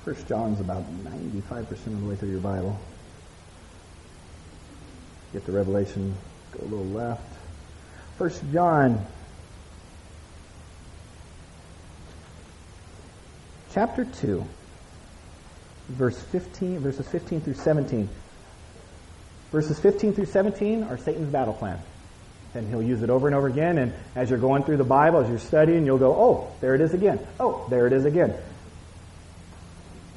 First 0.04 0.28
John's 0.28 0.60
about 0.60 0.84
95% 1.04 1.70
of 1.70 2.00
the 2.02 2.06
way 2.06 2.14
through 2.14 2.30
your 2.30 2.40
Bible. 2.40 2.78
Get 5.32 5.46
to 5.46 5.52
Revelation, 5.52 6.14
go 6.52 6.60
a 6.62 6.68
little 6.68 6.84
left. 6.84 7.22
First 8.18 8.42
John 8.52 9.04
chapter 13.74 14.04
2, 14.04 14.44
verse 15.88 16.18
15, 16.18 16.78
verses 16.78 17.06
15 17.08 17.40
through 17.42 17.54
17. 17.54 18.08
Verses 19.52 19.78
15 19.78 20.14
through 20.14 20.26
17 20.26 20.84
are 20.84 20.96
Satan's 20.96 21.30
battle 21.30 21.54
plan. 21.54 21.78
And 22.54 22.68
he'll 22.68 22.82
use 22.82 23.02
it 23.02 23.10
over 23.10 23.26
and 23.26 23.36
over 23.36 23.48
again. 23.48 23.78
And 23.78 23.92
as 24.14 24.30
you're 24.30 24.38
going 24.38 24.62
through 24.62 24.76
the 24.76 24.84
Bible, 24.84 25.20
as 25.20 25.28
you're 25.28 25.38
studying, 25.38 25.84
you'll 25.84 25.98
go, 25.98 26.14
oh, 26.14 26.52
there 26.60 26.74
it 26.74 26.80
is 26.80 26.94
again. 26.94 27.18
Oh, 27.38 27.66
there 27.68 27.86
it 27.86 27.92
is 27.92 28.04
again 28.04 28.34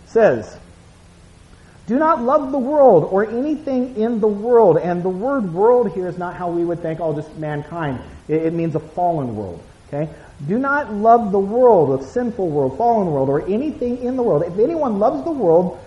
says, 0.07 0.57
Do 1.85 1.99
not 1.99 2.21
love 2.23 2.51
the 2.51 2.57
world 2.57 3.07
or 3.11 3.29
anything 3.29 3.97
in 3.97 4.19
the 4.19 4.27
world. 4.27 4.77
And 4.77 5.03
the 5.03 5.09
word 5.09 5.53
world 5.53 5.91
here 5.93 6.07
is 6.07 6.17
not 6.17 6.35
how 6.35 6.49
we 6.49 6.63
would 6.63 6.81
think, 6.81 6.99
oh, 6.99 7.13
just 7.13 7.35
mankind. 7.37 8.01
It, 8.27 8.47
it 8.47 8.53
means 8.53 8.75
a 8.75 8.79
fallen 8.79 9.35
world. 9.35 9.61
Okay? 9.87 10.11
Do 10.45 10.59
not 10.59 10.93
love 10.93 11.31
the 11.31 11.39
world, 11.39 11.99
the 11.99 12.05
sinful 12.05 12.49
world, 12.49 12.77
fallen 12.77 13.07
world, 13.07 13.29
or 13.29 13.41
anything 13.47 14.03
in 14.03 14.15
the 14.15 14.23
world. 14.23 14.43
If 14.43 14.59
anyone 14.59 14.99
loves 14.99 15.23
the 15.23 15.31
world, 15.31 15.79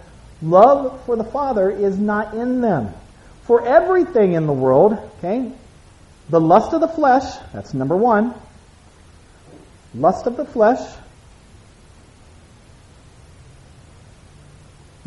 love 0.43 1.05
for 1.05 1.15
the 1.17 1.25
Father 1.25 1.71
is 1.71 1.99
not 1.99 2.35
in 2.35 2.61
them. 2.61 2.93
For 3.43 3.65
everything 3.65 4.33
in 4.33 4.47
the 4.47 4.53
world, 4.53 4.95
okay, 5.19 5.53
the 6.29 6.41
lust 6.41 6.73
of 6.73 6.81
the 6.81 6.89
flesh, 6.89 7.37
that's 7.53 7.75
number 7.75 7.97
one. 7.97 8.35
Lust 9.95 10.27
of 10.27 10.37
the 10.37 10.45
flesh, 10.45 10.81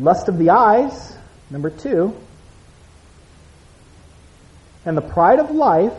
Lust 0.00 0.28
of 0.28 0.38
the 0.38 0.50
eyes, 0.50 1.16
number 1.50 1.70
two. 1.70 2.14
And 4.84 4.96
the 4.96 5.02
pride 5.02 5.38
of 5.38 5.50
life 5.50 5.92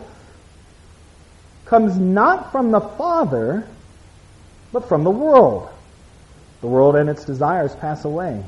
comes 1.66 1.98
not 1.98 2.52
from 2.52 2.70
the 2.70 2.80
Father, 2.80 3.66
but 4.72 4.88
from 4.88 5.04
the 5.04 5.10
world. 5.10 5.68
The 6.60 6.68
world 6.68 6.96
and 6.96 7.10
its 7.10 7.24
desires 7.24 7.74
pass 7.76 8.04
away. 8.04 8.42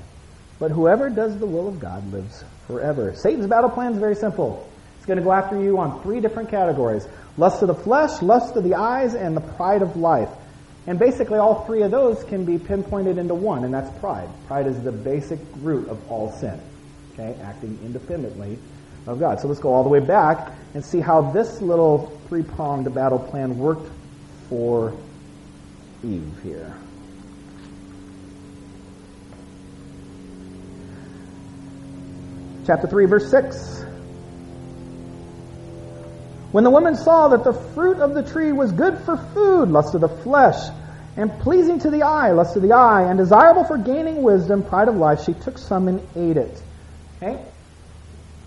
But 0.58 0.70
whoever 0.70 1.10
does 1.10 1.38
the 1.38 1.46
will 1.46 1.68
of 1.68 1.78
God 1.78 2.10
lives 2.12 2.42
forever. 2.66 3.14
Satan's 3.14 3.46
battle 3.46 3.70
plan 3.70 3.92
is 3.92 3.98
very 3.98 4.14
simple. 4.14 4.68
It's 4.96 5.06
going 5.06 5.18
to 5.18 5.24
go 5.24 5.32
after 5.32 5.60
you 5.60 5.78
on 5.78 6.02
three 6.02 6.20
different 6.20 6.50
categories 6.50 7.06
lust 7.36 7.62
of 7.62 7.68
the 7.68 7.74
flesh, 7.74 8.20
lust 8.22 8.56
of 8.56 8.64
the 8.64 8.74
eyes, 8.74 9.14
and 9.14 9.36
the 9.36 9.40
pride 9.40 9.82
of 9.82 9.96
life. 9.96 10.30
And 10.86 10.98
basically, 10.98 11.38
all 11.38 11.64
three 11.66 11.82
of 11.82 11.90
those 11.90 12.24
can 12.24 12.44
be 12.44 12.58
pinpointed 12.58 13.18
into 13.18 13.34
one, 13.34 13.64
and 13.64 13.72
that's 13.72 13.96
pride. 14.00 14.28
Pride 14.46 14.66
is 14.66 14.82
the 14.82 14.90
basic 14.90 15.38
root 15.60 15.88
of 15.88 16.10
all 16.10 16.32
sin, 16.32 16.58
okay, 17.12 17.38
acting 17.42 17.78
independently 17.84 18.58
of 19.08 19.18
God. 19.18 19.40
So 19.40 19.48
let's 19.48 19.60
go 19.60 19.72
all 19.72 19.82
the 19.82 19.88
way 19.88 20.00
back 20.00 20.52
and 20.74 20.84
see 20.84 21.00
how 21.00 21.32
this 21.32 21.60
little 21.60 22.18
three 22.28 22.42
pronged 22.42 22.92
battle 22.94 23.18
plan 23.18 23.58
worked 23.58 23.90
for 24.48 24.92
Eve 26.04 26.32
here. 26.42 26.74
Chapter 32.66 32.86
3, 32.86 33.06
verse 33.06 33.30
6. 33.30 33.84
When 36.52 36.64
the 36.64 36.70
woman 36.70 36.96
saw 36.96 37.28
that 37.28 37.44
the 37.44 37.52
fruit 37.52 37.98
of 37.98 38.12
the 38.14 38.22
tree 38.22 38.52
was 38.52 38.72
good 38.72 38.98
for 38.98 39.16
food, 39.16 39.70
lust 39.70 39.94
of 39.94 40.02
the 40.02 40.08
flesh, 40.08 40.70
and 41.16 41.32
pleasing 41.40 41.78
to 41.80 41.90
the 41.90 42.02
eye, 42.02 42.32
lust 42.32 42.56
of 42.56 42.62
the 42.62 42.72
eye, 42.72 43.04
and 43.08 43.18
desirable 43.18 43.64
for 43.64 43.78
gaining 43.78 44.22
wisdom, 44.22 44.62
pride 44.62 44.88
of 44.88 44.96
life, 44.96 45.24
she 45.24 45.32
took 45.32 45.56
some 45.56 45.88
and 45.88 46.06
ate 46.14 46.36
it. 46.36 46.62
Okay? 47.16 47.42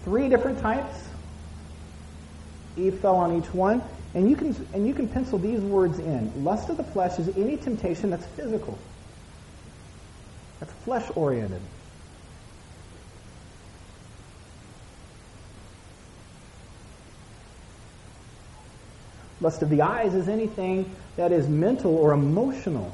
Three 0.04 0.30
different 0.30 0.60
types. 0.60 1.08
Eve 2.78 3.00
fell 3.00 3.16
on 3.16 3.38
each 3.38 3.54
one. 3.54 3.82
And 4.14 4.30
you 4.30 4.36
can 4.36 4.56
and 4.74 4.86
you 4.86 4.94
can 4.94 5.08
pencil 5.08 5.40
these 5.40 5.62
words 5.62 6.00
in. 6.00 6.44
Lust 6.44 6.70
of 6.70 6.78
the 6.78 6.84
flesh 6.84 7.18
is 7.18 7.30
any 7.38 7.56
temptation 7.56 8.10
that's 8.10 8.26
physical. 8.26 8.78
That's 10.60 10.74
flesh 10.84 11.10
oriented. 11.16 11.62
Lust 19.40 19.64
of 19.64 19.70
the 19.70 19.82
eyes 19.82 20.14
is 20.14 20.28
anything 20.28 20.94
that 21.16 21.32
is 21.32 21.48
mental 21.48 21.96
or 21.96 22.12
emotional. 22.12 22.94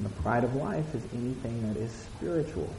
And 0.00 0.06
the 0.06 0.22
pride 0.22 0.44
of 0.44 0.56
life 0.56 0.94
is 0.94 1.02
anything 1.12 1.68
that 1.68 1.78
is 1.78 1.92
spiritual. 1.92 2.72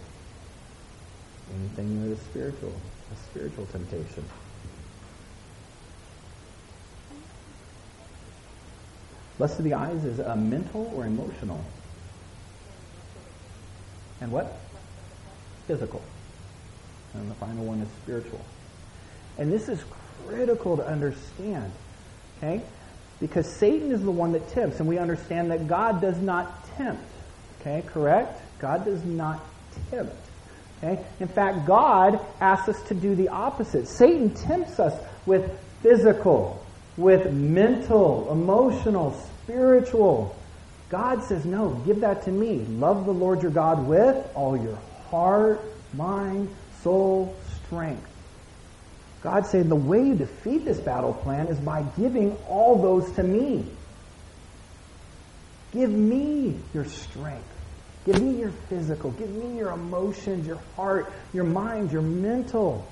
Anything 1.60 2.02
that 2.02 2.14
is 2.14 2.20
spiritual. 2.22 2.74
A 3.14 3.16
spiritual 3.30 3.68
temptation. 3.68 4.26
Lust 9.38 9.60
of 9.60 9.66
the 9.66 9.76
eyes 9.76 10.04
is 10.04 10.18
a 10.18 10.36
mental 10.36 10.92
or 10.96 11.06
emotional. 11.06 11.64
And 14.20 14.32
what? 14.32 14.58
physical. 15.68 16.02
And 17.14 17.30
the 17.30 17.36
final 17.36 17.66
one 17.66 17.82
is 17.82 17.88
spiritual. 18.04 18.42
And 19.38 19.52
this 19.52 19.70
is 19.70 19.80
critical 20.28 20.78
to 20.78 20.86
understand. 20.86 21.72
Okay? 22.38 22.62
Because 23.20 23.48
Satan 23.56 23.92
is 23.92 24.02
the 24.02 24.12
one 24.12 24.32
that 24.32 24.50
tempts, 24.50 24.80
and 24.80 24.90
we 24.90 24.98
understand 24.98 25.52
that 25.52 25.68
God 25.68 26.02
does 26.02 26.18
not 26.18 26.66
tempt. 26.76 27.04
Okay, 27.62 27.84
correct? 27.88 28.42
God 28.60 28.86
does 28.86 29.04
not 29.06 29.40
tempt. 29.92 30.16
Okay? 30.84 31.04
In 31.20 31.28
fact, 31.28 31.68
God 31.68 32.20
asks 32.40 32.70
us 32.70 32.82
to 32.88 32.96
do 32.96 33.14
the 33.14 33.30
opposite. 33.30 33.88
Satan 33.88 34.34
tempts 34.34 34.80
us 34.80 35.00
with 35.28 35.52
physical, 35.84 36.64
with 36.98 37.32
mental, 37.32 38.32
emotional, 38.32 39.12
spiritual. 39.44 40.36
God 40.90 41.24
says, 41.24 41.46
no, 41.46 41.70
give 41.86 42.02
that 42.02 42.24
to 42.24 42.32
me. 42.32 42.60
Love 42.60 43.06
the 43.06 43.14
Lord 43.14 43.44
your 43.44 43.52
God 43.52 43.88
with 43.88 44.28
all 44.34 44.58
your 44.58 44.78
heart, 45.12 45.62
mind, 45.94 46.50
soul, 46.82 47.36
strength. 47.66 48.08
God 49.22 49.46
said 49.46 49.70
the 49.70 49.76
way 49.76 50.04
you 50.04 50.16
defeat 50.16 50.66
this 50.66 50.80
battle 50.80 51.14
plan 51.14 51.46
is 51.48 51.60
by 51.60 51.84
giving 51.96 52.36
all 52.50 52.82
those 52.82 53.12
to 53.18 53.24
me. 53.24 53.66
Give 55.72 55.92
me 55.92 56.56
your 56.74 56.86
strength. 56.86 57.51
Give 58.06 58.22
me 58.22 58.40
your 58.40 58.52
physical. 58.70 59.12
Give 59.12 59.30
me 59.30 59.58
your 59.58 59.72
emotions, 59.72 60.48
your 60.48 60.60
heart, 60.76 61.12
your 61.34 61.44
mind, 61.44 61.92
your 61.92 62.02
mental. 62.02 62.88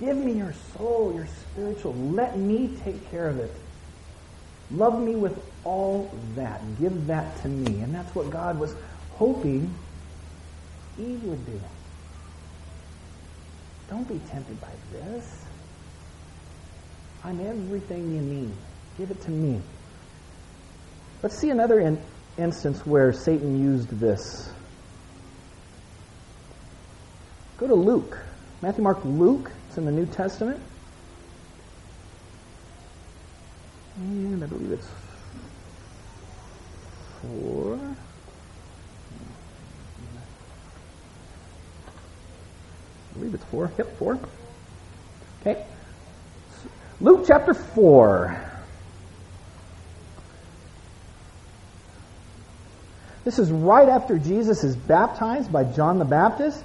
Give 0.00 0.16
me 0.16 0.32
your 0.32 0.54
soul, 0.76 1.12
your 1.14 1.26
spiritual. 1.26 1.94
Let 1.94 2.38
me 2.38 2.76
take 2.82 3.10
care 3.10 3.28
of 3.28 3.38
it. 3.38 3.52
Love 4.70 5.00
me 5.00 5.14
with 5.14 5.38
all 5.64 6.10
that. 6.34 6.60
Give 6.80 7.06
that 7.06 7.40
to 7.42 7.48
me. 7.48 7.80
And 7.80 7.94
that's 7.94 8.14
what 8.14 8.30
God 8.30 8.58
was 8.58 8.74
hoping 9.12 9.72
Eve 10.98 11.22
would 11.24 11.44
do. 11.46 11.60
Don't 13.90 14.08
be 14.08 14.20
tempted 14.30 14.60
by 14.60 14.70
this. 14.92 15.44
I'm 17.22 17.40
everything 17.40 18.14
you 18.14 18.20
need. 18.20 18.52
Give 18.98 19.10
it 19.10 19.20
to 19.22 19.30
me. 19.30 19.60
Let's 21.22 21.38
see 21.38 21.50
another 21.50 21.80
in, 21.80 22.00
instance 22.38 22.84
where 22.86 23.12
Satan 23.12 23.60
used 23.60 23.88
this. 23.88 24.52
Go 27.58 27.66
to 27.66 27.74
Luke. 27.74 28.18
Matthew, 28.62 28.82
Mark, 28.82 29.04
Luke. 29.04 29.50
It's 29.68 29.78
in 29.78 29.84
the 29.84 29.92
New 29.92 30.06
Testament. 30.06 30.60
And 33.96 34.42
I 34.42 34.46
believe 34.46 34.72
it's 34.72 34.88
four. 37.20 37.78
I 43.10 43.18
believe 43.18 43.34
it's 43.34 43.44
four. 43.44 43.70
Yep, 43.78 43.96
four. 43.98 44.18
Okay. 45.40 45.64
Luke 47.00 47.24
chapter 47.26 47.52
4. 47.52 48.43
This 53.24 53.38
is 53.38 53.50
right 53.50 53.88
after 53.88 54.18
Jesus 54.18 54.64
is 54.64 54.76
baptized 54.76 55.50
by 55.50 55.64
John 55.64 55.98
the 55.98 56.04
Baptist. 56.04 56.62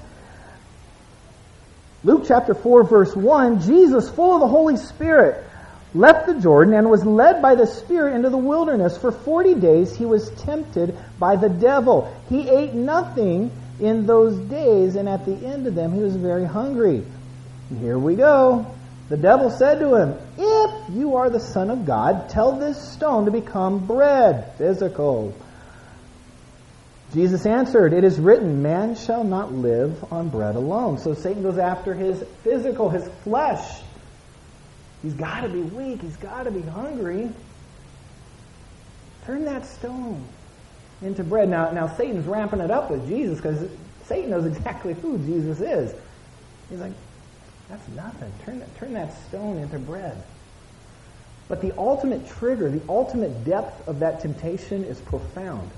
Luke 2.03 2.23
chapter 2.27 2.53
4 2.53 2.83
verse 2.83 3.15
1, 3.15 3.61
Jesus, 3.61 4.09
full 4.09 4.35
of 4.35 4.41
the 4.41 4.47
Holy 4.47 4.77
Spirit, 4.77 5.43
left 5.93 6.27
the 6.27 6.39
Jordan 6.39 6.73
and 6.73 6.89
was 6.89 7.05
led 7.05 7.41
by 7.41 7.55
the 7.55 7.65
Spirit 7.65 8.15
into 8.15 8.29
the 8.29 8.37
wilderness. 8.37 8.97
For 8.97 9.11
40 9.11 9.55
days 9.55 9.95
he 9.95 10.05
was 10.05 10.29
tempted 10.31 10.97
by 11.17 11.37
the 11.37 11.49
devil. 11.49 12.13
He 12.29 12.49
ate 12.49 12.73
nothing 12.73 13.51
in 13.79 14.05
those 14.05 14.37
days, 14.49 14.95
and 14.95 15.07
at 15.07 15.25
the 15.25 15.35
end 15.35 15.65
of 15.65 15.75
them 15.75 15.93
he 15.93 16.01
was 16.01 16.15
very 16.15 16.45
hungry. 16.45 17.05
Here 17.79 17.97
we 17.97 18.15
go. 18.15 18.65
The 19.07 19.17
devil 19.17 19.49
said 19.49 19.79
to 19.79 19.95
him, 19.95 20.17
If 20.37 20.93
you 20.93 21.15
are 21.15 21.29
the 21.29 21.39
Son 21.39 21.69
of 21.69 21.85
God, 21.85 22.29
tell 22.29 22.57
this 22.57 22.91
stone 22.93 23.25
to 23.25 23.31
become 23.31 23.87
bread. 23.87 24.53
Physical. 24.57 25.33
Jesus 27.13 27.45
answered, 27.45 27.93
It 27.93 28.03
is 28.03 28.19
written, 28.19 28.61
Man 28.61 28.95
shall 28.95 29.23
not 29.23 29.51
live 29.51 30.11
on 30.11 30.29
bread 30.29 30.55
alone. 30.55 30.99
So 30.99 31.13
Satan 31.13 31.41
goes 31.41 31.57
after 31.57 31.93
his 31.93 32.23
physical, 32.43 32.89
his 32.89 33.07
flesh. 33.23 33.81
He's 35.01 35.13
got 35.13 35.41
to 35.41 35.49
be 35.49 35.61
weak. 35.61 36.01
He's 36.01 36.17
got 36.17 36.43
to 36.43 36.51
be 36.51 36.61
hungry. 36.61 37.29
Turn 39.25 39.45
that 39.45 39.65
stone 39.65 40.25
into 41.01 41.23
bread. 41.23 41.49
Now, 41.49 41.71
now 41.71 41.87
Satan's 41.95 42.27
ramping 42.27 42.59
it 42.59 42.69
up 42.69 42.91
with 42.91 43.07
Jesus 43.07 43.37
because 43.37 43.69
Satan 44.05 44.31
knows 44.31 44.45
exactly 44.45 44.93
who 44.93 45.17
Jesus 45.19 45.61
is. 45.61 45.93
He's 46.69 46.79
like, 46.79 46.93
that's 47.69 47.87
nothing. 47.89 48.31
Turn 48.43 48.59
that, 48.59 48.75
turn 48.77 48.93
that 48.93 49.13
stone 49.27 49.57
into 49.57 49.79
bread. 49.79 50.21
But 51.47 51.61
the 51.61 51.75
ultimate 51.77 52.27
trigger, 52.29 52.69
the 52.69 52.81
ultimate 52.89 53.43
depth 53.45 53.87
of 53.87 53.99
that 53.99 54.19
temptation 54.19 54.83
is 54.83 54.99
profound. 54.99 55.69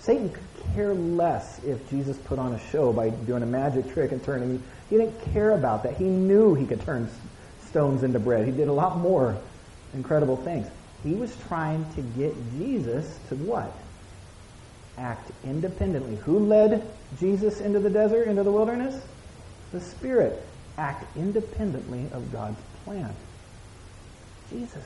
Satan 0.00 0.32
care 0.74 0.94
less 0.94 1.62
if 1.64 1.88
Jesus 1.90 2.16
put 2.16 2.38
on 2.38 2.52
a 2.52 2.70
show 2.70 2.92
by 2.92 3.10
doing 3.10 3.42
a 3.42 3.46
magic 3.46 3.92
trick 3.92 4.12
and 4.12 4.22
turning. 4.22 4.62
He 4.90 4.96
didn't 4.96 5.20
care 5.32 5.52
about 5.52 5.82
that. 5.82 5.96
He 5.96 6.04
knew 6.04 6.54
he 6.54 6.66
could 6.66 6.80
turn 6.82 7.10
stones 7.68 8.02
into 8.02 8.18
bread. 8.18 8.46
He 8.46 8.52
did 8.52 8.68
a 8.68 8.72
lot 8.72 8.98
more 8.98 9.36
incredible 9.94 10.36
things. 10.36 10.66
He 11.02 11.14
was 11.14 11.34
trying 11.48 11.84
to 11.94 12.02
get 12.02 12.34
Jesus 12.58 13.18
to 13.28 13.36
what? 13.36 13.72
Act 14.98 15.30
independently. 15.44 16.16
Who 16.16 16.38
led 16.38 16.90
Jesus 17.18 17.60
into 17.60 17.80
the 17.80 17.90
desert, 17.90 18.28
into 18.28 18.42
the 18.42 18.50
wilderness? 18.50 19.00
The 19.72 19.80
Spirit. 19.80 20.42
Act 20.78 21.04
independently 21.16 22.06
of 22.12 22.32
God's 22.32 22.60
plan. 22.84 23.14
Jesus. 24.50 24.84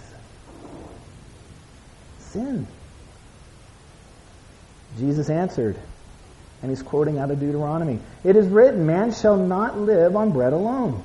Sin. 2.19 2.67
Jesus 4.99 5.31
answered, 5.31 5.77
and 6.63 6.71
he's 6.71 6.83
quoting 6.83 7.19
out 7.19 7.31
of 7.31 7.41
Deuteronomy 7.41 8.01
It 8.25 8.37
is 8.37 8.47
written, 8.49 8.87
Man 8.87 9.13
shall 9.13 9.37
not 9.37 9.79
live 9.79 10.17
on 10.17 10.33
bread 10.33 10.53
alone. 10.53 11.03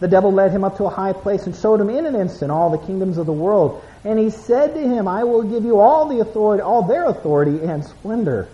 The 0.00 0.08
devil 0.08 0.32
led 0.32 0.52
him 0.52 0.62
up 0.62 0.76
to 0.76 0.84
a 0.84 0.90
high 0.90 1.12
place 1.12 1.46
and 1.46 1.56
showed 1.56 1.80
him 1.80 1.90
in 1.90 2.06
an 2.06 2.14
instant 2.14 2.52
all 2.52 2.70
the 2.70 2.86
kingdoms 2.86 3.18
of 3.18 3.26
the 3.26 3.32
world. 3.32 3.82
And 4.04 4.18
he 4.18 4.30
said 4.30 4.74
to 4.74 4.80
him, 4.80 5.08
I 5.08 5.24
will 5.24 5.42
give 5.42 5.64
you 5.64 5.80
all 5.80 6.08
the 6.08 6.20
authority, 6.20 6.62
all 6.62 6.82
their 6.82 7.06
authority 7.06 7.64
and 7.64 7.84
splendor. 7.84 8.48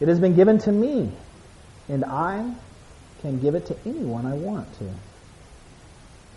It 0.00 0.08
has 0.08 0.18
been 0.18 0.34
given 0.34 0.58
to 0.60 0.72
me, 0.72 1.12
and 1.88 2.04
I 2.04 2.52
can 3.20 3.38
give 3.38 3.54
it 3.54 3.66
to 3.66 3.76
anyone 3.86 4.26
I 4.26 4.34
want 4.34 4.66
to. 4.78 4.90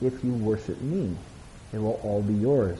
If 0.06 0.24
you 0.24 0.34
worship 0.34 0.80
me, 0.82 1.16
it 1.74 1.80
will 1.80 2.00
all 2.04 2.22
be 2.22 2.36
yours. 2.36 2.78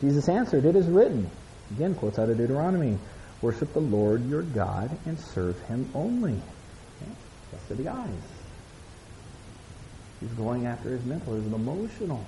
Jesus 0.00 0.28
answered, 0.28 0.64
It 0.64 0.74
is 0.74 0.86
written. 0.88 1.30
Again, 1.76 1.94
quotes 1.94 2.18
out 2.18 2.30
of 2.30 2.36
Deuteronomy. 2.38 2.98
Worship 3.42 3.72
the 3.72 3.80
Lord 3.80 4.28
your 4.28 4.42
God 4.42 4.90
and 5.06 5.18
serve 5.18 5.60
him 5.62 5.88
only. 5.94 6.32
Okay? 6.32 7.12
That's 7.52 7.68
to 7.68 7.74
the 7.74 7.88
eyes. 7.88 8.08
He's 10.20 10.30
going 10.30 10.66
after 10.66 10.90
his 10.90 11.04
mental, 11.04 11.34
his 11.34 11.46
emotional. 11.46 12.24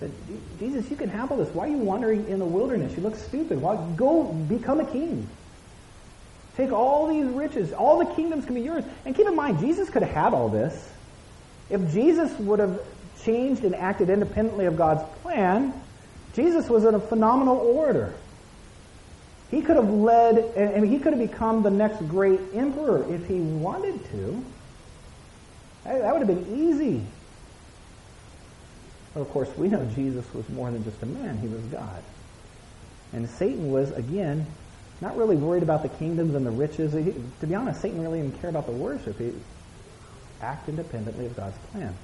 Said, 0.00 0.12
Jesus, 0.58 0.90
you 0.90 0.96
can 0.96 1.08
handle 1.08 1.36
this. 1.36 1.48
Why 1.54 1.66
are 1.66 1.70
you 1.70 1.78
wandering 1.78 2.28
in 2.28 2.38
the 2.38 2.46
wilderness? 2.46 2.96
You 2.96 3.02
look 3.02 3.16
stupid. 3.16 3.60
Why 3.60 3.76
go 3.96 4.24
become 4.24 4.80
a 4.80 4.86
king? 4.86 5.28
Take 6.56 6.72
all 6.72 7.08
these 7.08 7.26
riches. 7.26 7.72
All 7.72 7.98
the 7.98 8.14
kingdoms 8.14 8.46
can 8.46 8.54
be 8.54 8.62
yours. 8.62 8.84
And 9.04 9.14
keep 9.14 9.26
in 9.26 9.36
mind, 9.36 9.60
Jesus 9.60 9.90
could 9.90 10.02
have 10.02 10.12
had 10.12 10.34
all 10.34 10.48
this. 10.48 10.90
If 11.68 11.92
Jesus 11.92 12.32
would 12.38 12.60
have 12.60 12.80
changed 13.24 13.64
and 13.64 13.74
acted 13.74 14.08
independently 14.08 14.66
of 14.66 14.76
God's 14.76 15.02
plan, 15.20 15.74
Jesus 16.34 16.68
was 16.68 16.84
a 16.84 16.98
phenomenal 16.98 17.56
orator. 17.56 18.14
He 19.50 19.62
could 19.62 19.76
have 19.76 19.88
led, 19.88 20.38
and 20.56 20.86
he 20.86 20.98
could 20.98 21.12
have 21.12 21.30
become 21.30 21.62
the 21.62 21.70
next 21.70 21.98
great 22.08 22.40
emperor 22.52 23.06
if 23.12 23.26
he 23.26 23.34
wanted 23.34 24.04
to. 24.10 24.44
That 25.84 26.12
would 26.12 26.26
have 26.26 26.28
been 26.28 26.68
easy. 26.68 27.02
But 29.14 29.20
of 29.20 29.30
course, 29.30 29.48
we 29.56 29.68
know 29.68 29.84
Jesus 29.94 30.26
was 30.34 30.48
more 30.48 30.70
than 30.70 30.82
just 30.84 31.02
a 31.02 31.06
man, 31.06 31.38
he 31.38 31.46
was 31.46 31.62
God. 31.66 32.02
And 33.12 33.28
Satan 33.30 33.70
was, 33.70 33.92
again, 33.92 34.46
not 35.00 35.16
really 35.16 35.36
worried 35.36 35.62
about 35.62 35.82
the 35.82 35.88
kingdoms 35.90 36.34
and 36.34 36.44
the 36.44 36.50
riches. 36.50 36.92
He, 36.92 37.14
to 37.40 37.46
be 37.46 37.54
honest, 37.54 37.80
Satan 37.80 38.02
really 38.02 38.20
didn't 38.20 38.40
care 38.40 38.50
about 38.50 38.66
the 38.66 38.72
worship. 38.72 39.18
He 39.18 39.32
acted 40.42 40.78
independently 40.78 41.26
of 41.26 41.36
God's 41.36 41.56
plan. 41.70 41.94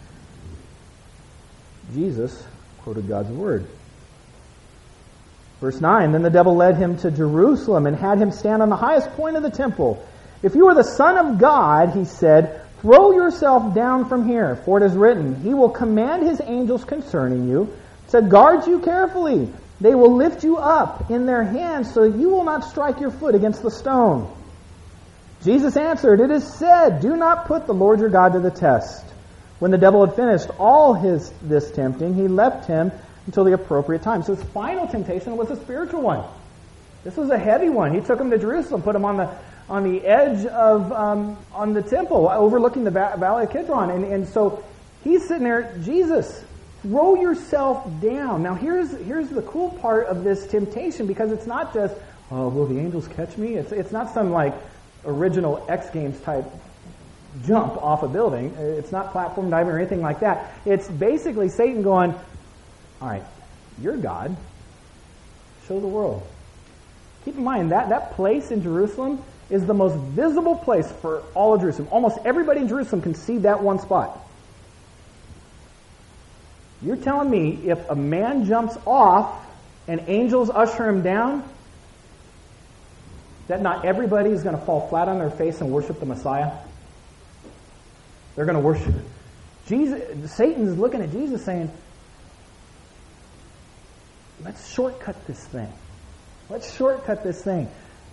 Jesus 1.92 2.44
quoted 2.82 3.08
God's 3.08 3.30
word. 3.30 3.66
Verse 5.62 5.80
9 5.80 6.10
Then 6.10 6.22
the 6.22 6.28
devil 6.28 6.56
led 6.56 6.76
him 6.76 6.96
to 6.98 7.10
Jerusalem 7.12 7.86
and 7.86 7.96
had 7.96 8.18
him 8.18 8.32
stand 8.32 8.62
on 8.62 8.68
the 8.68 8.76
highest 8.76 9.08
point 9.12 9.36
of 9.36 9.44
the 9.44 9.50
temple. 9.50 10.04
If 10.42 10.56
you 10.56 10.66
are 10.66 10.74
the 10.74 10.82
Son 10.82 11.16
of 11.16 11.38
God, 11.38 11.90
he 11.90 12.04
said, 12.04 12.60
Throw 12.80 13.12
yourself 13.12 13.72
down 13.72 14.08
from 14.08 14.26
here, 14.26 14.56
for 14.56 14.82
it 14.82 14.84
is 14.84 14.96
written, 14.96 15.40
He 15.40 15.54
will 15.54 15.70
command 15.70 16.24
His 16.26 16.40
angels 16.44 16.84
concerning 16.84 17.48
you 17.48 17.72
to 18.08 18.22
guard 18.22 18.66
you 18.66 18.80
carefully. 18.80 19.52
They 19.80 19.94
will 19.94 20.16
lift 20.16 20.42
you 20.42 20.58
up 20.58 21.12
in 21.12 21.26
their 21.26 21.44
hands 21.44 21.94
so 21.94 22.10
that 22.10 22.18
you 22.18 22.30
will 22.30 22.42
not 22.42 22.64
strike 22.64 22.98
your 22.98 23.12
foot 23.12 23.36
against 23.36 23.62
the 23.62 23.70
stone. 23.70 24.28
Jesus 25.44 25.76
answered, 25.76 26.18
It 26.18 26.32
is 26.32 26.44
said, 26.54 27.00
Do 27.00 27.16
not 27.16 27.46
put 27.46 27.68
the 27.68 27.74
Lord 27.74 28.00
your 28.00 28.08
God 28.08 28.32
to 28.32 28.40
the 28.40 28.50
test. 28.50 29.04
When 29.60 29.70
the 29.70 29.78
devil 29.78 30.04
had 30.04 30.16
finished 30.16 30.50
all 30.58 30.94
his 30.94 31.32
this 31.40 31.70
tempting, 31.70 32.14
he 32.14 32.26
left 32.26 32.66
him 32.66 32.90
until 33.26 33.44
the 33.44 33.52
appropriate 33.52 34.02
time. 34.02 34.22
So 34.22 34.34
his 34.34 34.44
final 34.48 34.86
temptation 34.86 35.36
was 35.36 35.50
a 35.50 35.56
spiritual 35.56 36.02
one. 36.02 36.24
This 37.04 37.16
was 37.16 37.30
a 37.30 37.38
heavy 37.38 37.68
one. 37.68 37.94
He 37.94 38.00
took 38.00 38.20
him 38.20 38.30
to 38.30 38.38
Jerusalem, 38.38 38.82
put 38.82 38.94
him 38.94 39.04
on 39.04 39.16
the 39.16 39.30
on 39.68 39.84
the 39.84 40.04
edge 40.04 40.44
of 40.46 40.92
um, 40.92 41.36
on 41.52 41.72
the 41.72 41.82
temple, 41.82 42.28
overlooking 42.28 42.84
the 42.84 42.90
valley 42.90 43.44
of 43.44 43.50
Kidron, 43.50 43.90
and 43.90 44.04
and 44.04 44.28
so 44.28 44.64
he's 45.02 45.26
sitting 45.26 45.44
there. 45.44 45.74
Jesus, 45.82 46.44
throw 46.82 47.14
yourself 47.14 47.84
down. 48.00 48.42
Now 48.42 48.54
here's 48.54 48.92
here's 48.98 49.28
the 49.28 49.42
cool 49.42 49.70
part 49.70 50.06
of 50.06 50.24
this 50.24 50.46
temptation 50.46 51.06
because 51.06 51.32
it's 51.32 51.46
not 51.46 51.74
just 51.74 51.94
oh 52.30 52.48
will 52.48 52.66
the 52.66 52.78
angels 52.78 53.08
catch 53.08 53.36
me? 53.36 53.54
It's 53.54 53.72
it's 53.72 53.92
not 53.92 54.12
some 54.14 54.30
like 54.30 54.54
original 55.04 55.64
X 55.68 55.90
Games 55.90 56.20
type 56.20 56.44
jump 57.46 57.76
off 57.82 58.02
a 58.02 58.08
building. 58.08 58.54
It's 58.58 58.92
not 58.92 59.12
platform 59.12 59.50
diving 59.50 59.72
or 59.72 59.78
anything 59.78 60.02
like 60.02 60.20
that. 60.20 60.52
It's 60.64 60.88
basically 60.88 61.48
Satan 61.48 61.82
going, 61.82 62.14
all 63.02 63.08
right, 63.08 63.24
you're 63.80 63.96
God. 63.96 64.36
Show 65.66 65.80
the 65.80 65.88
world. 65.88 66.24
Keep 67.24 67.36
in 67.36 67.44
mind 67.44 67.72
that 67.72 67.88
that 67.88 68.12
place 68.12 68.52
in 68.52 68.62
Jerusalem 68.62 69.22
is 69.50 69.66
the 69.66 69.74
most 69.74 69.96
visible 69.96 70.54
place 70.54 70.90
for 71.00 71.22
all 71.34 71.54
of 71.54 71.60
Jerusalem. 71.60 71.88
Almost 71.90 72.18
everybody 72.24 72.60
in 72.60 72.68
Jerusalem 72.68 73.02
can 73.02 73.14
see 73.14 73.38
that 73.38 73.60
one 73.60 73.80
spot. 73.80 74.18
You're 76.80 76.96
telling 76.96 77.28
me 77.28 77.68
if 77.68 77.90
a 77.90 77.96
man 77.96 78.44
jumps 78.46 78.76
off 78.86 79.46
and 79.88 80.04
angels 80.06 80.48
usher 80.48 80.88
him 80.88 81.02
down, 81.02 81.44
that 83.48 83.62
not 83.62 83.84
everybody 83.84 84.30
is 84.30 84.44
going 84.44 84.56
to 84.56 84.64
fall 84.64 84.88
flat 84.88 85.08
on 85.08 85.18
their 85.18 85.30
face 85.30 85.60
and 85.60 85.72
worship 85.72 85.98
the 85.98 86.06
Messiah? 86.06 86.52
They're 88.36 88.46
going 88.46 88.56
to 88.56 88.62
worship. 88.62 88.94
Jesus, 89.66 90.32
Satan 90.32 90.68
is 90.68 90.78
looking 90.78 91.02
at 91.02 91.10
Jesus 91.10 91.44
saying, 91.44 91.70
let's 94.44 94.72
shortcut 94.72 95.26
this 95.26 95.42
thing. 95.46 95.72
Let's 96.48 96.74
shortcut 96.74 97.24
this 97.24 97.42
thing. 97.42 97.68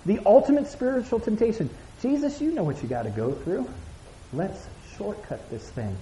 The 0.05 0.19
ultimate 0.25 0.67
spiritual 0.67 1.19
temptation. 1.19 1.69
Jesus, 2.01 2.39
you 2.41 2.51
know 2.51 2.63
what 2.63 2.81
you 2.81 2.87
got 2.87 3.03
to 3.03 3.09
go 3.09 3.33
through. 3.33 3.67
Let's 4.31 4.65
shortcut 4.97 5.49
this 5.49 5.67
thing. 5.71 5.95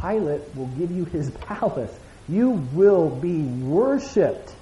Pilate 0.00 0.42
will 0.54 0.68
give 0.78 0.90
you 0.90 1.04
his 1.06 1.30
palace. 1.40 1.92
You 2.28 2.50
will 2.72 3.10
be 3.10 3.42
worshiped. 3.42 4.54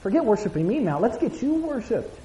Forget 0.00 0.24
worshiping 0.24 0.66
me 0.66 0.80
now. 0.80 0.98
Let's 0.98 1.18
get 1.18 1.42
you 1.42 1.54
worshiped. 1.54 2.18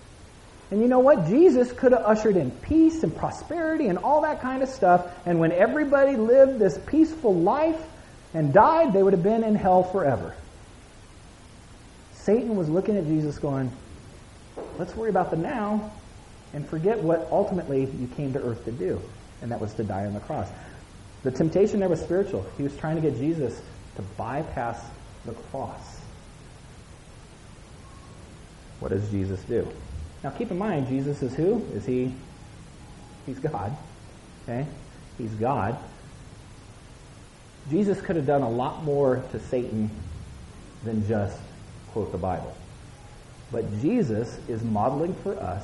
And 0.71 0.81
you 0.81 0.87
know 0.87 0.99
what? 0.99 1.27
Jesus 1.27 1.71
could 1.71 1.93
have 1.93 2.01
ushered 2.01 2.35
in 2.35 2.51
peace 2.51 3.03
and 3.03 3.15
prosperity 3.15 3.87
and 3.87 3.99
all 3.99 4.21
that 4.21 4.41
kind 4.41 4.63
of 4.63 4.69
stuff. 4.69 5.05
And 5.25 5.39
when 5.39 5.51
everybody 5.51 6.17
lived 6.17 6.59
this 6.59 6.77
peaceful 6.87 7.33
life 7.33 7.79
and 8.33 8.51
died, 8.51 8.91
they 8.91 9.01
would 9.01 9.13
have 9.13 9.23
been 9.23 9.43
in 9.43 9.55
hell 9.55 9.83
forever. 9.83 10.33
Satan 12.27 12.57
was 12.57 12.67
looking 12.67 12.97
at 12.97 13.05
Jesus 13.05 13.39
going, 13.39 13.71
let's 14.77 14.93
worry 14.97 15.09
about 15.09 15.31
the 15.31 15.37
now 15.37 15.93
and 16.53 16.67
forget 16.67 16.99
what 16.99 17.25
ultimately 17.31 17.85
you 17.85 18.07
came 18.17 18.33
to 18.33 18.39
earth 18.43 18.65
to 18.65 18.71
do. 18.73 19.01
And 19.41 19.49
that 19.53 19.61
was 19.61 19.73
to 19.75 19.85
die 19.85 20.05
on 20.05 20.13
the 20.13 20.19
cross. 20.19 20.49
The 21.23 21.31
temptation 21.31 21.79
there 21.79 21.87
was 21.87 22.01
spiritual. 22.01 22.45
He 22.57 22.63
was 22.63 22.75
trying 22.75 22.97
to 22.97 23.01
get 23.01 23.17
Jesus 23.17 23.61
to 23.95 24.01
bypass 24.17 24.77
the 25.25 25.31
cross. 25.31 26.01
What 28.81 28.89
does 28.89 29.09
Jesus 29.09 29.41
do? 29.43 29.65
Now 30.21 30.31
keep 30.31 30.51
in 30.51 30.57
mind, 30.57 30.89
Jesus 30.89 31.23
is 31.23 31.33
who? 31.33 31.65
Is 31.75 31.85
he? 31.85 32.13
He's 33.25 33.39
God. 33.39 33.73
Okay? 34.43 34.67
He's 35.17 35.31
God. 35.31 35.77
Jesus 37.69 38.01
could 38.01 38.17
have 38.17 38.25
done 38.25 38.41
a 38.41 38.49
lot 38.49 38.83
more 38.83 39.23
to 39.31 39.39
Satan 39.39 39.89
than 40.83 41.07
just 41.07 41.39
quote 41.91 42.11
the 42.11 42.17
Bible. 42.17 42.55
But 43.51 43.81
Jesus 43.81 44.37
is 44.47 44.63
modeling 44.63 45.13
for 45.15 45.35
us 45.39 45.63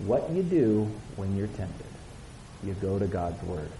what 0.00 0.30
you 0.30 0.42
do 0.42 0.90
when 1.16 1.36
you're 1.36 1.46
tempted. 1.48 1.86
You 2.64 2.74
go 2.74 2.98
to 2.98 3.06
God's 3.06 3.42
Word. 3.44 3.70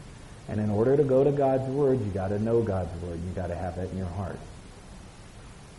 And 0.49 0.61
in 0.61 0.71
order 0.71 0.97
to 0.97 1.05
go 1.05 1.25
to 1.25 1.33
God's 1.33 1.69
Word, 1.71 2.01
you 2.05 2.11
got 2.11 2.29
to 2.29 2.39
know 2.39 2.63
God's 2.63 2.95
Word. 3.03 3.21
You 3.25 3.31
got 3.35 3.49
to 3.49 3.55
have 3.55 3.77
that 3.77 3.91
in 3.91 3.99
your 3.99 4.07
heart. 4.07 4.39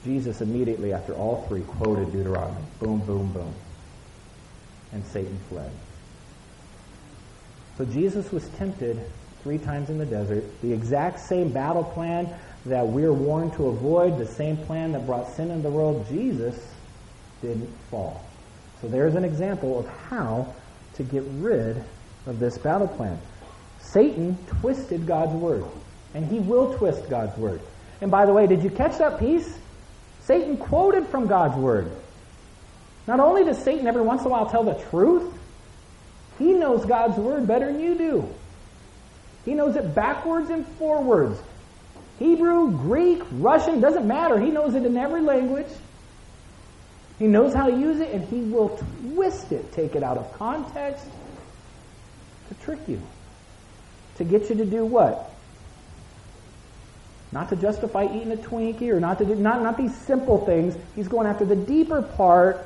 Jesus 0.04 0.42
immediately 0.42 0.94
after 0.94 1.14
all 1.14 1.46
three 1.48 1.62
quoted 1.62 2.12
Deuteronomy. 2.12 2.62
Boom, 2.80 3.00
boom, 3.00 3.32
boom. 3.32 3.54
And 4.92 5.06
Satan 5.06 5.40
fled. 5.50 5.72
So 7.78 7.86
Jesus 7.86 8.32
was 8.32 8.48
tempted 8.58 9.00
three 9.44 9.58
times 9.58 9.90
in 9.90 9.98
the 9.98 10.06
desert. 10.06 10.44
The 10.62 10.74
exact 10.74 11.20
same 11.20 11.50
battle 11.50 11.84
plan 11.84 12.34
that 12.66 12.88
we're 12.88 13.14
warned 13.14 13.54
to 13.54 13.68
avoid, 13.68 14.18
the 14.18 14.28
same 14.28 14.58
plan 14.58 14.92
that 14.92 15.06
brought 15.06 15.36
sin 15.36 15.50
into 15.50 15.64
the 15.64 15.70
world, 15.70 16.06
Jesus 16.10 16.56
didn't 17.42 17.70
fall. 17.90 18.24
So 18.82 18.88
there's 18.88 19.16
an 19.16 19.26
example 19.26 19.80
of 19.80 19.88
how 19.88 20.54
to 20.96 21.04
get 21.04 21.24
rid 21.38 21.84
of 22.28 22.40
this 22.40 22.58
battle 22.58 22.88
plan. 22.88 23.20
Satan 23.80 24.38
twisted 24.60 25.08
God's 25.08 25.34
word, 25.34 25.64
and 26.14 26.26
he 26.26 26.40
will 26.40 26.78
twist 26.78 27.10
God's 27.10 27.38
word. 27.38 27.62
And 28.00 28.12
by 28.12 28.26
the 28.26 28.34
way, 28.34 28.48
did 28.48 28.64
you 28.64 28.70
catch 28.70 28.98
that 29.00 29.20
piece? 29.20 29.58
Satan 30.22 30.58
quoted 30.58 31.08
from 31.08 31.28
God's 31.28 31.56
word. 31.56 31.92
Not 33.08 33.20
only 33.20 33.44
does 33.44 33.58
Satan 33.64 33.88
every 33.88 34.02
once 34.02 34.22
in 34.22 34.28
a 34.28 34.30
while 34.30 34.50
tell 34.50 34.64
the 34.64 34.76
truth, 34.90 35.34
he 36.38 36.54
knows 36.54 36.86
God's 36.86 37.18
word 37.18 37.48
better 37.48 37.72
than 37.72 37.82
you 37.82 37.96
do. 37.96 38.30
He 39.46 39.54
knows 39.54 39.76
it 39.76 39.96
backwards 39.96 40.50
and 40.50 40.66
forwards. 40.66 41.40
Hebrew, 42.22 42.70
Greek, 42.72 43.24
Russian, 43.32 43.82
doesn't 43.82 44.08
matter. 44.08 44.40
He 44.40 44.52
knows 44.52 44.76
it 44.76 44.86
in 44.86 44.96
every 44.96 45.22
language. 45.22 45.68
He 47.18 47.26
knows 47.26 47.52
how 47.54 47.66
to 47.66 47.76
use 47.76 48.00
it, 48.00 48.12
and 48.14 48.24
he 48.26 48.42
will 48.42 48.78
twist 49.14 49.52
it, 49.52 49.72
take 49.72 49.96
it 49.96 50.04
out 50.04 50.20
of 50.20 50.32
context 50.34 51.06
to 52.50 52.56
trick 52.64 52.80
you. 52.88 53.02
To 54.18 54.24
get 54.24 54.50
you 54.50 54.56
to 54.58 54.66
do 54.66 54.86
what? 54.86 55.32
Not 57.32 57.50
to 57.50 57.56
justify 57.56 58.06
eating 58.06 58.32
a 58.32 58.38
Twinkie 58.38 58.90
or 58.92 59.00
not 59.00 59.18
to 59.18 59.26
do, 59.26 59.34
not, 59.34 59.64
not 59.64 59.78
these 59.78 59.96
simple 60.02 60.46
things. 60.46 60.76
He's 60.96 61.08
going 61.08 61.26
after 61.26 61.46
the 61.46 61.56
deeper 61.56 62.04
part, 62.04 62.64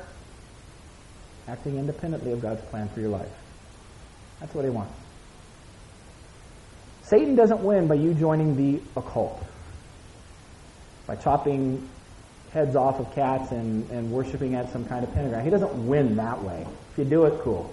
acting 1.48 1.78
independently 1.78 2.32
of 2.32 2.42
God's 2.42 2.62
plan 2.66 2.90
for 2.90 3.00
your 3.00 3.10
life. 3.10 3.32
That's 4.40 4.54
what 4.54 4.64
he 4.64 4.70
wants. 4.70 4.92
Satan 7.04 7.36
doesn't 7.36 7.62
win 7.62 7.86
by 7.86 7.94
you 7.94 8.14
joining 8.14 8.56
the 8.56 8.82
occult, 8.96 9.40
by 11.06 11.16
chopping 11.16 11.88
heads 12.52 12.74
off 12.76 12.98
of 13.00 13.14
cats 13.14 13.52
and, 13.52 13.88
and 13.90 14.10
worshiping 14.10 14.54
at 14.54 14.72
some 14.72 14.84
kind 14.86 15.04
of 15.04 15.12
pentagram. 15.12 15.44
He 15.44 15.50
doesn't 15.50 15.86
win 15.86 16.16
that 16.16 16.42
way. 16.42 16.66
If 16.92 16.98
you 16.98 17.04
do 17.04 17.24
it, 17.26 17.40
cool. 17.42 17.72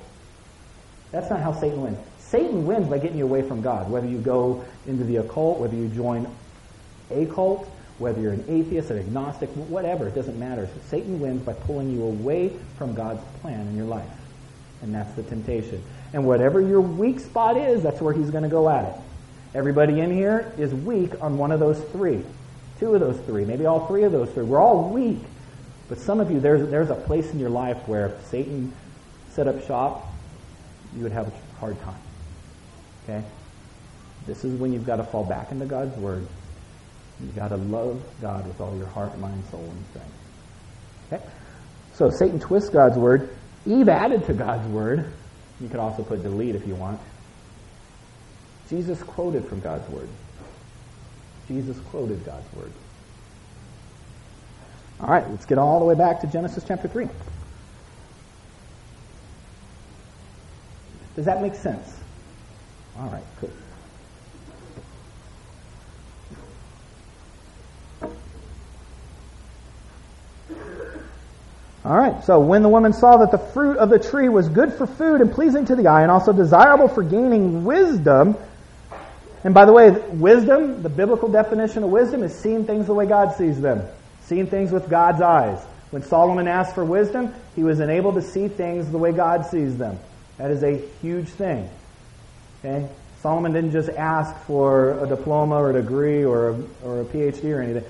That's 1.11 1.29
not 1.29 1.39
how 1.39 1.53
Satan 1.53 1.81
wins. 1.81 1.97
Satan 2.19 2.65
wins 2.65 2.87
by 2.89 2.97
getting 2.97 3.17
you 3.17 3.25
away 3.25 3.43
from 3.43 3.61
God, 3.61 3.89
whether 3.89 4.07
you 4.07 4.17
go 4.17 4.65
into 4.87 5.03
the 5.03 5.17
occult, 5.17 5.59
whether 5.59 5.75
you 5.75 5.87
join 5.87 6.27
a 7.11 7.25
cult, 7.27 7.69
whether 7.99 8.19
you're 8.19 8.33
an 8.33 8.45
atheist, 8.47 8.89
an 8.89 8.97
agnostic, 8.97 9.49
whatever, 9.51 10.07
it 10.07 10.15
doesn't 10.15 10.39
matter. 10.39 10.67
Satan 10.89 11.19
wins 11.19 11.43
by 11.43 11.53
pulling 11.53 11.91
you 11.91 12.03
away 12.03 12.51
from 12.77 12.95
God's 12.95 13.21
plan 13.41 13.67
in 13.67 13.77
your 13.77 13.85
life. 13.85 14.09
And 14.81 14.93
that's 14.93 15.13
the 15.13 15.23
temptation. 15.23 15.83
And 16.11 16.25
whatever 16.25 16.59
your 16.59 16.81
weak 16.81 17.19
spot 17.19 17.55
is, 17.55 17.83
that's 17.83 18.01
where 18.01 18.13
he's 18.13 18.31
going 18.31 18.43
to 18.43 18.49
go 18.49 18.67
at 18.67 18.85
it. 18.85 18.95
Everybody 19.55 19.99
in 19.99 20.11
here 20.11 20.51
is 20.57 20.73
weak 20.73 21.21
on 21.21 21.37
one 21.37 21.51
of 21.51 21.59
those 21.59 21.79
three. 21.91 22.23
Two 22.83 22.95
of 22.95 22.99
those 22.99 23.17
three, 23.21 23.45
maybe 23.45 23.65
all 23.65 23.87
three 23.87 24.03
of 24.03 24.11
those 24.11 24.29
three. 24.31 24.43
We're 24.43 24.59
all 24.59 24.89
weak. 24.89 25.19
But 25.87 25.99
some 25.99 26.19
of 26.19 26.29
you, 26.29 26.41
there's, 26.41 26.69
there's 26.69 26.89
a 26.89 26.95
place 26.95 27.31
in 27.31 27.39
your 27.39 27.49
life 27.49 27.87
where 27.87 28.07
if 28.07 28.25
Satan 28.27 28.73
set 29.29 29.47
up 29.47 29.65
shop, 29.65 30.05
you 30.93 31.03
would 31.03 31.13
have 31.13 31.29
a 31.29 31.59
hard 31.59 31.79
time. 31.81 32.01
Okay? 33.03 33.23
This 34.27 34.43
is 34.43 34.59
when 34.59 34.73
you've 34.73 34.85
got 34.85 34.97
to 34.97 35.05
fall 35.05 35.23
back 35.23 35.51
into 35.53 35.65
God's 35.65 35.95
Word 35.95 36.27
You've 37.19 37.35
got 37.35 37.49
to 37.49 37.57
love 37.57 38.01
God 38.21 38.45
with 38.47 38.59
all 38.59 38.75
your 38.75 38.87
heart, 38.87 39.17
mind, 39.17 39.43
soul, 39.51 39.61
and 39.61 39.85
strength. 39.91 40.11
Okay? 41.11 41.23
So 41.93 42.09
Satan 42.09 42.39
twists 42.39 42.69
God's 42.69 42.97
word. 42.97 43.35
Eve 43.65 43.87
added 43.87 44.25
to 44.25 44.33
God's 44.33 44.67
word. 44.67 45.11
You 45.61 45.69
could 45.69 45.79
also 45.79 46.03
put 46.03 46.21
delete 46.23 46.55
if 46.55 46.67
you 46.67 46.75
want. 46.75 46.99
Jesus 48.69 49.01
quoted 49.03 49.47
from 49.47 49.59
God's 49.59 49.87
word. 49.89 50.09
Jesus 51.47 51.77
quoted 51.89 52.25
God's 52.25 52.51
word. 52.53 52.71
All 54.99 55.09
right, 55.09 55.29
let's 55.29 55.45
get 55.45 55.57
all 55.57 55.79
the 55.79 55.85
way 55.85 55.95
back 55.95 56.21
to 56.21 56.27
Genesis 56.27 56.63
chapter 56.65 56.87
3. 56.87 57.07
Does 61.15 61.25
that 61.25 61.41
make 61.41 61.55
sense? 61.55 61.99
All 62.97 63.09
right, 63.09 63.23
cool. 63.39 63.49
All 71.85 71.97
right, 71.97 72.23
so 72.23 72.39
when 72.39 72.61
the 72.63 72.69
woman 72.69 72.93
saw 72.93 73.17
that 73.17 73.31
the 73.31 73.37
fruit 73.37 73.77
of 73.77 73.89
the 73.89 73.99
tree 73.99 74.29
was 74.29 74.47
good 74.47 74.73
for 74.73 74.87
food 74.87 75.19
and 75.19 75.29
pleasing 75.29 75.65
to 75.65 75.75
the 75.75 75.87
eye 75.87 76.01
and 76.03 76.09
also 76.09 76.31
desirable 76.31 76.87
for 76.87 77.03
gaining 77.03 77.65
wisdom, 77.65 78.37
and 79.43 79.53
by 79.53 79.65
the 79.65 79.73
way, 79.73 79.89
wisdom, 79.89 80.83
the 80.83 80.89
biblical 80.89 81.27
definition 81.27 81.83
of 81.83 81.89
wisdom 81.89 82.23
is 82.23 82.33
seeing 82.33 82.65
things 82.65 82.87
the 82.87 82.93
way 82.93 83.05
God 83.05 83.35
sees 83.35 83.59
them, 83.59 83.85
seeing 84.21 84.47
things 84.47 84.71
with 84.71 84.89
God's 84.89 85.21
eyes. 85.21 85.63
When 85.91 86.01
Solomon 86.01 86.47
asked 86.47 86.73
for 86.73 86.85
wisdom, 86.85 87.33
he 87.55 87.63
was 87.63 87.79
enabled 87.79 88.15
to 88.15 88.21
see 88.21 88.47
things 88.47 88.89
the 88.89 88.97
way 88.97 89.11
God 89.11 89.45
sees 89.45 89.77
them. 89.77 89.99
That 90.37 90.49
is 90.49 90.63
a 90.63 90.77
huge 91.01 91.27
thing. 91.27 91.69
Okay? 92.59 92.87
Solomon 93.21 93.53
didn't 93.53 93.71
just 93.71 93.89
ask 93.89 94.35
for 94.45 95.03
a 95.03 95.07
diploma 95.07 95.55
or 95.55 95.69
a 95.69 95.73
degree 95.73 96.23
or 96.23 96.49
a, 96.49 96.63
or 96.83 97.01
a 97.01 97.05
PhD 97.05 97.55
or 97.55 97.61
anything. 97.61 97.85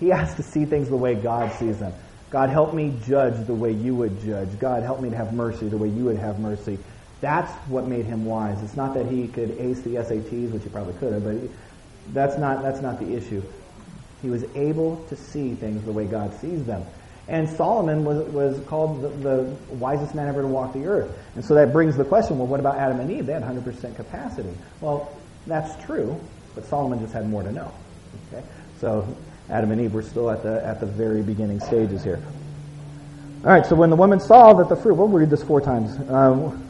He 0.00 0.12
asked 0.12 0.36
to 0.36 0.42
see 0.42 0.64
things 0.64 0.88
the 0.88 0.96
way 0.96 1.14
God 1.14 1.52
sees 1.52 1.78
them. 1.78 1.92
God, 2.30 2.50
help 2.50 2.74
me 2.74 2.92
judge 3.06 3.46
the 3.46 3.54
way 3.54 3.70
you 3.70 3.94
would 3.94 4.20
judge. 4.22 4.58
God, 4.58 4.82
help 4.82 5.00
me 5.00 5.10
to 5.10 5.16
have 5.16 5.32
mercy 5.32 5.68
the 5.68 5.78
way 5.78 5.88
you 5.88 6.04
would 6.04 6.18
have 6.18 6.40
mercy. 6.40 6.78
That's 7.20 7.50
what 7.68 7.86
made 7.86 8.04
him 8.04 8.24
wise. 8.24 8.62
It's 8.62 8.76
not 8.76 8.94
that 8.94 9.06
he 9.06 9.28
could 9.28 9.52
ace 9.58 9.80
the 9.80 9.94
SATs, 9.96 10.52
which 10.52 10.62
he 10.62 10.68
probably 10.68 10.94
could 10.94 11.12
have, 11.12 11.24
but 11.24 11.50
that's 12.12 12.38
not, 12.38 12.62
that's 12.62 12.80
not 12.80 13.00
the 13.00 13.14
issue. 13.14 13.42
He 14.22 14.28
was 14.28 14.44
able 14.54 15.04
to 15.08 15.16
see 15.16 15.54
things 15.54 15.84
the 15.84 15.92
way 15.92 16.04
God 16.04 16.38
sees 16.40 16.64
them. 16.64 16.84
And 17.28 17.48
Solomon 17.48 18.04
was, 18.04 18.24
was 18.28 18.60
called 18.66 19.02
the, 19.02 19.08
the 19.08 19.56
wisest 19.74 20.14
man 20.14 20.28
ever 20.28 20.42
to 20.42 20.48
walk 20.48 20.72
the 20.72 20.86
earth. 20.86 21.16
And 21.34 21.44
so 21.44 21.54
that 21.54 21.72
brings 21.72 21.96
the 21.96 22.04
question, 22.04 22.38
well, 22.38 22.46
what 22.46 22.60
about 22.60 22.76
Adam 22.76 23.00
and 23.00 23.10
Eve? 23.10 23.26
They 23.26 23.32
had 23.32 23.42
100% 23.42 23.96
capacity. 23.96 24.52
Well, 24.80 25.12
that's 25.46 25.82
true, 25.84 26.20
but 26.54 26.64
Solomon 26.66 27.00
just 27.00 27.12
had 27.12 27.28
more 27.28 27.42
to 27.42 27.50
know. 27.50 27.72
Okay? 28.28 28.44
So 28.80 29.06
Adam 29.50 29.72
and 29.72 29.80
Eve 29.80 29.94
were 29.94 30.02
still 30.02 30.30
at 30.30 30.42
the, 30.42 30.64
at 30.64 30.80
the 30.80 30.86
very 30.86 31.22
beginning 31.22 31.60
stages 31.60 32.04
here. 32.04 32.22
All 33.44 33.52
right, 33.52 33.66
so 33.66 33.74
when 33.74 33.90
the 33.90 33.96
woman 33.96 34.20
saw 34.20 34.52
that 34.54 34.68
the 34.68 34.76
fruit, 34.76 34.94
we'll 34.94 35.08
read 35.08 35.30
this 35.30 35.42
four 35.42 35.60
times. 35.60 35.96
Um, 36.10 36.62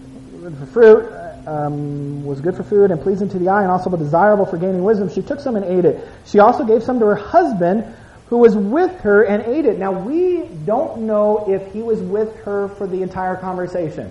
the 0.51 0.66
fruit 0.66 1.12
um, 1.47 2.24
was 2.24 2.40
good 2.40 2.57
for 2.57 2.62
food 2.62 2.90
and 2.90 3.01
pleasing 3.01 3.28
to 3.28 3.38
the 3.38 3.49
eye 3.49 3.62
and 3.62 3.70
also 3.70 3.94
desirable 3.97 4.47
for 4.47 4.59
gaining 4.59 4.82
wisdom, 4.82 5.09
she 5.09 5.22
took 5.22 5.40
some 5.40 5.57
and 5.57 5.64
ate 5.64 5.84
it. 5.84 6.07
She 6.26 6.38
also 6.38 6.64
gave 6.64 6.82
some 6.82 6.99
to 7.01 7.07
her 7.07 7.14
husband 7.14 7.84
who 8.28 8.38
was 8.38 8.57
with 8.57 9.01
her 9.01 9.22
and 9.22 9.42
ate 9.44 9.66
it. 9.66 9.78
Now, 9.78 9.92
we 9.92 10.42
don't 10.64 11.03
know 11.03 11.49
if 11.49 11.72
he 11.72 11.82
was 11.82 12.01
with 12.01 12.34
her 12.40 12.68
for 12.68 12.86
the 12.86 13.03
entire 13.03 13.36
conversation. 13.36 14.11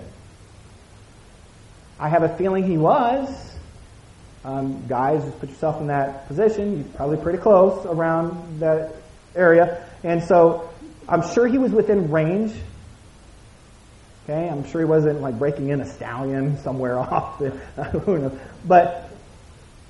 I 2.00 2.10
have 2.10 2.24
a 2.24 2.38
feeling 2.38 2.66
he 2.66 2.78
was. 2.78 3.30
Um, 4.46 4.86
guys, 4.88 5.24
just 5.24 5.40
put 5.40 5.50
yourself 5.50 5.82
in 5.82 5.88
that 5.88 6.28
position. 6.28 6.78
You're 6.78 6.94
probably 6.96 7.18
pretty 7.18 7.40
close 7.40 7.86
around 7.86 8.60
that 8.60 8.94
area. 9.36 9.86
And 10.04 10.24
so 10.24 10.70
I'm 11.10 11.28
sure 11.34 11.48
he 11.48 11.58
was 11.58 11.72
within 11.72 12.12
range. 12.12 12.54
Okay, 14.28 14.50
I'm 14.50 14.66
sure 14.66 14.82
he 14.82 14.86
wasn't 14.86 15.22
like 15.22 15.38
breaking 15.38 15.70
in 15.70 15.82
a 15.82 15.86
stallion 15.86 16.58
somewhere 16.60 16.98
off. 17.00 17.38
Who 18.06 18.18
knows? 18.18 18.40
But 18.68 19.10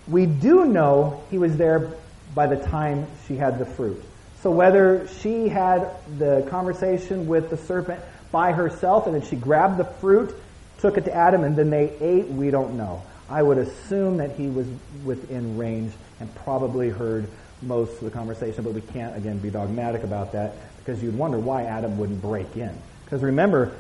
we 0.08 0.26
do 0.26 0.66
know 0.66 1.24
he 1.32 1.38
was 1.38 1.56
there 1.56 1.92
by 2.34 2.48
the 2.48 2.58
time 2.58 3.08
she 3.28 3.38
had 3.38 3.60
the 3.60 3.66
fruit. 3.66 4.04
So 4.42 4.52
whether 4.52 5.08
she 5.22 5.48
had 5.48 5.90
the 6.20 6.46
conversation 6.50 7.28
with 7.28 7.50
the 7.50 7.58
serpent 7.58 8.02
by 8.32 8.52
herself 8.52 9.08
and 9.08 9.16
then 9.16 9.22
she 9.22 9.38
grabbed 9.38 9.78
the 9.78 9.86
fruit, 9.86 10.36
took 10.80 10.98
it 10.98 11.06
to 11.06 11.14
Adam, 11.14 11.44
and 11.44 11.56
then 11.56 11.70
they 11.70 11.94
ate, 12.02 12.28
we 12.28 12.52
don't 12.52 12.76
know. 12.76 13.02
I 13.30 13.42
would 13.42 13.58
assume 13.58 14.18
that 14.18 14.32
he 14.32 14.48
was 14.48 14.68
within 15.04 15.58
range 15.58 15.94
and 16.20 16.34
probably 16.36 16.90
heard 16.90 17.28
most 17.62 17.94
of 17.94 18.02
the 18.02 18.12
conversation, 18.12 18.64
but 18.64 18.74
we 18.74 18.82
can't, 18.82 19.16
again, 19.16 19.40
be 19.40 19.50
dogmatic 19.50 20.04
about 20.04 20.34
that 20.34 20.54
because 20.78 21.02
you'd 21.02 21.18
wonder 21.18 21.40
why 21.40 21.64
Adam 21.64 21.98
wouldn't 21.98 22.22
break 22.22 22.56
in. 22.56 22.78
Because 23.06 23.24
remember, 23.24 23.76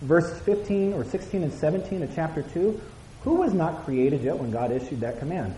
verses 0.00 0.40
15 0.42 0.92
or 0.92 1.04
16 1.04 1.42
and 1.42 1.52
17 1.52 2.02
of 2.02 2.14
chapter 2.14 2.42
2, 2.42 2.80
who 3.24 3.34
was 3.34 3.52
not 3.52 3.84
created 3.84 4.22
yet 4.22 4.38
when 4.38 4.50
God 4.50 4.70
issued 4.70 5.00
that 5.00 5.18
command? 5.18 5.54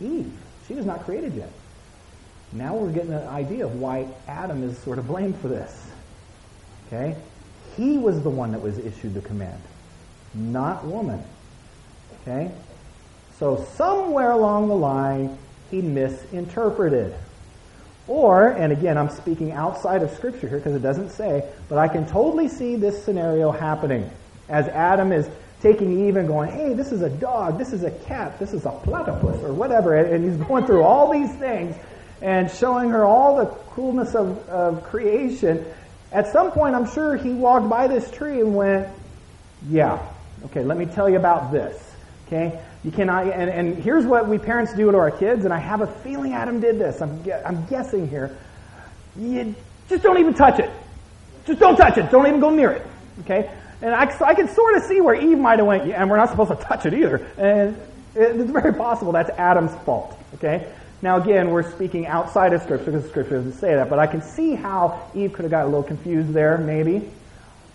Eve. 0.00 0.32
She 0.66 0.74
was 0.74 0.84
not 0.84 1.04
created 1.04 1.34
yet. 1.34 1.50
Now 2.52 2.74
we're 2.74 2.92
getting 2.92 3.12
an 3.12 3.26
idea 3.28 3.66
of 3.66 3.74
why 3.74 4.08
Adam 4.26 4.62
is 4.62 4.78
sort 4.78 4.98
of 4.98 5.06
blamed 5.06 5.36
for 5.36 5.48
this. 5.48 5.90
Okay? 6.86 7.16
He 7.76 7.98
was 7.98 8.22
the 8.22 8.30
one 8.30 8.52
that 8.52 8.60
was 8.60 8.78
issued 8.78 9.14
the 9.14 9.20
command, 9.20 9.60
not 10.34 10.84
woman. 10.84 11.22
Okay? 12.22 12.50
So 13.38 13.66
somewhere 13.76 14.32
along 14.32 14.68
the 14.68 14.74
line, 14.74 15.38
he 15.70 15.80
misinterpreted. 15.80 17.14
Or, 18.08 18.48
and 18.48 18.72
again, 18.72 18.96
I'm 18.96 19.10
speaking 19.10 19.52
outside 19.52 20.02
of 20.02 20.10
Scripture 20.12 20.48
here 20.48 20.58
because 20.58 20.74
it 20.74 20.82
doesn't 20.82 21.10
say, 21.10 21.44
but 21.68 21.76
I 21.78 21.88
can 21.88 22.06
totally 22.06 22.48
see 22.48 22.74
this 22.76 23.04
scenario 23.04 23.52
happening 23.52 24.10
as 24.48 24.66
Adam 24.68 25.12
is 25.12 25.28
taking 25.60 26.06
Eve 26.06 26.16
and 26.16 26.26
going, 26.26 26.50
hey, 26.50 26.72
this 26.72 26.90
is 26.90 27.02
a 27.02 27.10
dog, 27.10 27.58
this 27.58 27.72
is 27.72 27.84
a 27.84 27.90
cat, 27.90 28.38
this 28.38 28.54
is 28.54 28.64
a 28.64 28.70
platypus, 28.70 29.42
or 29.42 29.52
whatever, 29.52 29.94
and 29.94 30.24
he's 30.24 30.36
going 30.46 30.64
through 30.64 30.82
all 30.82 31.12
these 31.12 31.32
things 31.36 31.76
and 32.22 32.50
showing 32.50 32.90
her 32.90 33.04
all 33.04 33.36
the 33.36 33.46
coolness 33.70 34.14
of, 34.14 34.48
of 34.48 34.82
creation. 34.84 35.64
At 36.10 36.32
some 36.32 36.50
point, 36.52 36.74
I'm 36.74 36.90
sure 36.90 37.16
he 37.16 37.30
walked 37.30 37.68
by 37.68 37.88
this 37.88 38.10
tree 38.10 38.40
and 38.40 38.54
went, 38.54 38.88
yeah, 39.68 40.04
okay, 40.46 40.64
let 40.64 40.78
me 40.78 40.86
tell 40.86 41.10
you 41.10 41.16
about 41.16 41.52
this. 41.52 41.78
Okay? 42.26 42.60
You 42.88 42.92
cannot, 42.92 43.26
and, 43.26 43.50
and 43.50 43.76
here's 43.76 44.06
what 44.06 44.28
we 44.28 44.38
parents 44.38 44.72
do 44.72 44.90
to 44.90 44.96
our 44.96 45.10
kids, 45.10 45.44
and 45.44 45.52
I 45.52 45.58
have 45.58 45.82
a 45.82 45.86
feeling 45.86 46.32
Adam 46.32 46.58
did 46.58 46.78
this. 46.78 47.02
I'm, 47.02 47.22
I'm 47.44 47.66
guessing 47.66 48.08
here. 48.08 48.34
You 49.14 49.54
just 49.90 50.02
don't 50.02 50.16
even 50.16 50.32
touch 50.32 50.58
it. 50.58 50.70
Just 51.44 51.60
don't 51.60 51.76
touch 51.76 51.98
it. 51.98 52.10
Don't 52.10 52.26
even 52.26 52.40
go 52.40 52.48
near 52.48 52.70
it. 52.70 52.86
Okay? 53.20 53.54
And 53.82 53.94
I, 53.94 54.04
I 54.24 54.32
can 54.32 54.48
sort 54.48 54.74
of 54.76 54.84
see 54.84 55.02
where 55.02 55.14
Eve 55.14 55.36
might 55.36 55.58
have 55.58 55.68
went, 55.68 55.82
and 55.82 56.08
we're 56.08 56.16
not 56.16 56.30
supposed 56.30 56.48
to 56.48 56.56
touch 56.56 56.86
it 56.86 56.94
either. 56.94 57.16
And 57.36 57.78
it's 58.14 58.50
very 58.50 58.72
possible 58.72 59.12
that's 59.12 59.38
Adam's 59.38 59.74
fault. 59.84 60.18
Okay? 60.36 60.72
Now 61.02 61.20
again, 61.20 61.50
we're 61.50 61.70
speaking 61.70 62.06
outside 62.06 62.54
of 62.54 62.62
Scripture 62.62 62.92
because 62.92 63.06
Scripture 63.10 63.36
doesn't 63.36 63.60
say 63.60 63.74
that, 63.74 63.90
but 63.90 63.98
I 63.98 64.06
can 64.06 64.22
see 64.22 64.54
how 64.54 65.10
Eve 65.14 65.34
could 65.34 65.42
have 65.42 65.50
got 65.50 65.64
a 65.64 65.68
little 65.68 65.82
confused 65.82 66.32
there, 66.32 66.56
maybe. 66.56 67.10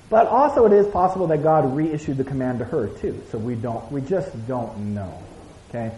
But 0.10 0.28
also 0.28 0.66
it 0.66 0.74
is 0.74 0.88
possible 0.88 1.28
that 1.28 1.42
God 1.44 1.76
reissued 1.76 2.18
the 2.18 2.24
command 2.24 2.60
to 2.60 2.66
her 2.66 2.88
too. 2.88 3.22
So 3.32 3.38
we 3.38 3.56
don't, 3.56 3.90
we 3.92 4.02
just 4.02 4.48
don't 4.48 4.94
know. 4.94 5.22
Okay? 5.70 5.92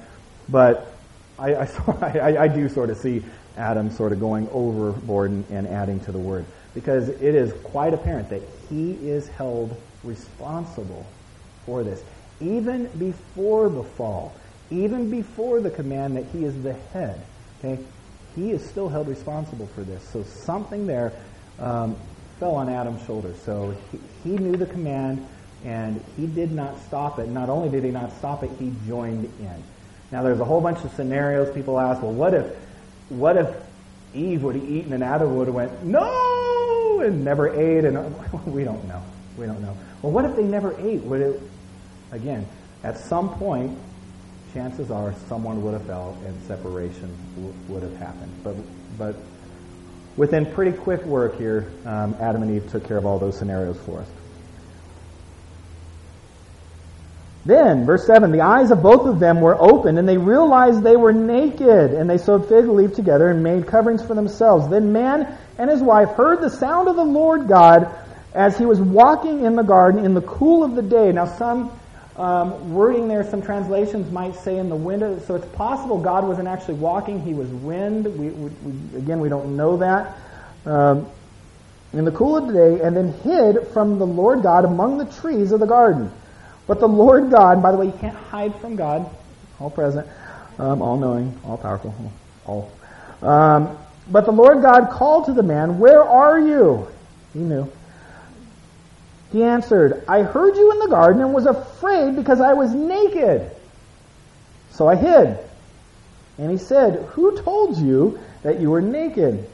But 0.48 0.94
I, 1.38 1.54
I, 2.02 2.20
I, 2.20 2.44
I 2.44 2.48
do 2.48 2.70
sort 2.70 2.90
of 2.90 2.98
see 2.98 3.24
Adam 3.58 3.90
sort 3.92 4.12
of 4.12 4.20
going 4.20 4.48
overboard 4.52 5.32
and, 5.32 5.46
and 5.50 5.68
adding 5.68 6.00
to 6.02 6.12
the 6.12 6.20
word. 6.20 6.46
Because 6.74 7.10
it 7.10 7.36
is 7.36 7.54
quite 7.64 7.94
apparent 7.94 8.30
that 8.30 8.42
he 8.70 8.94
is 8.94 9.28
held 9.30 9.76
responsible 10.04 11.06
for 11.66 11.84
this. 11.84 12.04
Even 12.42 12.88
before 12.98 13.70
the 13.70 13.84
fall, 13.84 14.34
even 14.70 15.10
before 15.10 15.62
the 15.62 15.70
command 15.70 16.18
that 16.18 16.26
he 16.34 16.44
is 16.44 16.62
the 16.64 16.74
head, 16.74 17.22
okay, 17.60 17.82
he 18.36 18.52
is 18.52 18.68
still 18.68 18.90
held 18.90 19.08
responsible 19.08 19.68
for 19.68 19.82
this. 19.82 20.04
So 20.10 20.24
something 20.24 20.86
there 20.86 21.14
um, 21.60 21.96
fell 22.40 22.56
on 22.56 22.70
Adam's 22.70 23.06
shoulders. 23.06 23.38
So 23.44 23.76
he, 23.92 24.00
he 24.24 24.38
knew 24.38 24.56
the 24.58 24.66
command 24.66 25.26
and 25.64 26.04
he 26.16 26.28
did 26.28 26.52
not 26.52 26.80
stop 26.84 27.20
it. 27.20 27.28
Not 27.28 27.50
only 27.50 27.70
did 27.70 27.84
he 27.84 27.92
not 27.92 28.16
stop 28.18 28.44
it, 28.44 28.52
he 28.60 28.74
joined 28.88 29.26
in. 29.40 29.64
Now 30.12 30.22
there's 30.24 30.40
a 30.40 30.46
whole 30.46 30.62
bunch 30.62 30.84
of 30.84 30.92
scenarios 30.94 31.54
people 31.54 31.80
ask, 31.80 32.02
well, 32.02 32.14
what 32.14 32.34
if, 32.34 32.46
what 33.10 33.38
if 33.38 33.50
Eve 34.14 34.44
would 34.44 34.56
have 34.56 34.70
eaten 34.70 34.94
and 34.94 35.04
Adam 35.04 35.36
would 35.36 35.48
have 35.48 35.56
went, 35.56 35.84
no, 35.84 37.02
and 37.04 37.26
never 37.26 37.50
ate, 37.50 37.86
and 37.86 38.16
we 38.46 38.64
don't 38.64 38.88
know. 38.88 39.04
We 39.38 39.46
don't 39.46 39.62
know. 39.62 39.76
Well, 40.02 40.12
what 40.12 40.26
if 40.26 40.36
they 40.36 40.44
never 40.44 40.80
ate? 40.80 41.02
Would 41.02 41.22
it, 41.22 41.42
again, 42.12 42.48
at 42.84 42.98
some 42.98 43.30
point, 43.38 43.78
chances 44.54 44.92
are 44.92 45.14
someone 45.28 45.62
would 45.64 45.74
have 45.74 45.86
fell 45.86 46.18
and 46.26 46.42
separation 46.44 47.14
would 47.68 47.84
have 47.84 47.96
happened. 47.98 48.32
But, 48.44 48.56
but 48.98 49.16
within 50.18 50.46
pretty 50.46 50.76
quick 50.78 51.04
work 51.06 51.38
here, 51.38 51.72
um, 51.86 52.16
Adam 52.20 52.42
and 52.44 52.56
Eve 52.56 52.70
took 52.70 52.88
care 52.88 52.98
of 52.98 53.06
all 53.06 53.20
those 53.20 53.38
scenarios 53.38 53.78
for 53.86 54.00
us. 54.00 54.08
Then, 57.46 57.86
verse 57.86 58.08
7, 58.08 58.32
the 58.32 58.42
eyes 58.42 58.72
of 58.72 58.82
both 58.82 59.06
of 59.06 59.20
them 59.20 59.40
were 59.40 59.56
opened, 59.60 60.00
and 60.00 60.10
they 60.10 60.18
realized 60.18 60.82
they 60.82 60.96
were 60.96 61.14
naked, 61.14 61.94
and 61.94 62.10
they 62.10 62.18
sewed 62.18 62.50
fig 62.50 62.66
leaf 62.68 62.96
together 62.96 63.30
and 63.30 63.44
made 63.44 63.68
coverings 63.68 64.04
for 64.04 64.16
themselves. 64.16 64.68
Then 64.68 64.92
man 64.92 65.38
and 65.60 65.70
his 65.70 65.82
wife 65.82 66.10
heard 66.10 66.42
the 66.42 66.50
sound 66.50 66.88
of 66.88 66.96
the 66.96 67.04
Lord 67.04 67.48
God 67.48 67.94
as 68.34 68.58
he 68.58 68.66
was 68.66 68.82
walking 68.82 69.46
in 69.46 69.56
the 69.56 69.64
garden 69.64 70.04
in 70.04 70.16
the 70.16 70.22
cool 70.22 70.64
of 70.64 70.76
the 70.76 70.82
day. 70.82 71.12
Now, 71.12 71.26
some 71.26 71.72
um, 72.18 72.74
wording 72.74 73.08
there, 73.08 73.30
some 73.30 73.42
translations 73.42 74.12
might 74.12 74.36
say 74.36 74.58
in 74.58 74.70
the 74.70 74.76
wind. 74.76 75.22
So 75.24 75.36
it's 75.36 75.48
possible 75.56 76.00
God 76.00 76.26
wasn't 76.26 76.48
actually 76.48 76.76
walking; 76.76 77.22
He 77.22 77.34
was 77.34 77.50
wind. 77.50 78.06
We, 78.06 78.30
we, 78.30 78.50
we, 78.50 78.98
again, 78.98 79.20
we 79.20 79.30
don't 79.30 79.58
know 79.58 79.78
that. 79.78 80.18
Um, 80.66 81.08
in 81.94 82.04
the 82.04 82.12
cool 82.12 82.38
of 82.38 82.48
the 82.48 82.54
day, 82.54 82.82
and 82.84 82.96
then 82.96 83.14
hid 83.24 83.68
from 83.70 84.00
the 84.00 84.06
Lord 84.06 84.44
God 84.44 84.66
among 84.66 84.98
the 84.98 85.06
trees 85.06 85.52
of 85.52 85.60
the 85.60 85.66
garden. 85.66 86.12
But 86.68 86.80
the 86.80 86.88
Lord 86.88 87.32
God, 87.32 87.62
by 87.62 87.72
the 87.72 87.78
way, 87.78 87.86
you 87.88 87.98
can't 88.00 88.16
hide 88.16 88.56
from 88.60 88.76
God, 88.76 89.10
all 89.60 89.70
present, 89.70 90.08
um, 90.58 90.82
all 90.82 90.98
knowing, 90.98 91.38
all 91.46 91.58
powerful, 91.58 91.94
all. 92.46 92.72
Um, 93.22 93.78
but 94.10 94.26
the 94.26 94.32
Lord 94.32 94.62
God 94.62 94.90
called 94.90 95.26
to 95.26 95.34
the 95.34 95.44
man, 95.44 95.80
Where 95.80 96.04
are 96.04 96.40
you? 96.40 96.88
He 97.34 97.40
knew. 97.40 97.72
He 99.36 99.44
answered, 99.44 100.02
I 100.08 100.22
heard 100.22 100.56
you 100.56 100.72
in 100.72 100.80
the 100.80 100.88
garden 100.88 101.22
and 101.22 101.34
was 101.34 101.46
afraid 101.46 102.16
because 102.16 102.40
I 102.40 102.54
was 102.54 102.74
naked. 102.74 103.52
So 104.72 104.88
I 104.88 104.96
hid. 104.96 105.38
And 106.38 106.50
he 106.50 106.58
said, 106.58 107.04
Who 107.10 107.38
told 107.42 107.78
you 107.78 108.18
that 108.44 108.62
you 108.62 108.70
were 108.70 108.80
naked? 108.80 109.46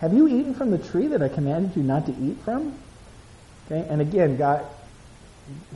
Have 0.00 0.12
you 0.12 0.28
eaten 0.28 0.52
from 0.52 0.72
the 0.72 0.76
tree 0.76 1.06
that 1.06 1.22
I 1.22 1.30
commanded 1.30 1.74
you 1.74 1.82
not 1.84 2.04
to 2.04 2.14
eat 2.20 2.36
from? 2.44 2.74
Okay, 3.64 3.82
and 3.88 4.02
again, 4.02 4.36
God, 4.36 4.66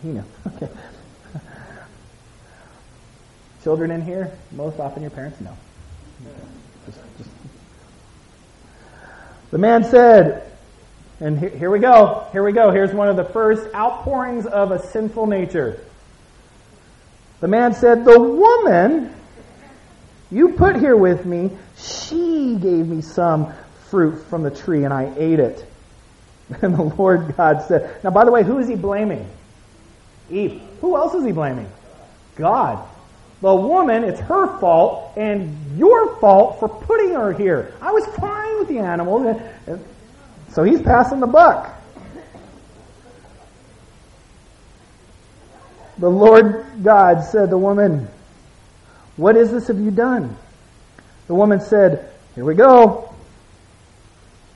he 0.03 0.09
knew. 0.09 0.25
Okay. 0.57 0.69
Children 3.63 3.93
in 3.93 4.03
here, 4.03 4.31
most 4.53 4.79
often 4.79 5.01
your 5.01 5.11
parents 5.11 5.41
know. 5.41 5.57
Just, 6.85 6.99
just. 7.17 7.31
The 9.53 9.59
man 9.59 9.85
said, 9.85 10.50
and 11.21 11.39
here, 11.39 11.71
we 11.71 11.79
go. 11.79 12.27
Here 12.33 12.43
we 12.43 12.53
go. 12.53 12.71
Here's 12.71 12.95
one 12.95 13.09
of 13.09 13.17
the 13.17 13.25
first 13.25 13.75
outpourings 13.75 14.47
of 14.47 14.73
a 14.73 14.87
sinful 14.89 15.27
nature. 15.27 15.79
The 17.41 17.49
man 17.49 17.75
said, 17.75 18.07
The 18.07 18.19
woman 18.19 19.15
you 20.31 20.53
put 20.53 20.77
here 20.77 20.97
with 20.97 21.27
me, 21.27 21.51
she 21.77 22.57
gave 22.57 22.87
me 22.87 23.03
some 23.03 23.53
fruit 23.91 24.25
from 24.29 24.43
the 24.43 24.51
tree 24.51 24.85
and 24.85 24.95
I 24.95 25.13
ate 25.17 25.41
it. 25.41 25.65
And 26.63 26.75
the 26.75 26.83
Lord 26.83 27.37
God 27.37 27.65
said, 27.69 28.03
Now, 28.03 28.11
by 28.11 28.25
the 28.25 28.33
way, 28.33 28.43
who 28.43 28.59
is 28.59 28.67
he 28.67 28.75
blaming? 28.75 29.29
Eve. 30.31 30.61
Who 30.81 30.97
else 30.97 31.15
is 31.15 31.25
he 31.25 31.31
blaming? 31.31 31.71
God. 32.35 32.89
The 33.41 33.55
woman, 33.55 34.03
it's 34.05 34.19
her 34.21 34.59
fault 34.59 35.13
and 35.17 35.79
your 35.79 36.17
fault 36.17 36.59
for 36.59 36.69
putting 36.69 37.11
her 37.15 37.33
here. 37.33 37.73
I 37.81 37.93
was 37.93 38.05
fine 38.17 38.59
with 38.59 38.69
the 38.69 38.79
animal. 38.79 39.41
So 40.53 40.65
he's 40.65 40.83
passing 40.83 41.21
the 41.21 41.27
buck. 41.27 41.77
The 45.99 46.09
Lord 46.09 46.65
God 46.83 47.23
said 47.25 47.43
to 47.43 47.47
the 47.47 47.59
woman, 47.59 48.09
What 49.17 49.37
is 49.37 49.51
this 49.51 49.69
have 49.69 49.79
you 49.79 49.91
done? 49.91 50.37
The 51.27 51.35
woman 51.35 51.61
said, 51.61 52.11
Here 52.35 52.45
we 52.45 52.55
go. 52.55 53.15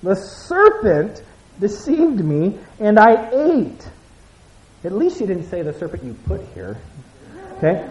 The 0.02 0.16
serpent 0.16 1.22
deceived 1.60 2.24
me 2.24 2.58
and 2.80 2.98
I 2.98 3.30
ate. 3.30 3.88
At 4.84 4.92
least 4.92 5.18
she 5.18 5.26
didn't 5.26 5.44
say 5.44 5.62
the 5.62 5.72
serpent 5.72 6.02
you 6.02 6.14
put 6.26 6.40
here. 6.54 6.78
Okay? 7.56 7.88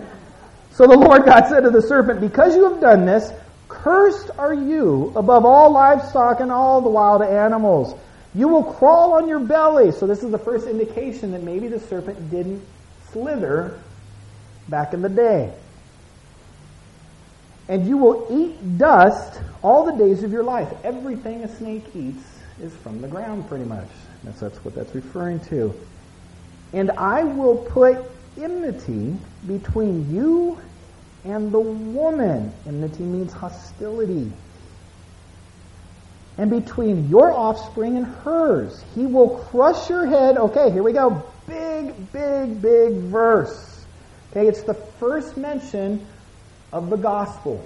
So 0.72 0.88
the 0.88 0.98
Lord 0.98 1.26
God 1.26 1.48
said 1.48 1.62
to 1.62 1.70
the 1.70 1.82
serpent, 1.82 2.22
Because 2.22 2.56
you 2.56 2.70
have 2.70 2.82
done 2.82 3.06
this, 3.06 3.32
cursed 3.74 4.30
are 4.38 4.54
you 4.54 5.12
above 5.16 5.46
all 5.46 5.72
livestock 5.72 6.40
and 6.40 6.52
all 6.52 6.82
the 6.82 6.90
wild 6.90 7.22
animals. 7.22 7.98
You 8.36 8.48
will 8.48 8.64
crawl 8.64 9.14
on 9.14 9.28
your 9.28 9.40
belly. 9.40 9.92
So 9.92 10.08
this 10.08 10.24
is 10.24 10.32
the 10.32 10.38
first 10.38 10.68
indication 10.68 11.32
that 11.32 11.44
maybe 11.44 11.68
the 11.68 11.80
serpent 11.80 12.32
didn't 12.32 12.64
slither 13.12 13.80
back 14.70 14.94
in 14.94 15.02
the 15.02 15.10
day. 15.10 15.54
And 17.68 17.88
you 17.88 17.98
will 17.98 18.28
eat 18.30 18.78
dust 18.78 19.40
all 19.62 19.86
the 19.86 19.94
days 19.94 20.24
of 20.24 20.32
your 20.32 20.44
life. 20.44 20.72
Everything 20.84 21.44
a 21.44 21.58
snake 21.58 21.86
eats 21.96 22.24
is 22.62 22.74
from 22.78 23.02
the 23.02 23.08
ground, 23.08 23.48
pretty 23.48 23.66
much. 23.66 23.88
That's, 24.24 24.40
that's 24.40 24.58
what 24.66 24.76
that's 24.76 24.94
referring 24.96 25.40
to. 25.46 25.74
And 26.74 26.92
I 26.92 27.24
will 27.24 27.58
put 27.58 27.98
enmity 28.38 29.16
between 29.48 30.14
you 30.14 30.60
and 31.24 31.52
the 31.52 31.60
woman. 31.60 32.54
Enmity 32.66 33.04
means 33.04 33.34
hostility. 33.34 34.32
And 36.38 36.50
between 36.50 37.10
your 37.10 37.32
offspring 37.32 37.98
and 37.98 38.06
hers. 38.06 38.84
He 38.96 39.06
will 39.06 39.38
crush 39.50 39.90
your 39.90 40.06
head. 40.06 40.38
Okay, 40.38 40.72
here 40.72 40.84
we 40.84 40.94
go. 40.94 41.24
Big, 41.48 42.12
big, 42.12 42.62
big 42.62 42.94
verse. 42.94 43.86
Okay, 44.32 44.48
it's 44.48 44.64
the 44.64 44.74
first 44.74 45.38
mention 45.38 46.06
of 46.72 46.90
the 46.90 46.98
gospel. 46.98 47.64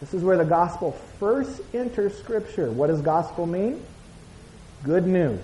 This 0.00 0.14
is 0.14 0.22
where 0.22 0.36
the 0.36 0.44
gospel 0.44 0.92
first 1.18 1.62
enters 1.72 2.18
Scripture. 2.18 2.70
What 2.70 2.88
does 2.88 3.00
gospel 3.00 3.46
mean? 3.46 3.82
Good 4.82 5.06
news. 5.06 5.40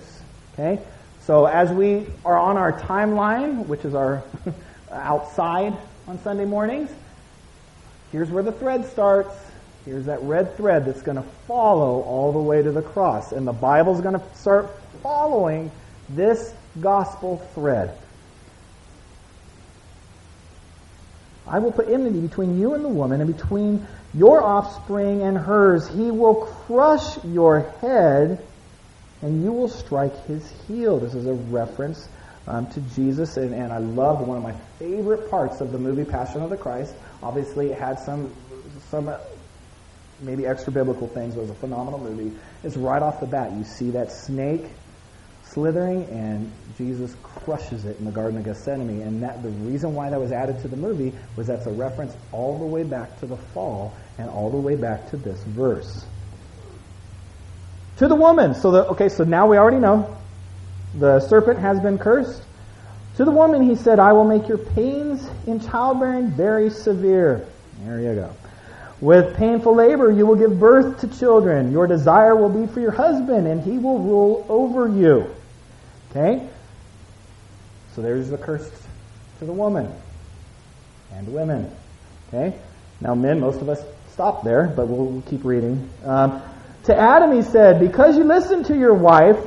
Okay? 0.53 0.79
So 1.21 1.45
as 1.45 1.71
we 1.71 2.05
are 2.25 2.37
on 2.37 2.57
our 2.57 2.79
timeline, 2.81 3.65
which 3.67 3.85
is 3.85 3.95
our 3.95 4.23
outside 4.91 5.75
on 6.07 6.21
Sunday 6.21 6.45
mornings, 6.45 6.89
here's 8.11 8.29
where 8.29 8.43
the 8.43 8.51
thread 8.51 8.85
starts. 8.85 9.35
Here's 9.85 10.05
that 10.05 10.21
red 10.23 10.55
thread 10.57 10.85
that's 10.85 11.01
going 11.01 11.17
to 11.17 11.25
follow 11.47 12.01
all 12.01 12.31
the 12.31 12.39
way 12.39 12.61
to 12.61 12.71
the 12.71 12.81
cross. 12.81 13.31
And 13.31 13.47
the 13.47 13.53
Bible's 13.53 14.01
going 14.01 14.19
to 14.19 14.23
start 14.35 14.69
following 15.01 15.71
this 16.09 16.53
gospel 16.79 17.37
thread. 17.55 17.97
I 21.47 21.59
will 21.59 21.71
put 21.71 21.89
enmity 21.89 22.19
between 22.19 22.59
you 22.59 22.75
and 22.75 22.83
the 22.85 22.89
woman, 22.89 23.21
and 23.21 23.35
between 23.35 23.87
your 24.13 24.43
offspring 24.43 25.23
and 25.23 25.37
hers. 25.37 25.87
He 25.87 26.11
will 26.11 26.35
crush 26.35 27.23
your 27.23 27.61
head, 27.81 28.43
and 29.21 29.43
you 29.43 29.51
will 29.51 29.69
strike 29.69 30.25
his 30.25 30.47
heel. 30.67 30.99
This 30.99 31.15
is 31.15 31.25
a 31.25 31.33
reference 31.33 32.07
um, 32.47 32.67
to 32.71 32.81
Jesus, 32.95 33.37
and, 33.37 33.53
and 33.53 33.71
I 33.71 33.77
loved 33.77 34.25
one 34.25 34.37
of 34.37 34.43
my 34.43 34.53
favorite 34.79 35.29
parts 35.29 35.61
of 35.61 35.71
the 35.71 35.77
movie 35.77 36.05
Passion 36.05 36.41
of 36.41 36.49
the 36.49 36.57
Christ. 36.57 36.93
Obviously, 37.21 37.71
it 37.71 37.77
had 37.77 37.99
some 37.99 38.33
some 38.89 39.13
maybe 40.21 40.45
extra 40.45 40.71
biblical 40.73 41.07
things. 41.07 41.35
but 41.35 41.41
It 41.41 41.43
was 41.43 41.51
a 41.51 41.55
phenomenal 41.55 41.99
movie. 41.99 42.35
It's 42.63 42.75
right 42.77 43.01
off 43.01 43.19
the 43.19 43.27
bat. 43.27 43.51
You 43.51 43.63
see 43.63 43.91
that 43.91 44.11
snake 44.11 44.65
slithering, 45.43 46.05
and 46.05 46.51
Jesus 46.77 47.15
crushes 47.23 47.85
it 47.85 47.97
in 47.99 48.05
the 48.05 48.11
Garden 48.11 48.37
of 48.37 48.45
Gethsemane. 48.45 49.01
And 49.01 49.23
that 49.23 49.41
the 49.41 49.49
reason 49.49 49.93
why 49.95 50.09
that 50.09 50.19
was 50.19 50.31
added 50.31 50.61
to 50.61 50.67
the 50.67 50.77
movie 50.77 51.13
was 51.35 51.47
that's 51.47 51.65
a 51.65 51.71
reference 51.71 52.15
all 52.31 52.57
the 52.57 52.65
way 52.65 52.83
back 52.83 53.19
to 53.19 53.25
the 53.25 53.37
fall 53.37 53.93
and 54.17 54.29
all 54.29 54.49
the 54.49 54.57
way 54.57 54.75
back 54.75 55.09
to 55.11 55.17
this 55.17 55.41
verse. 55.43 56.05
To 57.97 58.07
the 58.07 58.15
woman. 58.15 58.53
So 58.55 58.71
the 58.71 58.85
okay, 58.89 59.09
so 59.09 59.23
now 59.23 59.47
we 59.47 59.57
already 59.57 59.79
know 59.79 60.18
the 60.95 61.19
serpent 61.19 61.59
has 61.59 61.79
been 61.79 61.97
cursed. 61.97 62.41
To 63.17 63.25
the 63.25 63.31
woman 63.31 63.67
he 63.69 63.75
said, 63.75 63.99
I 63.99 64.13
will 64.13 64.23
make 64.23 64.47
your 64.47 64.57
pains 64.57 65.27
in 65.45 65.59
childbearing 65.59 66.31
very 66.31 66.69
severe. 66.69 67.45
There 67.83 67.99
you 67.99 68.15
go. 68.15 68.33
With 69.01 69.35
painful 69.35 69.75
labor 69.75 70.11
you 70.11 70.25
will 70.25 70.35
give 70.35 70.59
birth 70.59 71.01
to 71.01 71.07
children. 71.19 71.71
Your 71.71 71.87
desire 71.87 72.35
will 72.35 72.49
be 72.49 72.71
for 72.71 72.79
your 72.79 72.91
husband, 72.91 73.47
and 73.47 73.61
he 73.61 73.77
will 73.77 73.99
rule 73.99 74.45
over 74.49 74.87
you. 74.87 75.33
Okay? 76.11 76.47
So 77.93 78.01
there's 78.01 78.29
the 78.29 78.37
curse 78.37 78.69
to 79.39 79.45
the 79.45 79.53
woman 79.53 79.91
and 81.11 81.33
women. 81.33 81.71
Okay? 82.27 82.57
Now, 83.01 83.15
men, 83.15 83.39
most 83.39 83.61
of 83.61 83.69
us 83.69 83.81
stop 84.13 84.43
there, 84.43 84.67
but 84.75 84.87
we'll, 84.87 85.21
keep 85.23 85.43
reading. 85.43 85.89
Um, 86.03 86.41
to 86.85 86.95
Adam, 86.95 87.33
he 87.33 87.41
said, 87.41 87.79
Because 87.79 88.17
you 88.17 88.23
listened 88.23 88.65
to 88.67 88.77
your 88.77 88.93
wife 88.93 89.37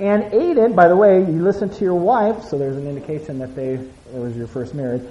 and 0.00 0.32
it, 0.32 0.76
by 0.76 0.88
the 0.88 0.96
way, 0.96 1.20
you 1.20 1.42
listened 1.42 1.72
to 1.74 1.84
your 1.84 1.94
wife, 1.94 2.44
so 2.44 2.58
there's 2.58 2.76
an 2.76 2.86
indication 2.86 3.38
that 3.38 3.54
they 3.54 3.74
it 3.74 4.18
was 4.18 4.36
your 4.36 4.46
first 4.46 4.74
marriage, 4.74 5.02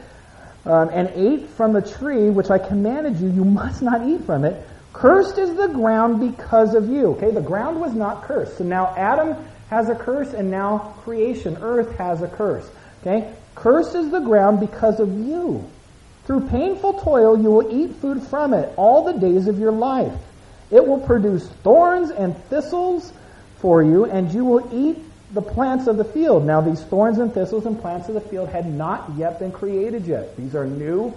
um, 0.65 0.89
and 0.89 1.09
ate 1.15 1.49
from 1.49 1.73
the 1.73 1.81
tree 1.81 2.29
which 2.29 2.49
I 2.49 2.59
commanded 2.59 3.17
you, 3.19 3.29
you 3.29 3.43
must 3.43 3.81
not 3.81 4.07
eat 4.07 4.23
from 4.25 4.45
it. 4.45 4.67
Cursed 4.93 5.37
is 5.37 5.55
the 5.55 5.67
ground 5.67 6.19
because 6.19 6.75
of 6.75 6.89
you. 6.89 7.07
Okay, 7.13 7.31
the 7.31 7.41
ground 7.41 7.79
was 7.79 7.93
not 7.93 8.23
cursed. 8.23 8.57
So 8.57 8.63
now 8.63 8.93
Adam 8.95 9.35
has 9.69 9.89
a 9.89 9.95
curse, 9.95 10.33
and 10.33 10.51
now 10.51 10.95
creation, 11.03 11.57
earth, 11.61 11.95
has 11.97 12.21
a 12.21 12.27
curse. 12.27 12.69
Okay? 13.01 13.33
Cursed 13.55 13.95
is 13.95 14.11
the 14.11 14.19
ground 14.19 14.59
because 14.59 14.99
of 14.99 15.09
you. 15.17 15.67
Through 16.25 16.47
painful 16.49 17.01
toil, 17.01 17.41
you 17.41 17.49
will 17.49 17.73
eat 17.73 17.95
food 17.95 18.21
from 18.21 18.53
it 18.53 18.73
all 18.77 19.05
the 19.05 19.19
days 19.19 19.47
of 19.47 19.57
your 19.57 19.71
life. 19.71 20.13
It 20.69 20.85
will 20.85 20.99
produce 20.99 21.47
thorns 21.63 22.11
and 22.11 22.37
thistles 22.45 23.11
for 23.61 23.83
you, 23.83 24.05
and 24.05 24.33
you 24.33 24.43
will 24.43 24.67
eat 24.73 24.97
the 25.33 25.41
plants 25.41 25.87
of 25.87 25.97
the 25.97 26.03
field. 26.03 26.45
Now, 26.45 26.61
these 26.61 26.81
thorns 26.83 27.17
and 27.19 27.33
thistles 27.33 27.65
and 27.65 27.79
plants 27.79 28.09
of 28.09 28.15
the 28.15 28.21
field 28.21 28.49
had 28.49 28.65
not 28.65 29.11
yet 29.15 29.39
been 29.39 29.51
created 29.51 30.05
yet. 30.05 30.35
These 30.35 30.55
are 30.55 30.65
new 30.65 31.13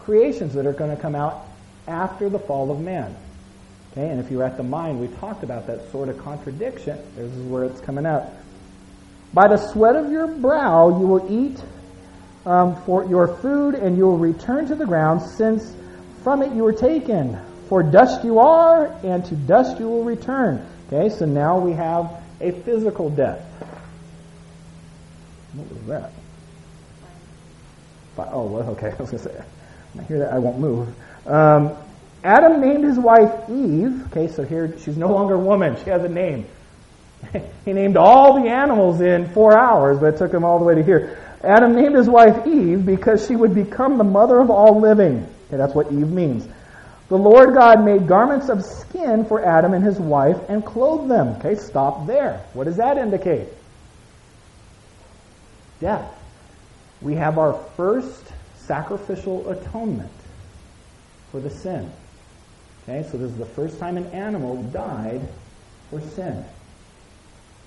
creations 0.00 0.54
that 0.54 0.64
are 0.64 0.72
going 0.72 0.94
to 0.94 1.00
come 1.00 1.14
out 1.14 1.44
after 1.86 2.30
the 2.30 2.38
fall 2.38 2.70
of 2.70 2.80
man. 2.80 3.14
Okay, 3.92 4.08
and 4.08 4.20
if 4.20 4.30
you're 4.30 4.44
at 4.44 4.56
the 4.56 4.62
mind, 4.62 5.00
we 5.00 5.08
talked 5.18 5.42
about 5.42 5.66
that 5.66 5.90
sort 5.90 6.08
of 6.08 6.18
contradiction. 6.18 6.98
This 7.16 7.32
is 7.32 7.42
where 7.42 7.64
it's 7.64 7.80
coming 7.80 8.06
out. 8.06 8.24
By 9.34 9.48
the 9.48 9.58
sweat 9.72 9.96
of 9.96 10.10
your 10.10 10.26
brow 10.26 10.98
you 10.98 11.06
will 11.06 11.30
eat 11.30 11.60
um, 12.46 12.80
for 12.82 13.04
your 13.04 13.36
food, 13.36 13.74
and 13.74 13.96
you 13.98 14.06
will 14.06 14.18
return 14.18 14.66
to 14.68 14.74
the 14.74 14.86
ground, 14.86 15.20
since 15.36 15.74
from 16.22 16.42
it 16.42 16.54
you 16.54 16.62
were 16.62 16.72
taken. 16.72 17.38
For 17.68 17.82
dust 17.82 18.24
you 18.24 18.38
are, 18.38 18.86
and 19.04 19.24
to 19.26 19.34
dust 19.36 19.78
you 19.78 19.88
will 19.88 20.04
return. 20.04 20.66
Okay, 20.90 21.14
so 21.14 21.26
now 21.26 21.58
we 21.58 21.72
have 21.72 22.10
a 22.40 22.50
physical 22.50 23.10
death. 23.10 23.44
What 25.52 25.68
was 25.68 25.86
that? 25.86 26.12
Oh, 28.18 28.56
okay. 28.72 28.88
I 28.98 29.02
was 29.02 29.10
going 29.10 29.22
to 29.22 29.30
say, 29.30 29.42
I 29.98 30.02
hear 30.04 30.18
that, 30.20 30.32
I 30.32 30.38
won't 30.38 30.58
move. 30.58 30.88
Um, 31.26 31.76
Adam 32.24 32.60
named 32.60 32.84
his 32.84 32.98
wife 32.98 33.48
Eve. 33.48 34.06
Okay, 34.06 34.28
so 34.28 34.42
here 34.42 34.74
she's 34.78 34.96
no 34.96 35.12
longer 35.12 35.34
a 35.34 35.38
woman. 35.38 35.76
She 35.84 35.90
has 35.90 36.02
a 36.04 36.08
name. 36.08 36.46
he 37.64 37.72
named 37.72 37.96
all 37.96 38.42
the 38.42 38.48
animals 38.48 39.00
in 39.00 39.28
four 39.28 39.56
hours, 39.56 39.98
but 39.98 40.14
it 40.14 40.18
took 40.18 40.32
him 40.32 40.44
all 40.44 40.58
the 40.58 40.64
way 40.64 40.74
to 40.74 40.82
here. 40.82 41.18
Adam 41.44 41.74
named 41.74 41.94
his 41.94 42.08
wife 42.08 42.46
Eve 42.46 42.84
because 42.84 43.26
she 43.26 43.36
would 43.36 43.54
become 43.54 43.98
the 43.98 44.04
mother 44.04 44.40
of 44.40 44.50
all 44.50 44.80
living. 44.80 45.28
Okay, 45.46 45.56
that's 45.56 45.74
what 45.74 45.92
Eve 45.92 46.10
means. 46.10 46.48
The 47.08 47.16
Lord 47.16 47.54
God 47.54 47.84
made 47.84 48.06
garments 48.06 48.50
of 48.50 48.62
skin 48.62 49.24
for 49.24 49.44
Adam 49.44 49.72
and 49.72 49.82
his 49.82 49.98
wife 49.98 50.36
and 50.48 50.64
clothed 50.64 51.10
them. 51.10 51.28
Okay, 51.38 51.54
stop 51.54 52.06
there. 52.06 52.44
What 52.52 52.64
does 52.64 52.76
that 52.76 52.98
indicate? 52.98 53.48
Death. 55.80 56.14
We 57.00 57.14
have 57.14 57.38
our 57.38 57.54
first 57.76 58.24
sacrificial 58.56 59.48
atonement 59.48 60.10
for 61.30 61.40
the 61.40 61.50
sin. 61.50 61.90
Okay, 62.82 63.08
so 63.10 63.16
this 63.16 63.30
is 63.30 63.38
the 63.38 63.46
first 63.46 63.78
time 63.78 63.96
an 63.96 64.06
animal 64.06 64.62
died 64.64 65.22
for 65.88 66.00
sin. 66.00 66.44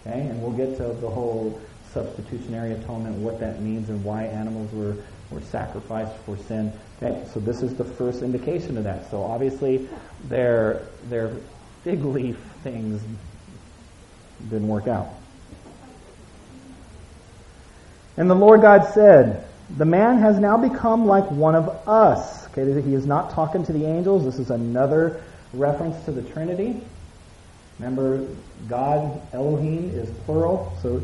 Okay, 0.06 0.22
and 0.22 0.42
we'll 0.42 0.52
get 0.52 0.78
to 0.78 0.84
the 0.84 1.10
whole 1.10 1.60
substitutionary 1.92 2.74
atonement, 2.74 3.18
what 3.18 3.40
that 3.40 3.62
means, 3.62 3.90
and 3.90 4.04
why 4.04 4.24
animals 4.24 4.72
were, 4.74 4.96
were 5.32 5.42
sacrificed 5.42 6.16
for 6.26 6.38
sin. 6.38 6.72
Okay, 7.02 7.26
so 7.34 7.40
this 7.40 7.62
is 7.62 7.76
the 7.76 7.86
first 7.86 8.22
indication 8.22 8.78
of 8.78 8.84
that. 8.84 9.10
So 9.10 9.24
obviously, 9.24 9.88
their 10.26 10.84
their 11.10 11.36
fig 11.84 12.04
leaf 12.04 12.38
things 12.64 13.02
didn't 14.50 14.68
work 14.68 14.88
out. 14.88 15.10
And 18.18 18.30
the 18.30 18.36
Lord 18.36 18.62
God 18.62 18.94
said, 18.94 19.48
The 19.78 19.86
man 19.86 20.20
has 20.20 20.40
now 20.40 20.58
become 20.58 21.06
like 21.06 21.30
one 21.32 21.56
of 21.56 21.70
us 21.88 22.42
Okay, 22.58 22.82
he 22.82 22.94
is 22.94 23.06
not 23.06 23.32
talking 23.32 23.64
to 23.66 23.72
the 23.72 23.86
angels. 23.86 24.26
This 24.26 24.38
is 24.38 24.52
another 24.52 25.24
reference 25.54 26.04
to 26.04 26.12
the 26.12 26.22
Trinity. 26.22 26.82
Remember, 27.80 28.28
God, 28.68 29.22
Elohim, 29.32 29.90
is 29.92 30.10
plural, 30.26 30.78
so 30.82 31.02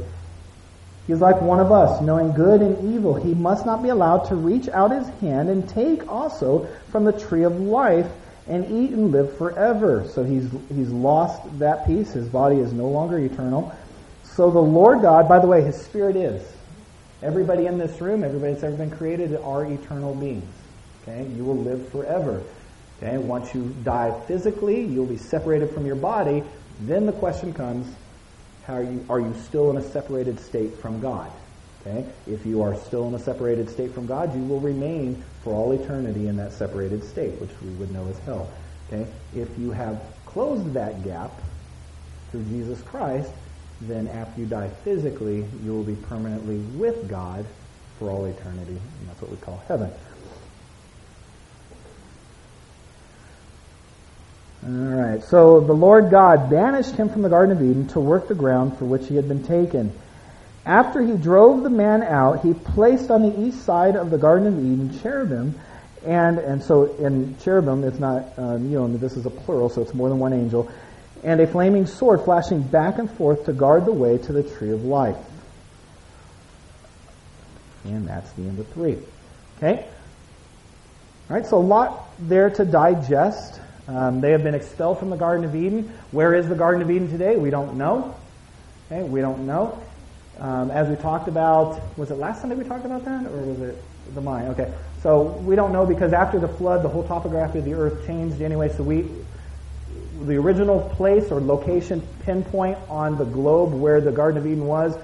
He's 1.08 1.22
like 1.22 1.42
one 1.42 1.62
of 1.62 1.72
us, 1.72 2.02
knowing 2.02 2.34
good 2.34 2.62
and 2.62 2.94
evil. 2.94 3.16
He 3.16 3.34
must 3.34 3.66
not 3.66 3.82
be 3.82 3.90
allowed 3.90 4.26
to 4.26 4.36
reach 4.36 4.68
out 4.68 4.92
his 4.92 5.08
hand 5.22 5.50
and 5.50 5.68
take 5.68 6.12
also 6.12 6.68
from 6.92 7.06
the 7.06 7.14
tree 7.14 7.44
of 7.44 7.60
life 7.62 8.08
and 8.46 8.66
eat 8.66 8.92
and 8.92 9.12
live 9.12 9.38
forever. 9.38 10.06
So 10.14 10.24
he's, 10.24 10.50
he's 10.68 10.90
lost 10.90 11.60
that 11.60 11.88
piece. 11.88 12.12
His 12.12 12.28
body 12.28 12.58
is 12.58 12.74
no 12.74 12.90
longer 12.90 13.18
eternal. 13.18 13.74
So 14.24 14.52
the 14.52 14.60
Lord 14.60 15.02
God, 15.02 15.30
by 15.30 15.40
the 15.40 15.48
way, 15.48 15.64
his 15.64 15.82
spirit 15.82 16.18
is. 16.18 16.46
Everybody 17.24 17.66
in 17.66 17.78
this 17.78 18.00
room, 18.02 18.24
everybody 18.24 18.54
that's 18.54 18.64
ever 18.64 18.76
been 18.76 18.92
created 18.92 19.36
are 19.38 19.66
eternal 19.66 20.14
beings. 20.14 20.54
Okay? 21.04 21.26
You 21.36 21.46
will 21.46 21.58
live 21.58 21.90
forever. 21.90 22.44
Okay? 23.02 23.18
Once 23.18 23.56
you 23.56 23.74
die 23.84 24.14
physically, 24.28 24.84
you'll 24.84 25.06
be 25.06 25.18
separated 25.18 25.72
from 25.72 25.86
your 25.86 25.96
body. 25.96 26.44
Then 26.82 27.06
the 27.06 27.14
question 27.14 27.54
comes, 27.54 27.88
how 28.68 28.74
are 28.74 28.84
you, 28.84 29.06
are 29.10 29.20
you 29.22 29.34
still 29.46 29.72
in 29.72 29.78
a 29.78 29.82
separated 29.82 30.40
state 30.42 30.78
from 30.78 31.00
God? 31.00 31.32
Okay? 31.82 32.06
If 32.28 32.46
you 32.46 32.62
are 32.62 32.76
still 32.76 33.08
in 33.08 33.14
a 33.16 33.20
separated 33.20 33.70
state 33.70 33.94
from 33.94 34.06
God, 34.06 34.36
you 34.36 34.44
will 34.44 34.60
remain 34.60 35.24
for 35.42 35.54
all 35.54 35.72
eternity 35.72 36.28
in 36.28 36.36
that 36.36 36.52
separated 36.52 37.02
state, 37.02 37.40
which 37.40 37.50
we 37.64 37.70
would 37.76 37.92
know 37.94 38.06
as 38.10 38.20
hell. 38.20 38.52
Okay? 38.92 39.10
If 39.34 39.58
you 39.58 39.72
have 39.72 40.02
closed 40.26 40.74
that 40.74 41.02
gap 41.06 41.32
through 42.30 42.44
Jesus 42.44 42.82
Christ, 42.82 43.32
then 43.80 44.10
after 44.10 44.42
you 44.42 44.48
die 44.48 44.70
physically, 44.84 45.46
you 45.64 45.72
will 45.72 45.84
be 45.84 45.96
permanently 45.96 46.58
with 46.78 47.08
God 47.08 47.46
for 47.98 48.10
all 48.10 48.26
eternity, 48.26 48.72
and 49.00 49.08
that's 49.08 49.22
what 49.22 49.32
we 49.32 49.38
call 49.38 49.64
heaven. 49.70 49.90
All 54.68 54.74
right. 54.74 55.24
So 55.24 55.62
the 55.62 55.74
Lord 55.74 56.10
God 56.12 56.50
banished 56.50 56.96
him 56.96 57.08
from 57.08 57.22
the 57.22 57.30
Garden 57.30 57.56
of 57.56 57.64
Eden 57.64 57.88
to 57.90 58.02
work 58.02 58.28
the 58.28 58.36
ground 58.36 58.78
for 58.78 58.84
which 58.84 59.08
he 59.08 59.16
had 59.16 59.30
been 59.30 59.44
taken. 59.44 59.98
After 60.66 61.02
he 61.02 61.16
drove 61.16 61.64
the 61.64 61.70
man 61.70 62.04
out, 62.04 62.42
he 62.44 62.54
placed 62.54 63.10
on 63.10 63.22
the 63.22 63.40
east 63.40 63.64
side 63.64 63.96
of 63.96 64.10
the 64.10 64.18
Garden 64.18 64.48
of 64.48 64.60
Eden 64.60 65.00
cherubim, 65.00 65.58
and 66.06 66.38
and 66.40 66.62
so 66.62 66.94
in 66.98 67.38
cherubim 67.40 67.86
it's 67.86 68.00
not 68.00 68.38
um, 68.38 68.70
you 68.70 68.78
know 68.78 68.90
this 68.90 69.16
is 69.16 69.26
a 69.26 69.30
plural, 69.30 69.70
so 69.70 69.82
it's 69.82 69.94
more 69.94 70.10
than 70.10 70.20
one 70.20 70.34
angel, 70.34 70.70
and 71.24 71.40
a 71.40 71.48
flaming 71.48 71.86
sword 71.86 72.26
flashing 72.26 72.62
back 72.62 72.98
and 72.98 73.10
forth 73.12 73.46
to 73.46 73.54
guard 73.54 73.86
the 73.86 73.94
way 73.94 74.18
to 74.18 74.34
the 74.34 74.44
tree 74.44 74.72
of 74.72 74.84
life. 74.84 75.16
And 77.86 78.06
that's 78.06 78.30
the 78.34 78.42
end 78.42 78.60
of 78.60 78.68
three. 78.74 78.98
Okay. 79.58 79.88
All 81.30 81.38
right. 81.38 81.46
So 81.46 81.58
a 81.58 81.60
lot 81.60 82.10
there 82.20 82.50
to 82.50 82.66
digest. 82.66 83.62
Um, 83.88 84.20
they 84.20 84.32
have 84.32 84.44
been 84.44 84.56
expelled 84.56 85.00
from 85.00 85.10
the 85.10 85.16
Garden 85.16 85.46
of 85.46 85.56
Eden. 85.56 85.94
Where 86.12 86.34
is 86.34 86.48
the 86.50 86.56
Garden 86.56 86.82
of 86.82 86.92
Eden 86.92 87.10
today? 87.10 87.38
We 87.38 87.50
don't 87.50 87.78
know. 87.78 88.16
Okay, 88.92 89.04
we 89.04 89.22
don't 89.22 89.46
know. 89.46 89.82
Um, 90.40 90.72
as 90.72 90.88
we 90.88 90.96
talked 90.96 91.28
about, 91.28 91.82
was 91.98 92.12
it 92.12 92.16
last 92.16 92.42
Sunday 92.42 92.56
we 92.56 92.64
talked 92.64 92.86
about 92.86 93.06
that, 93.06 93.26
or 93.26 93.38
was 93.42 93.60
it 93.62 93.84
the 94.14 94.22
mine? 94.22 94.48
Okay, 94.50 94.72
so 95.02 95.24
we 95.24 95.56
don't 95.56 95.72
know 95.72 95.86
because 95.86 96.14
after 96.14 96.38
the 96.38 96.48
flood, 96.48 96.84
the 96.84 96.90
whole 96.90 97.04
topography 97.04 97.60
of 97.60 97.66
the 97.66 97.74
earth 97.74 98.06
changed 98.06 98.42
anyway. 98.42 98.70
So 98.76 98.84
we, 98.84 99.10
the 100.22 100.36
original 100.36 100.82
place 100.96 101.32
or 101.32 101.40
location 101.40 102.06
pinpoint 102.24 102.78
on 102.90 103.18
the 103.18 103.26
globe 103.26 103.74
where 103.74 104.02
the 104.02 104.12
Garden 104.12 104.38
of 104.38 104.46
Eden 104.46 104.66
was, 104.66 104.98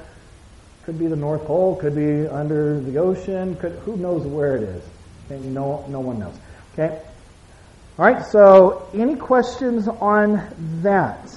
could 0.83 0.99
be 0.99 1.07
the 1.07 1.15
North 1.15 1.45
Pole, 1.45 1.77
could 1.77 1.95
be 1.95 2.27
under 2.27 2.79
the 2.81 2.97
ocean, 2.97 3.55
could 3.55 3.71
who 3.85 3.95
knows 3.95 4.25
where 4.27 4.57
it 4.57 4.63
is? 4.63 4.83
Okay, 5.31 5.41
no, 5.47 5.85
no 5.87 6.01
one 6.01 6.19
knows. 6.19 6.35
Okay. 6.73 7.01
All 7.99 8.05
right, 8.05 8.25
so 8.25 8.87
any 8.91 9.15
questions 9.15 9.87
on 9.87 10.41
that? 10.81 11.29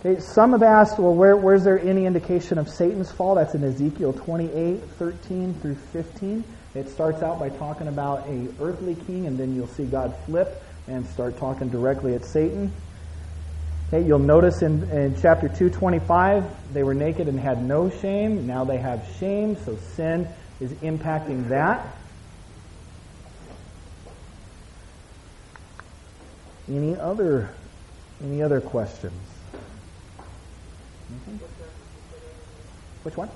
Okay, 0.00 0.18
some 0.18 0.52
have 0.52 0.62
asked, 0.62 0.98
well, 0.98 1.14
where, 1.14 1.36
where's 1.36 1.62
there 1.62 1.78
any 1.78 2.06
indication 2.06 2.56
of 2.56 2.70
Satan's 2.70 3.12
fall? 3.12 3.34
That's 3.34 3.54
in 3.54 3.62
Ezekiel 3.64 4.14
28, 4.14 4.80
13 4.82 5.54
through 5.60 5.74
15. 5.74 6.42
It 6.74 6.88
starts 6.88 7.22
out 7.22 7.38
by 7.38 7.50
talking 7.50 7.88
about 7.88 8.26
a 8.26 8.48
earthly 8.62 8.94
king, 8.94 9.26
and 9.26 9.36
then 9.36 9.54
you'll 9.54 9.66
see 9.66 9.84
God 9.84 10.16
flip 10.24 10.62
and 10.88 11.06
start 11.08 11.36
talking 11.36 11.68
directly 11.68 12.14
at 12.14 12.24
Satan. 12.24 12.72
Okay, 13.88 14.06
you'll 14.06 14.18
notice 14.18 14.62
in, 14.62 14.84
in 14.90 15.20
chapter 15.20 15.48
225, 15.48 16.72
they 16.72 16.82
were 16.82 16.94
naked 16.94 17.28
and 17.28 17.38
had 17.38 17.62
no 17.62 17.90
shame. 17.90 18.46
Now 18.46 18.64
they 18.64 18.78
have 18.78 19.06
shame, 19.20 19.58
so 19.66 19.76
sin 19.96 20.26
is 20.60 20.72
impacting 20.76 21.48
that. 21.48 21.94
Any 26.68 26.96
other 26.96 27.50
any 28.22 28.42
other 28.42 28.60
questions? 28.60 29.20
Mm-hmm. 31.12 31.36
Which 33.02 33.16
one? 33.16 33.28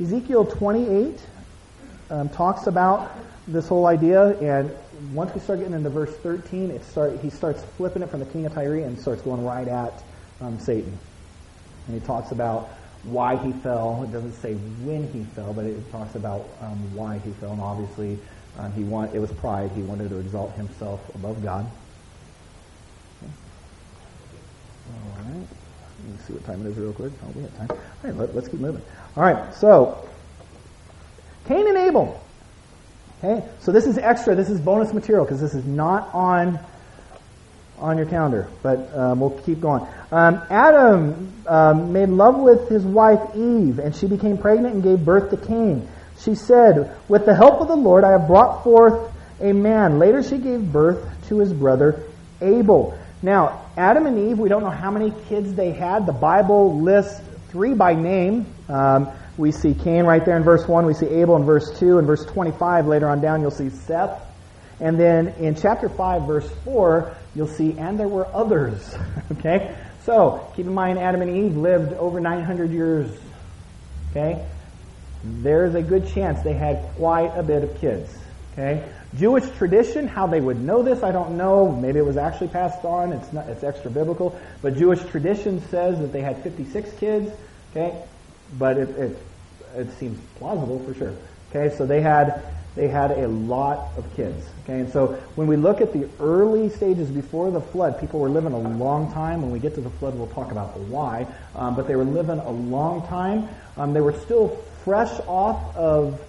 Ezekiel 0.00 0.46
28 0.46 1.20
um, 2.10 2.28
talks 2.28 2.66
about 2.66 3.10
this 3.48 3.68
whole 3.68 3.86
idea, 3.86 4.38
and 4.38 4.70
once 5.12 5.34
we 5.34 5.40
start 5.40 5.58
getting 5.58 5.74
into 5.74 5.90
verse 5.90 6.14
13, 6.18 6.70
it 6.70 6.84
start, 6.84 7.18
he 7.20 7.30
starts 7.30 7.62
flipping 7.76 8.02
it 8.02 8.10
from 8.10 8.20
the 8.20 8.26
king 8.26 8.46
of 8.46 8.54
Tyre 8.54 8.76
and 8.76 8.98
starts 8.98 9.22
going 9.22 9.44
right 9.44 9.68
at 9.68 10.02
um, 10.40 10.58
Satan. 10.58 10.98
And 11.86 12.00
he 12.00 12.06
talks 12.06 12.32
about 12.32 12.68
why 13.04 13.36
he 13.36 13.52
fell. 13.52 14.02
It 14.04 14.12
doesn't 14.12 14.34
say 14.34 14.54
when 14.54 15.10
he 15.12 15.24
fell, 15.34 15.52
but 15.52 15.64
it 15.64 15.90
talks 15.92 16.14
about 16.14 16.48
um, 16.60 16.94
why 16.94 17.18
he 17.18 17.30
fell. 17.32 17.52
And 17.52 17.60
obviously, 17.60 18.18
um, 18.58 18.72
he 18.72 18.82
want, 18.82 19.14
it 19.14 19.18
was 19.18 19.30
pride. 19.32 19.70
He 19.74 19.82
wanted 19.82 20.08
to 20.10 20.18
exalt 20.18 20.52
himself 20.52 21.00
above 21.14 21.42
God. 21.42 21.70
All 24.92 25.22
right. 25.24 25.46
Let 26.04 26.12
me 26.12 26.18
see 26.26 26.32
what 26.32 26.44
time 26.44 26.64
it 26.64 26.70
is 26.70 26.76
real 26.76 26.92
quick. 26.92 27.12
Oh, 27.24 27.32
we 27.34 27.42
have 27.42 27.56
time. 27.56 27.70
All 27.70 27.78
right, 28.04 28.16
let, 28.16 28.30
us 28.30 28.48
keep 28.48 28.60
moving. 28.60 28.82
All 29.16 29.22
right, 29.22 29.54
so 29.54 30.06
Cain 31.46 31.68
and 31.68 31.76
Abel. 31.76 32.20
Okay, 33.18 33.46
so 33.60 33.72
this 33.72 33.86
is 33.86 33.96
extra. 33.98 34.34
This 34.34 34.50
is 34.50 34.60
bonus 34.60 34.92
material 34.92 35.24
because 35.24 35.40
this 35.40 35.54
is 35.54 35.64
not 35.64 36.12
on 36.12 36.58
on 37.78 37.96
your 37.98 38.06
calendar, 38.06 38.48
but 38.62 38.94
um, 38.96 39.20
we'll 39.20 39.38
keep 39.40 39.60
going. 39.60 39.86
Um, 40.10 40.42
Adam 40.50 41.32
um, 41.46 41.92
made 41.92 42.08
love 42.08 42.36
with 42.36 42.68
his 42.68 42.82
wife 42.84 43.20
Eve, 43.34 43.78
and 43.78 43.94
she 43.94 44.06
became 44.06 44.38
pregnant 44.38 44.74
and 44.74 44.82
gave 44.82 45.04
birth 45.04 45.30
to 45.30 45.36
Cain. 45.36 45.88
She 46.18 46.34
said, 46.34 46.94
"With 47.08 47.26
the 47.26 47.34
help 47.34 47.60
of 47.60 47.68
the 47.68 47.76
Lord, 47.76 48.04
I 48.04 48.12
have 48.12 48.26
brought 48.26 48.64
forth 48.64 49.12
a 49.40 49.52
man." 49.52 49.98
Later, 49.98 50.22
she 50.22 50.38
gave 50.38 50.72
birth 50.72 51.06
to 51.28 51.38
his 51.38 51.52
brother 51.52 52.02
Abel. 52.40 52.98
Now, 53.26 53.66
Adam 53.76 54.06
and 54.06 54.30
Eve, 54.30 54.38
we 54.38 54.48
don't 54.48 54.62
know 54.62 54.70
how 54.70 54.92
many 54.92 55.12
kids 55.28 55.52
they 55.54 55.72
had. 55.72 56.06
The 56.06 56.12
Bible 56.12 56.80
lists 56.80 57.20
three 57.48 57.74
by 57.74 57.92
name. 57.94 58.46
Um, 58.68 59.10
we 59.36 59.50
see 59.50 59.74
Cain 59.74 60.04
right 60.04 60.24
there 60.24 60.36
in 60.36 60.44
verse 60.44 60.68
1. 60.68 60.86
We 60.86 60.94
see 60.94 61.08
Abel 61.08 61.34
in 61.34 61.42
verse 61.42 61.76
2. 61.80 61.98
In 61.98 62.06
verse 62.06 62.24
25, 62.24 62.86
later 62.86 63.08
on 63.08 63.20
down, 63.20 63.40
you'll 63.40 63.50
see 63.50 63.68
Seth. 63.68 64.22
And 64.78 64.96
then 64.96 65.34
in 65.40 65.56
chapter 65.56 65.88
5, 65.88 66.22
verse 66.22 66.48
4, 66.64 67.16
you'll 67.34 67.48
see, 67.48 67.76
and 67.76 67.98
there 67.98 68.06
were 68.06 68.28
others. 68.32 68.94
okay? 69.32 69.76
So, 70.04 70.48
keep 70.54 70.66
in 70.66 70.74
mind, 70.74 71.00
Adam 71.00 71.20
and 71.20 71.36
Eve 71.36 71.56
lived 71.56 71.94
over 71.94 72.20
900 72.20 72.70
years. 72.70 73.10
Okay? 74.12 74.46
There's 75.24 75.74
a 75.74 75.82
good 75.82 76.06
chance 76.10 76.44
they 76.44 76.52
had 76.52 76.94
quite 76.94 77.36
a 77.36 77.42
bit 77.42 77.64
of 77.64 77.76
kids. 77.80 78.16
Okay? 78.56 78.88
Jewish 79.16 79.44
tradition, 79.58 80.08
how 80.08 80.26
they 80.26 80.40
would 80.40 80.60
know 80.60 80.82
this, 80.82 81.02
I 81.02 81.12
don't 81.12 81.36
know. 81.36 81.70
Maybe 81.70 81.98
it 81.98 82.06
was 82.06 82.16
actually 82.16 82.48
passed 82.48 82.84
on. 82.86 83.12
It's 83.12 83.30
not. 83.32 83.48
It's 83.48 83.62
extra 83.62 83.90
biblical. 83.90 84.38
But 84.62 84.76
Jewish 84.76 85.04
tradition 85.04 85.60
says 85.68 85.98
that 85.98 86.12
they 86.12 86.22
had 86.22 86.42
56 86.42 86.92
kids. 86.94 87.30
Okay, 87.70 87.94
but 88.58 88.78
it 88.78 88.88
it, 88.90 89.18
it 89.74 89.98
seems 89.98 90.18
plausible 90.36 90.78
for 90.80 90.94
sure. 90.94 91.14
Okay, 91.50 91.76
so 91.76 91.84
they 91.84 92.00
had 92.00 92.42
they 92.76 92.88
had 92.88 93.10
a 93.10 93.28
lot 93.28 93.90
of 93.98 94.16
kids. 94.16 94.42
Okay, 94.64 94.80
and 94.80 94.90
so 94.90 95.08
when 95.34 95.48
we 95.48 95.56
look 95.56 95.82
at 95.82 95.92
the 95.92 96.08
early 96.18 96.70
stages 96.70 97.10
before 97.10 97.50
the 97.50 97.60
flood, 97.60 98.00
people 98.00 98.20
were 98.20 98.30
living 98.30 98.52
a 98.52 98.58
long 98.58 99.12
time. 99.12 99.42
When 99.42 99.50
we 99.50 99.58
get 99.58 99.74
to 99.74 99.82
the 99.82 99.90
flood, 99.90 100.14
we'll 100.14 100.28
talk 100.28 100.50
about 100.50 100.74
the 100.74 100.80
why. 100.80 101.26
Um, 101.54 101.76
but 101.76 101.86
they 101.86 101.96
were 101.96 102.04
living 102.04 102.38
a 102.38 102.50
long 102.50 103.06
time. 103.06 103.48
Um, 103.76 103.92
they 103.92 104.00
were 104.00 104.18
still 104.20 104.48
fresh 104.82 105.12
off 105.26 105.76
of 105.76 106.20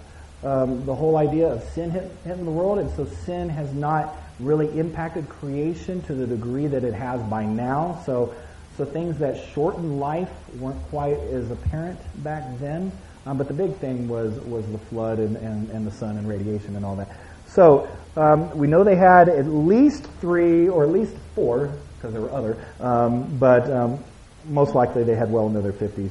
um, 0.44 0.84
the 0.86 0.94
whole 0.94 1.16
idea 1.16 1.48
of 1.48 1.62
sin 1.70 1.90
hit 1.90 2.24
the 2.24 2.34
world, 2.36 2.78
and 2.78 2.90
so 2.94 3.04
sin 3.24 3.48
has 3.48 3.72
not 3.72 4.14
really 4.38 4.78
impacted 4.78 5.28
creation 5.28 6.00
to 6.02 6.14
the 6.14 6.26
degree 6.26 6.66
that 6.66 6.84
it 6.84 6.94
has 6.94 7.20
by 7.22 7.44
now. 7.44 8.00
So, 8.06 8.34
so 8.76 8.84
things 8.84 9.18
that 9.18 9.44
shorten 9.52 9.98
life 9.98 10.30
weren't 10.58 10.80
quite 10.90 11.18
as 11.18 11.50
apparent 11.50 11.98
back 12.22 12.44
then. 12.58 12.92
Um, 13.26 13.36
but 13.36 13.48
the 13.48 13.54
big 13.54 13.74
thing 13.76 14.08
was 14.08 14.32
was 14.40 14.64
the 14.70 14.78
flood 14.78 15.18
and, 15.18 15.36
and, 15.36 15.68
and 15.70 15.86
the 15.86 15.90
sun 15.90 16.16
and 16.16 16.28
radiation 16.28 16.76
and 16.76 16.84
all 16.84 16.96
that. 16.96 17.10
So 17.48 17.88
um, 18.16 18.56
we 18.56 18.66
know 18.66 18.84
they 18.84 18.96
had 18.96 19.28
at 19.28 19.46
least 19.46 20.04
three 20.20 20.68
or 20.68 20.84
at 20.84 20.90
least 20.90 21.14
four 21.34 21.72
because 21.96 22.12
there 22.12 22.22
were 22.22 22.30
other, 22.30 22.56
um, 22.80 23.38
but 23.38 23.68
um, 23.70 24.02
most 24.46 24.74
likely 24.74 25.02
they 25.02 25.16
had 25.16 25.32
well 25.32 25.46
into 25.48 25.60
their 25.60 25.72
50s. 25.72 26.10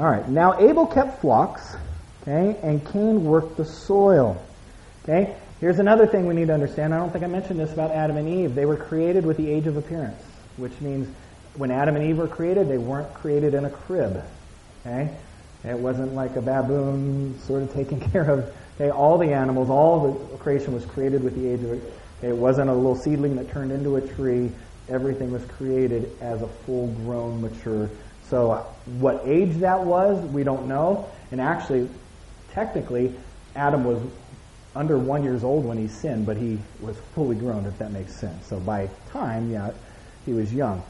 All 0.00 0.06
right. 0.06 0.26
Now 0.26 0.58
Abel 0.58 0.86
kept 0.86 1.20
flocks, 1.20 1.76
okay, 2.22 2.58
and 2.62 2.82
Cain 2.90 3.22
worked 3.22 3.58
the 3.58 3.66
soil. 3.66 4.42
Okay? 5.02 5.36
Here's 5.60 5.78
another 5.78 6.06
thing 6.06 6.26
we 6.26 6.34
need 6.34 6.46
to 6.46 6.54
understand. 6.54 6.94
I 6.94 6.96
don't 6.96 7.12
think 7.12 7.22
I 7.22 7.26
mentioned 7.26 7.60
this 7.60 7.70
about 7.70 7.90
Adam 7.90 8.16
and 8.16 8.26
Eve. 8.26 8.54
They 8.54 8.64
were 8.64 8.78
created 8.78 9.26
with 9.26 9.36
the 9.36 9.50
age 9.50 9.66
of 9.66 9.76
appearance, 9.76 10.22
which 10.56 10.72
means 10.80 11.06
when 11.56 11.70
Adam 11.70 11.96
and 11.96 12.06
Eve 12.06 12.16
were 12.16 12.28
created, 12.28 12.66
they 12.66 12.78
weren't 12.78 13.12
created 13.12 13.52
in 13.52 13.66
a 13.66 13.70
crib. 13.70 14.24
Okay? 14.86 15.14
It 15.64 15.78
wasn't 15.78 16.14
like 16.14 16.34
a 16.34 16.40
baboon 16.40 17.38
sort 17.40 17.62
of 17.62 17.74
taking 17.74 18.00
care 18.00 18.30
of 18.30 18.54
okay, 18.76 18.88
all 18.88 19.18
the 19.18 19.34
animals, 19.34 19.68
all 19.68 20.14
the 20.14 20.38
creation 20.38 20.72
was 20.72 20.86
created 20.86 21.22
with 21.22 21.34
the 21.34 21.46
age 21.46 21.62
of 21.62 21.82
it 22.22 22.36
wasn't 22.36 22.70
a 22.70 22.74
little 22.74 22.96
seedling 22.96 23.36
that 23.36 23.50
turned 23.50 23.70
into 23.70 23.96
a 23.96 24.00
tree. 24.00 24.50
Everything 24.88 25.30
was 25.30 25.44
created 25.44 26.10
as 26.22 26.40
a 26.40 26.48
full 26.48 26.88
grown, 26.88 27.42
mature. 27.42 27.90
So 28.30 28.52
uh, 28.52 28.62
what 28.98 29.22
age 29.26 29.56
that 29.56 29.84
was, 29.84 30.24
we 30.30 30.44
don't 30.44 30.66
know. 30.68 31.10
And 31.32 31.40
actually, 31.40 31.88
technically, 32.52 33.12
Adam 33.56 33.84
was 33.84 34.00
under 34.74 34.96
one 34.96 35.24
years 35.24 35.42
old 35.42 35.64
when 35.64 35.76
he 35.76 35.88
sinned, 35.88 36.26
but 36.26 36.36
he 36.36 36.58
was 36.80 36.96
fully 37.14 37.34
grown, 37.34 37.66
if 37.66 37.76
that 37.78 37.90
makes 37.90 38.14
sense. 38.14 38.46
So 38.46 38.60
by 38.60 38.88
time, 39.10 39.50
yeah, 39.50 39.72
he 40.24 40.32
was 40.32 40.54
young. 40.54 40.82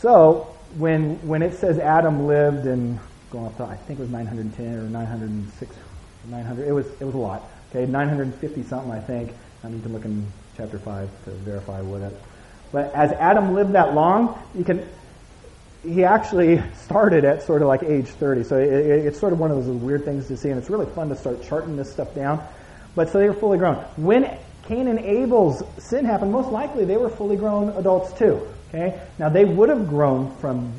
So 0.00 0.54
when 0.76 1.16
when 1.26 1.42
it 1.42 1.54
says 1.54 1.78
Adam 1.78 2.26
lived 2.26 2.66
and 2.66 2.98
going 3.30 3.46
up 3.46 3.56
to 3.58 3.64
I 3.64 3.76
think 3.76 3.98
it 3.98 4.02
was 4.02 4.10
910 4.10 4.74
or 4.74 4.88
906, 4.88 5.76
900. 6.30 6.66
It 6.66 6.72
was 6.72 6.86
it 7.00 7.04
was 7.04 7.14
a 7.14 7.18
lot. 7.18 7.42
Okay, 7.70 7.84
950 7.84 8.62
something 8.62 8.90
I 8.90 9.00
think. 9.00 9.32
I 9.62 9.68
need 9.68 9.82
to 9.82 9.88
look 9.88 10.04
in 10.04 10.26
chapter 10.56 10.78
five 10.78 11.10
to 11.24 11.30
verify 11.30 11.82
what 11.82 12.00
it. 12.00 12.14
But 12.72 12.94
as 12.94 13.12
Adam 13.12 13.54
lived 13.54 13.72
that 13.72 13.94
long, 13.94 14.40
you 14.54 14.64
can. 14.64 14.86
He 15.84 16.04
actually 16.04 16.62
started 16.76 17.24
at 17.24 17.42
sort 17.42 17.62
of 17.62 17.68
like 17.68 17.82
age 17.82 18.06
30. 18.06 18.44
So 18.44 18.58
it, 18.58 18.68
it, 18.68 19.06
it's 19.06 19.18
sort 19.18 19.32
of 19.32 19.38
one 19.38 19.50
of 19.50 19.64
those 19.64 19.74
weird 19.74 20.04
things 20.04 20.28
to 20.28 20.36
see, 20.36 20.50
and 20.50 20.58
it's 20.58 20.70
really 20.70 20.86
fun 20.86 21.08
to 21.08 21.16
start 21.16 21.42
charting 21.42 21.76
this 21.76 21.90
stuff 21.92 22.14
down. 22.14 22.42
But 22.94 23.10
so 23.10 23.18
they 23.18 23.28
were 23.28 23.34
fully 23.34 23.58
grown. 23.58 23.76
When 23.96 24.38
Cain 24.64 24.88
and 24.88 24.98
Abel's 24.98 25.62
sin 25.78 26.04
happened, 26.04 26.32
most 26.32 26.50
likely 26.50 26.84
they 26.84 26.96
were 26.96 27.08
fully 27.08 27.36
grown 27.36 27.70
adults 27.76 28.12
too. 28.18 28.46
Okay? 28.68 29.00
Now 29.18 29.28
they 29.28 29.44
would 29.44 29.68
have 29.68 29.88
grown 29.88 30.34
from 30.36 30.72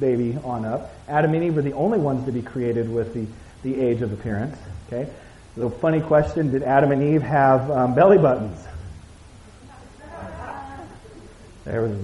baby 0.00 0.38
on 0.44 0.64
up. 0.64 0.92
Adam 1.08 1.34
and 1.34 1.44
Eve 1.44 1.56
were 1.56 1.62
the 1.62 1.72
only 1.72 1.98
ones 1.98 2.24
to 2.26 2.32
be 2.32 2.42
created 2.42 2.88
with 2.88 3.14
the, 3.14 3.26
the 3.62 3.80
age 3.80 4.02
of 4.02 4.12
appearance. 4.12 4.56
Okay? 4.86 5.10
The 5.56 5.70
funny 5.70 6.00
question, 6.00 6.50
did 6.50 6.62
Adam 6.62 6.92
and 6.92 7.02
Eve 7.02 7.22
have 7.22 7.70
um, 7.70 7.94
belly 7.94 8.18
buttons? 8.18 8.62
There 11.66 11.82
was 11.82 11.98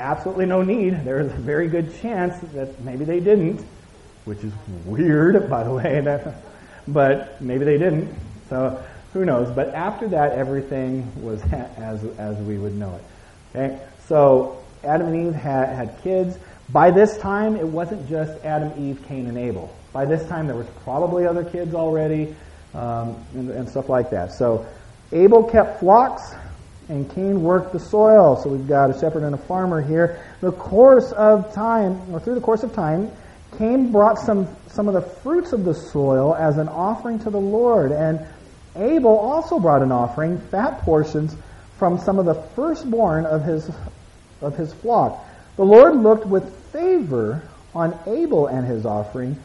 absolutely 0.00 0.46
no 0.46 0.62
need. 0.62 1.04
There 1.04 1.22
was 1.22 1.32
a 1.32 1.36
very 1.36 1.68
good 1.68 1.94
chance 2.02 2.36
that 2.52 2.80
maybe 2.80 3.04
they 3.04 3.20
didn't, 3.20 3.64
which 4.24 4.42
is 4.42 4.52
weird, 4.84 5.48
by 5.48 5.62
the 5.62 5.72
way. 5.72 6.00
That, 6.00 6.34
but 6.88 7.40
maybe 7.40 7.64
they 7.64 7.78
didn't. 7.78 8.12
So 8.50 8.84
who 9.12 9.24
knows? 9.24 9.54
But 9.54 9.68
after 9.68 10.08
that, 10.08 10.32
everything 10.32 11.10
was 11.22 11.40
as 11.52 12.04
as 12.18 12.36
we 12.38 12.58
would 12.58 12.74
know 12.74 12.96
it. 12.96 13.56
Okay. 13.56 13.80
So 14.08 14.58
Adam 14.82 15.06
and 15.06 15.28
Eve 15.28 15.34
had, 15.34 15.68
had 15.68 16.02
kids. 16.02 16.36
By 16.70 16.90
this 16.90 17.16
time, 17.18 17.54
it 17.54 17.66
wasn't 17.66 18.08
just 18.08 18.44
Adam, 18.44 18.72
Eve, 18.78 19.00
Cain, 19.06 19.28
and 19.28 19.38
Abel. 19.38 19.72
By 19.92 20.06
this 20.06 20.26
time, 20.28 20.48
there 20.48 20.56
was 20.56 20.66
probably 20.82 21.24
other 21.24 21.44
kids 21.44 21.72
already, 21.72 22.34
um, 22.74 23.16
and, 23.34 23.50
and 23.50 23.68
stuff 23.68 23.88
like 23.88 24.10
that. 24.10 24.32
So 24.32 24.66
Abel 25.12 25.44
kept 25.44 25.78
flocks, 25.78 26.34
and 26.88 27.10
Cain 27.10 27.42
worked 27.42 27.72
the 27.72 27.80
soil. 27.80 28.40
So 28.42 28.50
we've 28.50 28.68
got 28.68 28.90
a 28.90 28.98
shepherd 28.98 29.22
and 29.22 29.34
a 29.34 29.38
farmer 29.38 29.80
here. 29.80 30.22
The 30.40 30.52
course 30.52 31.12
of 31.12 31.52
time, 31.54 32.12
or 32.12 32.20
through 32.20 32.34
the 32.34 32.40
course 32.40 32.62
of 32.62 32.74
time, 32.74 33.10
Cain 33.58 33.92
brought 33.92 34.18
some, 34.18 34.48
some 34.66 34.88
of 34.88 34.94
the 34.94 35.02
fruits 35.02 35.52
of 35.52 35.64
the 35.64 35.74
soil 35.74 36.34
as 36.34 36.58
an 36.58 36.68
offering 36.68 37.18
to 37.20 37.30
the 37.30 37.40
Lord. 37.40 37.92
And 37.92 38.20
Abel 38.76 39.16
also 39.16 39.58
brought 39.58 39.82
an 39.82 39.92
offering, 39.92 40.38
fat 40.38 40.80
portions, 40.80 41.36
from 41.78 41.98
some 41.98 42.18
of 42.18 42.26
the 42.26 42.34
firstborn 42.34 43.26
of 43.26 43.42
his, 43.42 43.70
of 44.40 44.56
his 44.56 44.72
flock. 44.74 45.24
The 45.56 45.64
Lord 45.64 45.96
looked 45.96 46.26
with 46.26 46.54
favor 46.72 47.42
on 47.74 47.98
Abel 48.06 48.46
and 48.46 48.66
his 48.66 48.84
offering, 48.84 49.36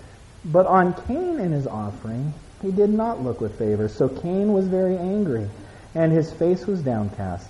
but 0.46 0.66
on 0.66 0.94
Cain 1.06 1.40
and 1.40 1.54
his 1.54 1.68
offering 1.68 2.34
he 2.62 2.72
did 2.72 2.90
not 2.90 3.22
look 3.22 3.40
with 3.42 3.58
favor. 3.58 3.88
So 3.88 4.10
Cain 4.10 4.52
was 4.52 4.68
very 4.68 4.98
angry 4.98 5.50
and 5.96 6.12
his 6.12 6.32
face 6.34 6.66
was 6.66 6.82
downcast. 6.82 7.50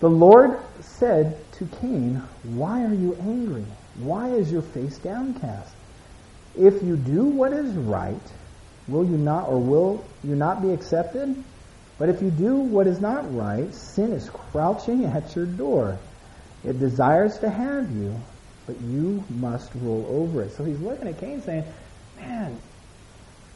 The 0.00 0.10
Lord 0.10 0.58
said 0.80 1.38
to 1.52 1.66
Cain, 1.80 2.22
Why 2.42 2.84
are 2.84 2.94
you 2.94 3.16
angry? 3.20 3.64
Why 3.98 4.30
is 4.30 4.50
your 4.50 4.62
face 4.62 4.98
downcast? 4.98 5.74
If 6.58 6.82
you 6.82 6.96
do 6.96 7.24
what 7.24 7.52
is 7.52 7.72
right, 7.74 8.20
will 8.88 9.04
you 9.04 9.16
not, 9.16 9.48
or 9.48 9.58
will 9.58 10.04
you 10.24 10.34
not 10.34 10.60
be 10.60 10.72
accepted? 10.72 11.36
But 11.98 12.08
if 12.08 12.20
you 12.20 12.30
do 12.30 12.56
what 12.56 12.86
is 12.86 13.00
not 13.00 13.32
right, 13.34 13.72
sin 13.74 14.12
is 14.12 14.28
crouching 14.28 15.04
at 15.04 15.36
your 15.36 15.46
door. 15.46 15.98
It 16.64 16.78
desires 16.78 17.38
to 17.38 17.50
have 17.50 17.90
you, 17.92 18.14
but 18.66 18.80
you 18.80 19.22
must 19.30 19.74
rule 19.76 20.06
over 20.08 20.42
it. 20.42 20.52
So 20.52 20.64
he's 20.64 20.80
looking 20.80 21.08
at 21.08 21.18
Cain 21.20 21.42
saying, 21.42 21.64
Man, 22.16 22.58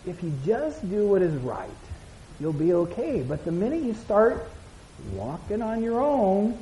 if 0.07 0.23
you 0.23 0.33
just 0.45 0.89
do 0.89 1.07
what 1.07 1.23
is 1.23 1.35
right, 1.43 1.71
you'll 2.41 2.53
be 2.53 2.73
okay. 2.73 3.23
But 3.23 3.45
the 3.45 3.53
minute 3.53 3.83
you 3.83 3.95
start 3.95 4.49
walking 5.13 5.63
on 5.63 5.83
your 5.83 6.01
own, 6.01 6.59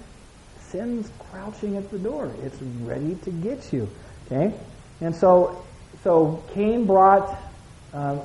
sin's 0.61 1.11
crouching 1.31 1.77
at 1.77 1.91
the 1.91 1.99
door. 1.99 2.33
It's 2.43 2.61
ready 2.83 3.15
to 3.25 3.31
get 3.31 3.73
you. 3.73 3.89
Okay? 4.27 4.53
And 5.01 5.15
so, 5.15 5.65
so 6.03 6.43
Cain 6.53 6.85
brought 6.87 7.39
um, 7.93 8.21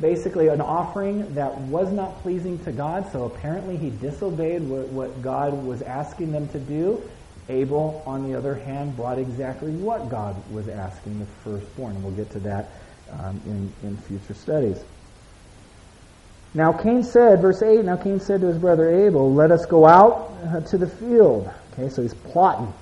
basically 0.00 0.48
an 0.48 0.60
offering 0.60 1.34
that 1.34 1.56
was 1.58 1.92
not 1.92 2.22
pleasing 2.22 2.58
to 2.64 2.72
God. 2.72 3.10
So 3.12 3.24
apparently 3.24 3.76
he 3.76 3.90
disobeyed 3.90 4.62
what, 4.62 4.88
what 4.88 5.22
God 5.22 5.52
was 5.64 5.82
asking 5.82 6.32
them 6.32 6.48
to 6.48 6.58
do. 6.58 7.02
Abel, 7.48 8.02
on 8.06 8.30
the 8.30 8.38
other 8.38 8.54
hand, 8.54 8.96
brought 8.96 9.18
exactly 9.18 9.72
what 9.72 10.08
God 10.08 10.36
was 10.52 10.68
asking 10.68 11.18
the 11.18 11.26
firstborn. 11.42 11.96
And 11.96 12.04
we'll 12.04 12.14
get 12.14 12.30
to 12.30 12.38
that 12.40 12.70
um, 13.10 13.40
in, 13.44 13.72
in 13.88 13.96
future 13.96 14.34
studies. 14.34 14.78
Now 16.52 16.72
Cain 16.72 17.04
said, 17.04 17.40
verse 17.40 17.62
8, 17.62 17.84
now 17.84 17.96
Cain 17.96 18.18
said 18.18 18.40
to 18.40 18.48
his 18.48 18.58
brother 18.58 18.90
Abel, 19.06 19.32
let 19.32 19.52
us 19.52 19.66
go 19.66 19.86
out 19.86 20.32
uh, 20.44 20.60
to 20.60 20.78
the 20.78 20.88
field. 20.88 21.48
Okay, 21.72 21.88
so 21.88 22.02
he's 22.02 22.14
plotting. 22.14 22.72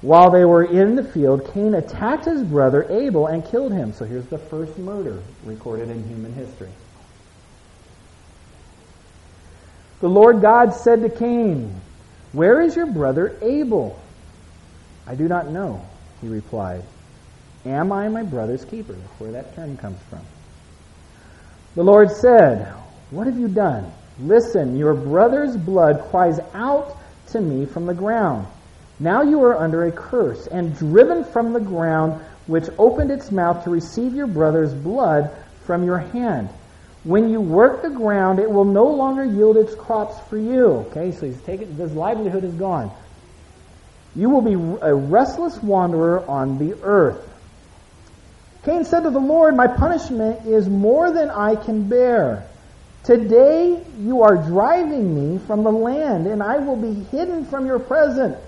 While 0.00 0.32
they 0.32 0.44
were 0.44 0.64
in 0.64 0.96
the 0.96 1.04
field, 1.04 1.48
Cain 1.54 1.74
attacked 1.74 2.24
his 2.24 2.42
brother 2.42 2.84
Abel 2.90 3.28
and 3.28 3.44
killed 3.44 3.72
him. 3.72 3.92
So 3.92 4.04
here's 4.04 4.26
the 4.26 4.38
first 4.38 4.76
murder 4.78 5.22
recorded 5.44 5.90
in 5.90 6.02
human 6.08 6.32
history. 6.32 6.70
The 10.00 10.08
Lord 10.08 10.42
God 10.42 10.74
said 10.74 11.02
to 11.02 11.08
Cain, 11.08 11.80
Where 12.32 12.60
is 12.60 12.74
your 12.74 12.86
brother 12.86 13.38
Abel? 13.40 13.96
I 15.06 15.14
do 15.14 15.28
not 15.28 15.50
know, 15.50 15.86
he 16.20 16.26
replied. 16.26 16.82
Am 17.64 17.92
I 17.92 18.08
my 18.08 18.24
brother's 18.24 18.64
keeper? 18.64 18.94
That's 18.94 19.20
where 19.20 19.32
that 19.32 19.54
term 19.54 19.76
comes 19.76 20.00
from. 20.10 20.26
The 21.74 21.82
Lord 21.82 22.10
said, 22.10 22.66
What 23.10 23.26
have 23.26 23.38
you 23.38 23.48
done? 23.48 23.90
Listen, 24.20 24.76
your 24.76 24.92
brother's 24.92 25.56
blood 25.56 26.06
cries 26.10 26.38
out 26.52 26.98
to 27.28 27.40
me 27.40 27.64
from 27.64 27.86
the 27.86 27.94
ground. 27.94 28.46
Now 29.00 29.22
you 29.22 29.42
are 29.42 29.56
under 29.56 29.84
a 29.84 29.92
curse 29.92 30.46
and 30.46 30.76
driven 30.76 31.24
from 31.24 31.54
the 31.54 31.60
ground, 31.60 32.22
which 32.46 32.68
opened 32.78 33.10
its 33.10 33.32
mouth 33.32 33.64
to 33.64 33.70
receive 33.70 34.14
your 34.14 34.26
brother's 34.26 34.74
blood 34.74 35.30
from 35.64 35.82
your 35.82 35.98
hand. 35.98 36.50
When 37.04 37.30
you 37.30 37.40
work 37.40 37.82
the 37.82 37.90
ground, 37.90 38.38
it 38.38 38.50
will 38.50 38.66
no 38.66 38.84
longer 38.84 39.24
yield 39.24 39.56
its 39.56 39.74
crops 39.74 40.20
for 40.28 40.36
you. 40.36 40.66
Okay, 40.90 41.10
so 41.10 41.26
he's 41.26 41.40
his 41.40 41.94
livelihood 41.94 42.44
is 42.44 42.54
gone. 42.54 42.92
You 44.14 44.28
will 44.28 44.42
be 44.42 44.54
a 44.82 44.94
restless 44.94 45.60
wanderer 45.62 46.22
on 46.28 46.58
the 46.58 46.76
earth. 46.82 47.31
Cain 48.64 48.84
said 48.84 49.00
to 49.00 49.10
the 49.10 49.18
Lord, 49.18 49.56
My 49.56 49.66
punishment 49.66 50.46
is 50.46 50.68
more 50.68 51.12
than 51.12 51.30
I 51.30 51.56
can 51.56 51.88
bear. 51.88 52.46
Today 53.02 53.82
you 53.98 54.22
are 54.22 54.36
driving 54.36 55.14
me 55.14 55.38
from 55.38 55.64
the 55.64 55.72
land, 55.72 56.28
and 56.28 56.42
I 56.42 56.58
will 56.58 56.76
be 56.76 56.94
hidden 57.10 57.44
from 57.44 57.66
your 57.66 57.80
presence. 57.80 58.38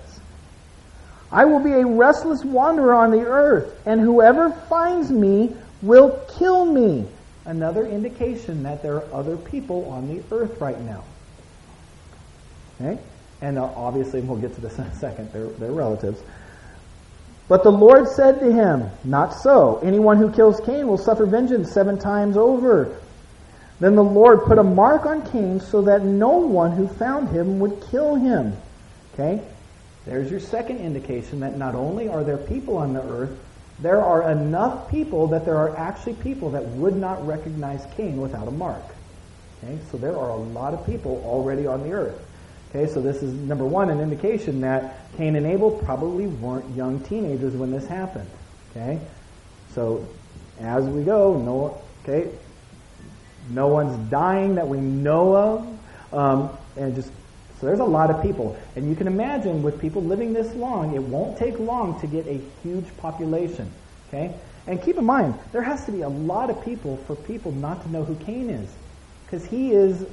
I 1.31 1.43
will 1.43 1.59
be 1.59 1.73
a 1.73 1.85
restless 1.85 2.45
wanderer 2.45 2.93
on 2.93 3.11
the 3.11 3.25
earth, 3.25 3.81
and 3.85 3.99
whoever 3.99 4.51
finds 4.51 5.11
me 5.11 5.53
will 5.81 6.17
kill 6.37 6.65
me. 6.65 7.05
Another 7.43 7.85
indication 7.85 8.63
that 8.63 8.81
there 8.81 8.95
are 8.95 9.13
other 9.13 9.35
people 9.35 9.89
on 9.89 10.07
the 10.07 10.23
earth 10.33 10.61
right 10.61 10.79
now. 10.79 11.03
Okay? 12.79 13.01
And 13.41 13.57
uh, 13.57 13.65
obviously, 13.75 14.21
we'll 14.21 14.39
get 14.39 14.55
to 14.55 14.61
this 14.61 14.77
in 14.77 14.85
a 14.85 14.95
second, 14.95 15.31
they're, 15.33 15.47
they're 15.47 15.71
relatives. 15.73 16.21
But 17.47 17.63
the 17.63 17.71
Lord 17.71 18.07
said 18.07 18.39
to 18.39 18.51
him, 18.51 18.89
Not 19.03 19.33
so. 19.33 19.79
Anyone 19.83 20.17
who 20.17 20.31
kills 20.31 20.59
Cain 20.65 20.87
will 20.87 20.97
suffer 20.97 21.25
vengeance 21.25 21.71
seven 21.71 21.99
times 21.99 22.37
over. 22.37 22.99
Then 23.79 23.95
the 23.95 24.03
Lord 24.03 24.45
put 24.45 24.57
a 24.57 24.63
mark 24.63 25.05
on 25.05 25.29
Cain 25.31 25.59
so 25.59 25.81
that 25.83 26.03
no 26.03 26.37
one 26.37 26.71
who 26.71 26.87
found 26.87 27.29
him 27.29 27.59
would 27.59 27.83
kill 27.91 28.15
him. 28.15 28.55
Okay? 29.13 29.41
There's 30.05 30.31
your 30.31 30.39
second 30.39 30.79
indication 30.79 31.39
that 31.41 31.57
not 31.57 31.75
only 31.75 32.07
are 32.07 32.23
there 32.23 32.37
people 32.37 32.77
on 32.77 32.93
the 32.93 33.01
earth, 33.01 33.37
there 33.79 34.01
are 34.01 34.31
enough 34.31 34.89
people 34.89 35.27
that 35.27 35.45
there 35.45 35.57
are 35.57 35.75
actually 35.75 36.13
people 36.13 36.51
that 36.51 36.63
would 36.63 36.95
not 36.95 37.25
recognize 37.27 37.85
Cain 37.97 38.21
without 38.21 38.47
a 38.47 38.51
mark. 38.51 38.83
Okay, 39.63 39.77
so 39.91 39.97
there 39.97 40.17
are 40.17 40.29
a 40.29 40.35
lot 40.35 40.73
of 40.73 40.85
people 40.85 41.21
already 41.25 41.67
on 41.67 41.83
the 41.83 41.91
earth. 41.91 42.19
Okay, 42.69 42.91
so 42.91 43.01
this 43.01 43.23
is 43.23 43.33
number 43.33 43.65
one, 43.65 43.89
an 43.89 43.99
indication 43.99 44.61
that 44.61 45.04
Cain 45.17 45.35
and 45.35 45.45
Abel 45.45 45.71
probably 45.71 46.27
weren't 46.27 46.75
young 46.75 46.99
teenagers 47.01 47.53
when 47.53 47.71
this 47.71 47.85
happened. 47.87 48.29
Okay, 48.71 48.99
so 49.73 50.05
as 50.59 50.85
we 50.85 51.03
go, 51.03 51.37
no, 51.37 51.81
okay, 52.03 52.29
no 53.49 53.67
one's 53.67 53.95
dying 54.09 54.55
that 54.55 54.67
we 54.67 54.79
know 54.79 55.35
of, 55.35 56.13
um, 56.13 56.49
and 56.75 56.95
just 56.95 57.09
so 57.59 57.67
there's 57.67 57.79
a 57.79 57.85
lot 57.85 58.09
of 58.09 58.21
people, 58.21 58.57
and 58.75 58.89
you 58.89 58.95
can 58.95 59.07
imagine 59.07 59.63
with 59.63 59.79
people 59.79 60.03
living 60.03 60.33
this 60.33 60.53
long, 60.55 60.93
it 60.93 61.01
won't 61.01 61.37
take 61.37 61.57
long 61.57 61.99
to 62.01 62.07
get 62.07 62.27
a 62.27 62.41
huge 62.63 62.85
population. 62.97 63.71
Okay, 64.09 64.33
and 64.67 64.81
keep 64.83 64.97
in 64.97 65.05
mind 65.05 65.35
there 65.51 65.63
has 65.63 65.85
to 65.85 65.91
be 65.91 66.01
a 66.01 66.09
lot 66.09 66.49
of 66.49 66.63
people 66.65 66.97
for 67.07 67.15
people 67.15 67.51
not 67.53 67.81
to 67.83 67.91
know 67.91 68.03
who 68.03 68.15
Cain 68.25 68.49
is, 68.49 68.69
because 69.25 69.45
he 69.45 69.71
is 69.71 70.05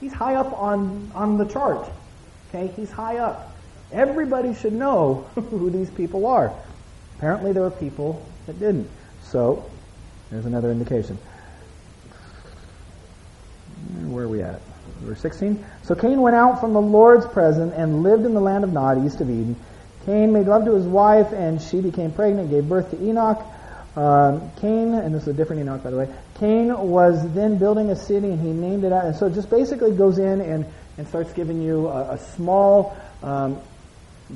he's 0.00 0.12
high 0.12 0.34
up 0.34 0.52
on 0.58 1.12
on 1.14 1.38
the 1.38 1.44
chart. 1.44 1.88
Okay, 2.48 2.72
he's 2.74 2.90
high 2.90 3.18
up. 3.18 3.54
Everybody 3.92 4.54
should 4.54 4.72
know 4.72 5.26
who 5.34 5.70
these 5.70 5.90
people 5.90 6.26
are. 6.26 6.52
Apparently, 7.16 7.52
there 7.52 7.62
were 7.62 7.70
people 7.70 8.24
that 8.46 8.58
didn't. 8.58 8.88
So, 9.22 9.68
there's 10.30 10.46
another 10.46 10.70
indication. 10.70 11.18
Where 14.06 14.24
are 14.24 14.28
we 14.28 14.42
at? 14.42 14.60
Verse 15.00 15.20
16. 15.20 15.64
So 15.82 15.94
Cain 15.94 16.20
went 16.20 16.36
out 16.36 16.60
from 16.60 16.72
the 16.72 16.80
Lord's 16.80 17.26
presence 17.26 17.72
and 17.76 18.02
lived 18.02 18.24
in 18.24 18.34
the 18.34 18.40
land 18.40 18.64
of 18.64 18.72
Nod, 18.72 19.04
east 19.04 19.20
of 19.20 19.30
Eden. 19.30 19.56
Cain 20.06 20.32
made 20.32 20.46
love 20.46 20.64
to 20.64 20.74
his 20.74 20.86
wife, 20.86 21.32
and 21.32 21.60
she 21.60 21.80
became 21.80 22.12
pregnant, 22.12 22.50
gave 22.50 22.68
birth 22.68 22.90
to 22.90 23.02
Enoch. 23.02 23.44
Um, 23.96 24.50
Cain, 24.60 24.94
and 24.94 25.14
this 25.14 25.22
is 25.22 25.28
a 25.28 25.32
different 25.32 25.62
Enoch, 25.62 25.82
by 25.82 25.90
the 25.90 25.96
way. 25.96 26.08
Cain 26.38 26.76
was 26.76 27.32
then 27.34 27.58
building 27.58 27.90
a 27.90 27.96
city, 27.96 28.28
and 28.28 28.40
he 28.40 28.52
named 28.52 28.84
it. 28.84 28.92
And 28.92 29.14
so 29.16 29.26
it 29.26 29.34
just 29.34 29.50
basically 29.50 29.92
goes 29.92 30.18
in 30.18 30.40
and, 30.40 30.66
and 30.96 31.08
starts 31.08 31.32
giving 31.32 31.62
you 31.62 31.88
a, 31.88 32.14
a 32.14 32.18
small 32.18 32.96
um, 33.22 33.60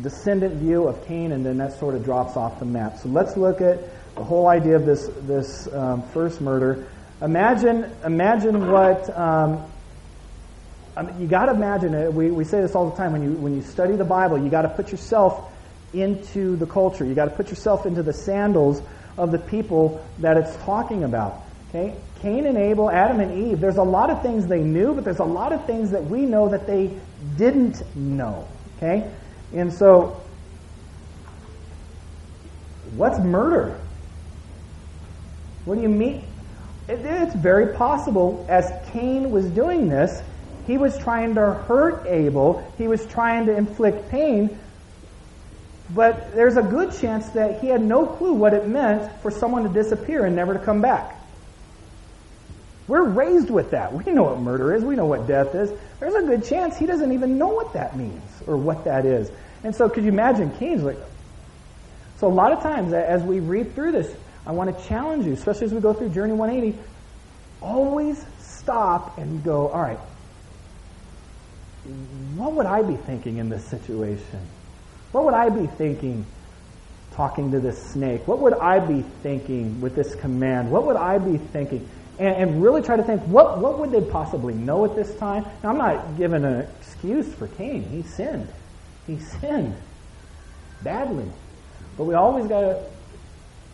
descendant 0.01 0.55
view 0.55 0.89
of 0.89 1.05
Cain, 1.07 1.33
and 1.33 1.45
then 1.45 1.59
that 1.59 1.79
sort 1.79 1.95
of 1.95 2.05
drops 2.05 2.37
off 2.37 2.59
the 2.59 2.65
map. 2.65 2.99
So 2.99 3.09
let's 3.09 3.37
look 3.37 3.61
at 3.61 3.79
the 4.15 4.25
whole 4.25 4.49
idea 4.49 4.77
of 4.77 4.87
this 4.87 5.09
this 5.23 5.73
um, 5.73 6.03
first 6.09 6.41
murder. 6.41 6.89
Imagine 7.21 7.91
imagine 8.05 8.71
what 8.71 9.17
um, 9.17 9.65
I 10.97 11.03
mean, 11.03 11.21
you 11.21 11.27
got 11.27 11.47
to 11.47 11.53
imagine 11.53 11.95
it. 11.95 12.13
We, 12.13 12.31
we 12.31 12.45
say 12.45 12.61
this 12.61 12.75
all 12.75 12.91
the 12.91 12.97
time 12.97 13.13
when 13.13 13.23
you 13.23 13.33
when 13.33 13.55
you 13.55 13.63
study 13.63 13.97
the 13.97 14.05
Bible. 14.05 14.39
You 14.39 14.51
got 14.51 14.63
to 14.63 14.69
put 14.69 14.91
yourself 14.91 15.51
into 15.93 16.57
the 16.57 16.67
culture. 16.67 17.05
You 17.05 17.15
got 17.15 17.27
to 17.27 17.31
put 17.31 17.49
yourself 17.49 17.87
into 17.87 18.03
the 18.03 18.13
sandals 18.13 18.83
of 19.17 19.31
the 19.31 19.39
people 19.39 20.05
that 20.19 20.37
it's 20.37 20.55
talking 20.65 21.05
about. 21.05 21.43
Okay, 21.71 21.95
Cain 22.21 22.47
and 22.47 22.59
Abel, 22.59 22.91
Adam 22.91 23.21
and 23.21 23.47
Eve. 23.47 23.61
There's 23.61 23.79
a 23.79 23.83
lot 23.83 24.11
of 24.11 24.23
things 24.23 24.47
they 24.47 24.63
knew, 24.63 24.95
but 24.95 25.05
there's 25.05 25.21
a 25.21 25.25
lot 25.25 25.53
of 25.53 25.65
things 25.65 25.93
that 25.93 26.05
we 26.05 26.27
know 26.27 26.51
that 26.51 26.67
they 26.67 26.91
didn't 27.37 27.83
know. 27.97 28.47
Okay, 28.77 29.11
and 29.53 29.73
so 29.73 30.21
what's 32.97 33.19
murder? 33.19 33.81
What 35.65 35.77
do 35.77 35.83
you 35.83 35.89
mean? 35.89 36.25
It's 36.89 37.35
very 37.35 37.75
possible 37.77 38.45
as 38.49 38.71
Cain 38.93 39.31
was 39.31 39.47
doing 39.51 39.89
this 39.89 40.23
he 40.67 40.79
was 40.79 40.97
trying 40.99 41.35
to 41.35 41.41
hurt 41.41 42.07
Abel. 42.07 42.65
He 42.79 42.87
was 42.87 43.05
trying 43.07 43.47
to 43.47 43.57
inflict 43.57 44.09
pain. 44.11 44.59
But 45.91 46.35
there's 46.35 46.57
a 46.57 46.63
good 46.63 46.93
chance 46.93 47.31
that 47.31 47.61
he 47.61 47.69
had 47.69 47.83
no 47.83 48.07
clue 48.07 48.33
what 48.33 48.55
it 48.55 48.67
meant 48.67 49.13
for 49.21 49.31
someone 49.31 49.65
to 49.65 49.69
disappear 49.69 50.25
and 50.25 50.37
never 50.37 50.55
to 50.55 50.61
come 50.61 50.81
back. 50.81 51.19
We're 52.93 53.09
raised 53.09 53.49
with 53.49 53.71
that. 53.71 53.95
We 53.95 54.13
know 54.13 54.25
what 54.25 54.41
murder 54.41 54.75
is. 54.75 54.85
We 54.85 54.97
know 54.97 55.07
what 55.07 55.27
death 55.27 55.55
is. 55.55 55.73
There's 55.99 56.13
a 56.13 56.27
good 56.27 56.45
chance 56.45 56.77
he 56.77 56.85
doesn't 56.85 57.11
even 57.11 57.39
know 57.39 57.49
what 57.49 57.73
that 57.73 57.97
means 57.97 58.23
or 58.47 58.59
what 58.59 58.85
that 58.85 59.07
is. 59.07 59.31
And 59.65 59.75
so 59.75 59.89
could 59.89 60.05
you 60.05 60.11
imagine 60.11 60.55
Cain's 60.59 60.83
like, 60.83 60.99
so 62.19 62.27
a 62.27 62.29
lot 62.29 62.53
of 62.53 62.63
times 62.63 62.93
as 62.93 63.23
we 63.23 63.41
read 63.41 63.75
through 63.75 63.93
this, 63.93 64.15
I 64.45 64.53
want 64.53 64.77
to 64.77 64.89
challenge 64.89 65.25
you, 65.25 65.33
especially 65.33 65.69
as 65.69 65.73
we 65.73 65.81
go 65.81 65.95
through 65.95 66.11
Journey 66.11 66.35
180, 66.35 66.79
always 67.63 68.23
stop 68.41 69.17
and 69.17 69.43
go, 69.43 69.69
all 69.69 69.81
right, 69.81 69.99
what 72.37 72.53
would 72.53 72.67
I 72.67 72.83
be 72.83 72.97
thinking 72.97 73.39
in 73.39 73.49
this 73.49 73.65
situation? 73.65 74.41
What 75.13 75.25
would 75.25 75.33
I 75.33 75.49
be 75.49 75.67
thinking 75.67 76.27
talking 77.13 77.53
to 77.53 77.61
this 77.61 77.83
snake? 77.93 78.29
What 78.29 78.41
would 78.41 78.53
I 78.53 78.81
be 78.81 79.01
thinking 79.23 79.81
with 79.81 79.97
this 79.97 80.15
command? 80.15 80.71
What 80.71 80.85
would 80.85 80.97
I 80.97 81.17
be 81.17 81.39
thinking? 81.39 81.89
And, 82.23 82.37
and 82.37 82.63
really 82.63 82.83
try 82.83 82.97
to 82.97 83.03
think, 83.03 83.21
what, 83.23 83.59
what 83.59 83.81
would 83.81 83.91
they 83.91 84.01
possibly 84.01 84.55
know 84.55 84.85
at 84.85 84.95
this 84.95 85.13
time? 85.17 85.45
Now, 85.65 85.71
I'm 85.71 85.79
not 85.79 86.17
giving 86.17 86.45
an 86.45 86.69
excuse 86.81 87.35
for 87.35 87.49
Cain. 87.49 87.83
He 87.83 88.03
sinned. 88.03 88.47
He 89.09 89.19
sinned 89.19 89.75
badly. 90.85 91.29
But 91.97 92.05
we 92.05 92.15
always 92.15 92.47
got 92.47 92.61
to 92.61 92.85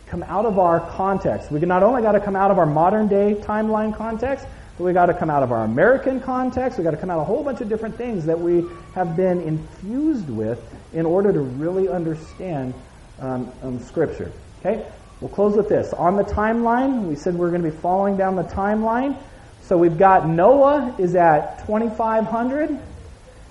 come 0.07 0.23
out 0.23 0.47
of 0.47 0.57
our 0.57 0.79
context. 0.79 1.51
We 1.51 1.59
not 1.59 1.83
only 1.83 2.01
got 2.01 2.13
to 2.13 2.19
come 2.19 2.35
out 2.35 2.49
of 2.49 2.57
our 2.57 2.65
modern 2.65 3.07
day 3.07 3.35
timeline 3.39 3.95
context, 3.95 4.47
but 4.79 4.83
we 4.83 4.93
got 4.93 5.05
to 5.05 5.13
come 5.13 5.29
out 5.29 5.43
of 5.43 5.51
our 5.51 5.63
American 5.65 6.19
context. 6.19 6.79
We 6.79 6.83
got 6.83 6.91
to 6.91 6.97
come 6.97 7.11
out 7.11 7.17
of 7.17 7.21
a 7.21 7.25
whole 7.25 7.43
bunch 7.43 7.61
of 7.61 7.69
different 7.69 7.97
things 7.97 8.25
that 8.25 8.39
we 8.39 8.65
have 8.95 9.15
been 9.15 9.41
infused 9.41 10.27
with 10.27 10.59
in 10.93 11.05
order 11.05 11.31
to 11.31 11.39
really 11.39 11.87
understand 11.87 12.73
um, 13.19 13.51
um, 13.61 13.79
Scripture. 13.79 14.31
Okay, 14.59 14.83
we'll 15.21 15.29
close 15.29 15.55
with 15.55 15.69
this. 15.69 15.93
On 15.93 16.15
the 16.15 16.23
timeline, 16.23 17.03
we 17.03 17.15
said 17.15 17.35
we're 17.35 17.49
going 17.49 17.63
to 17.63 17.69
be 17.69 17.77
following 17.77 18.17
down 18.17 18.35
the 18.35 18.43
timeline. 18.43 19.17
So 19.63 19.77
we've 19.77 19.97
got 19.97 20.27
Noah 20.27 20.95
is 20.97 21.15
at 21.15 21.65
2,500. 21.65 22.79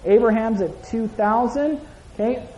Abraham's 0.05 0.61
at 0.61 0.85
2,000. 0.85 1.81
Okay, 2.15 2.49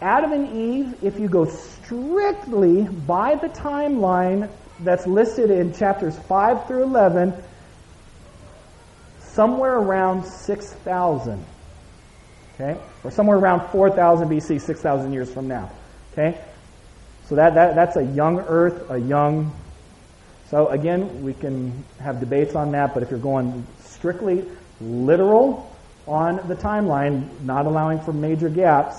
Adam 0.00 0.32
and 0.32 0.56
Eve, 0.56 0.94
if 1.02 1.18
you 1.18 1.28
go 1.28 1.44
strictly 1.44 2.82
by 2.82 3.34
the 3.34 3.48
timeline 3.48 4.48
that's 4.80 5.06
listed 5.06 5.50
in 5.50 5.74
chapters 5.74 6.16
5 6.16 6.66
through 6.66 6.84
11, 6.84 7.34
somewhere 9.20 9.74
around 9.74 10.24
6,000. 10.24 11.44
Okay? 12.54 12.80
Or 13.04 13.10
somewhere 13.10 13.38
around 13.38 13.68
4,000 13.70 14.28
BC, 14.28 14.60
6,000 14.60 15.12
years 15.12 15.32
from 15.32 15.48
now. 15.48 15.70
Okay? 16.12 16.40
So 17.28 17.34
that, 17.34 17.54
that, 17.54 17.74
that's 17.74 17.96
a 17.96 18.04
young 18.04 18.40
earth, 18.40 18.90
a 18.90 18.98
young. 18.98 19.52
So 20.50 20.68
again, 20.68 21.22
we 21.22 21.34
can 21.34 21.84
have 22.00 22.20
debates 22.20 22.54
on 22.54 22.72
that, 22.72 22.94
but 22.94 23.02
if 23.02 23.10
you're 23.10 23.20
going 23.20 23.66
strictly 23.80 24.46
literal 24.80 25.70
on 26.06 26.36
the 26.48 26.54
timeline, 26.54 27.28
not 27.42 27.66
allowing 27.66 28.00
for 28.00 28.14
major 28.14 28.48
gaps, 28.48 28.96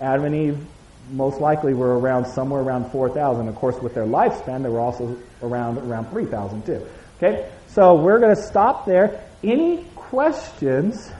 Adam 0.00 0.26
and 0.26 0.34
Eve 0.34 0.66
most 1.10 1.40
likely 1.40 1.74
were 1.74 1.98
around 1.98 2.26
somewhere 2.26 2.62
around 2.62 2.90
4,000. 2.92 3.48
Of 3.48 3.56
course, 3.56 3.76
with 3.82 3.94
their 3.94 4.06
lifespan, 4.06 4.62
they 4.62 4.68
were 4.68 4.80
also 4.80 5.16
around 5.42 5.78
around 5.78 6.08
3,000 6.10 6.64
too. 6.64 6.86
Okay, 7.18 7.50
so 7.66 7.94
we're 7.94 8.20
going 8.20 8.34
to 8.34 8.42
stop 8.42 8.86
there. 8.86 9.24
Any 9.42 9.84
questions? 9.96 11.10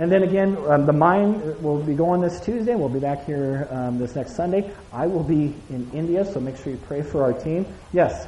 And 0.00 0.10
then 0.10 0.22
again, 0.22 0.56
um, 0.66 0.86
the 0.86 0.94
mine 0.94 1.62
will 1.62 1.76
be 1.76 1.92
going 1.92 2.22
this 2.22 2.40
Tuesday. 2.40 2.74
We'll 2.74 2.88
be 2.88 3.00
back 3.00 3.26
here 3.26 3.68
um, 3.70 3.98
this 3.98 4.16
next 4.16 4.34
Sunday. 4.34 4.72
I 4.94 5.06
will 5.06 5.22
be 5.22 5.54
in 5.68 5.90
India, 5.92 6.24
so 6.24 6.40
make 6.40 6.56
sure 6.56 6.72
you 6.72 6.78
pray 6.78 7.02
for 7.02 7.22
our 7.22 7.34
team. 7.34 7.66
Yes. 7.92 8.26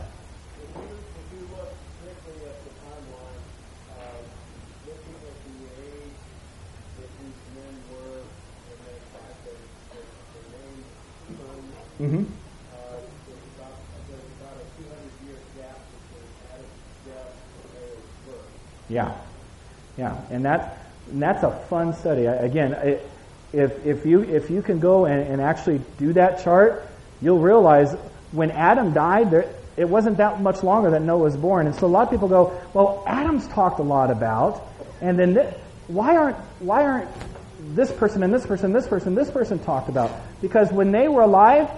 Mm-hmm. 11.98 12.24
Yeah, 18.90 19.16
yeah, 19.96 20.20
and 20.30 20.44
that 20.44 20.91
and 21.10 21.22
that's 21.22 21.42
a 21.42 21.50
fun 21.68 21.94
study. 21.94 22.26
Again, 22.26 23.00
if 23.52 23.86
if 23.86 24.06
you 24.06 24.22
if 24.22 24.50
you 24.50 24.62
can 24.62 24.80
go 24.80 25.04
and, 25.04 25.20
and, 25.22 25.40
actually 25.40 25.80
do 25.98 26.12
that 26.14 26.42
chart, 26.42 26.86
you'll 27.20 27.38
realize 27.38 27.92
when 28.30 28.50
Adam 28.50 28.92
died, 28.92 29.30
there, 29.30 29.54
it 29.76 29.88
wasn't 29.88 30.18
that 30.18 30.40
much 30.40 30.62
longer 30.62 30.90
that 30.90 31.02
Noah 31.02 31.18
was 31.18 31.36
born. 31.36 31.66
And 31.66 31.74
so 31.74 31.86
a 31.86 31.88
lot 31.88 32.04
of 32.04 32.10
people 32.10 32.28
go, 32.28 32.58
well, 32.72 33.04
Adam's 33.06 33.46
talked 33.48 33.78
a 33.78 33.82
lot 33.82 34.10
about, 34.10 34.66
and 35.00 35.18
then 35.18 35.34
th- 35.34 35.54
why 35.88 36.16
aren't 36.16 36.36
why 36.60 36.84
aren't 36.84 37.10
this 37.74 37.92
person 37.92 38.22
and 38.22 38.32
this 38.32 38.46
person, 38.46 38.72
this 38.72 38.86
person, 38.86 39.14
this 39.14 39.30
person 39.30 39.58
talked 39.58 39.88
about? 39.88 40.10
Because 40.40 40.72
when 40.72 40.90
they 40.92 41.08
were 41.08 41.22
alive, 41.22 41.70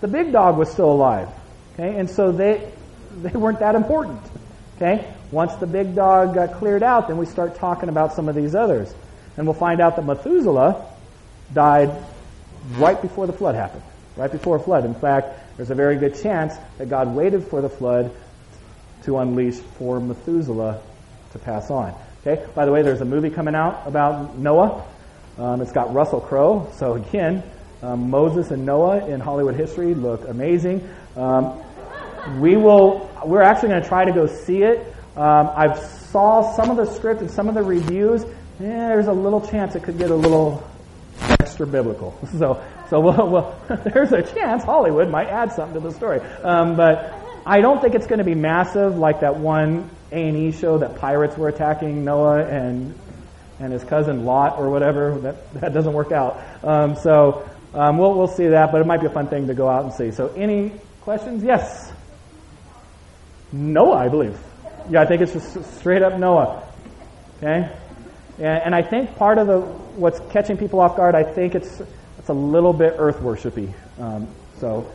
the 0.00 0.08
big 0.08 0.32
dog 0.32 0.56
was 0.56 0.70
still 0.70 0.90
alive. 0.90 1.28
Okay, 1.74 1.98
and 1.98 2.08
so 2.08 2.32
they 2.32 2.70
they 3.22 3.30
weren't 3.30 3.60
that 3.60 3.74
important. 3.74 4.20
Okay, 4.76 5.12
once 5.30 5.54
the 5.56 5.66
big 5.66 5.94
dog 5.94 6.34
got 6.34 6.54
cleared 6.54 6.82
out, 6.82 7.08
then 7.08 7.18
we 7.18 7.26
start 7.26 7.56
talking 7.56 7.88
about 7.88 8.14
some 8.14 8.28
of 8.28 8.34
these 8.34 8.54
others. 8.54 8.92
And 9.36 9.46
we'll 9.46 9.54
find 9.54 9.80
out 9.80 9.96
that 9.96 10.04
Methuselah 10.04 10.84
died 11.52 11.90
right 12.76 13.00
before 13.00 13.26
the 13.26 13.32
flood 13.32 13.54
happened. 13.54 13.82
Right 14.16 14.32
before 14.32 14.58
flood. 14.58 14.84
In 14.84 14.94
fact, 14.94 15.56
there's 15.56 15.70
a 15.70 15.74
very 15.74 15.96
good 15.96 16.20
chance 16.20 16.54
that 16.78 16.88
God 16.88 17.14
waited 17.14 17.44
for 17.44 17.60
the 17.60 17.68
flood 17.68 18.10
to 19.04 19.18
unleash 19.18 19.56
for 19.78 20.00
Methuselah 20.00 20.80
to 21.32 21.38
pass 21.38 21.70
on. 21.70 21.94
Okay. 22.26 22.44
By 22.54 22.64
the 22.64 22.72
way, 22.72 22.82
there's 22.82 23.00
a 23.00 23.04
movie 23.04 23.30
coming 23.30 23.54
out 23.54 23.86
about 23.86 24.36
Noah. 24.36 24.84
Um, 25.38 25.60
it's 25.60 25.72
got 25.72 25.94
Russell 25.94 26.20
Crowe. 26.20 26.68
So 26.76 26.94
again, 26.94 27.44
um, 27.80 28.10
Moses 28.10 28.50
and 28.50 28.66
Noah 28.66 29.06
in 29.06 29.20
Hollywood 29.20 29.54
history 29.54 29.94
look 29.94 30.26
amazing. 30.26 30.88
Um, 31.16 31.62
we 32.40 32.56
will. 32.56 33.08
We're 33.24 33.42
actually 33.42 33.68
going 33.70 33.82
to 33.82 33.88
try 33.88 34.04
to 34.04 34.12
go 34.12 34.26
see 34.26 34.62
it. 34.62 34.94
Um, 35.18 35.50
I've 35.56 35.76
saw 35.78 36.54
some 36.54 36.70
of 36.70 36.76
the 36.76 36.86
script 36.86 37.20
and 37.20 37.30
some 37.30 37.48
of 37.48 37.56
the 37.56 37.62
reviews. 37.62 38.22
Eh, 38.22 38.28
there's 38.60 39.08
a 39.08 39.12
little 39.12 39.40
chance 39.40 39.74
it 39.74 39.82
could 39.82 39.98
get 39.98 40.10
a 40.10 40.14
little 40.14 40.62
extra 41.20 41.66
biblical. 41.66 42.16
So, 42.38 42.62
so 42.88 43.00
well, 43.00 43.28
well, 43.68 43.82
there's 43.92 44.12
a 44.12 44.22
chance 44.22 44.62
Hollywood 44.62 45.10
might 45.10 45.26
add 45.26 45.52
something 45.52 45.82
to 45.82 45.88
the 45.88 45.92
story. 45.92 46.20
Um, 46.20 46.76
but 46.76 47.12
I 47.44 47.60
don't 47.60 47.82
think 47.82 47.96
it's 47.96 48.06
going 48.06 48.20
to 48.20 48.24
be 48.24 48.36
massive 48.36 48.96
like 48.96 49.20
that 49.20 49.36
one 49.36 49.90
A&E 50.12 50.52
show 50.52 50.78
that 50.78 50.96
pirates 50.96 51.36
were 51.36 51.48
attacking 51.48 52.04
Noah 52.04 52.44
and 52.44 52.96
and 53.60 53.72
his 53.72 53.82
cousin 53.82 54.24
Lot 54.24 54.56
or 54.56 54.70
whatever. 54.70 55.18
That 55.18 55.54
that 55.54 55.74
doesn't 55.74 55.92
work 55.92 56.12
out. 56.12 56.40
Um, 56.62 56.94
so 56.94 57.48
um, 57.74 57.98
we'll 57.98 58.14
we'll 58.14 58.28
see 58.28 58.46
that, 58.46 58.70
but 58.70 58.80
it 58.80 58.86
might 58.86 59.00
be 59.00 59.06
a 59.06 59.10
fun 59.10 59.26
thing 59.26 59.48
to 59.48 59.54
go 59.54 59.68
out 59.68 59.84
and 59.84 59.92
see. 59.92 60.12
So 60.12 60.28
any 60.36 60.72
questions? 61.00 61.42
Yes. 61.42 61.92
Noah, 63.50 63.96
I 63.96 64.08
believe. 64.08 64.38
Yeah, 64.90 65.02
I 65.02 65.06
think 65.06 65.20
it's 65.20 65.34
just 65.34 65.78
straight 65.78 66.02
up 66.02 66.18
Noah. 66.18 66.66
Okay? 67.36 67.70
And, 68.38 68.74
I 68.74 68.82
think 68.82 69.16
part 69.16 69.38
of 69.38 69.46
the 69.48 69.60
what's 69.60 70.20
catching 70.30 70.56
people 70.56 70.80
off 70.80 70.96
guard, 70.96 71.14
I 71.14 71.24
think 71.24 71.54
it's 71.54 71.82
it's 72.18 72.28
a 72.28 72.32
little 72.32 72.72
bit 72.72 72.94
earth 72.96 73.16
worshipy. 73.16 73.72
Um, 73.98 74.28
so 74.58 74.90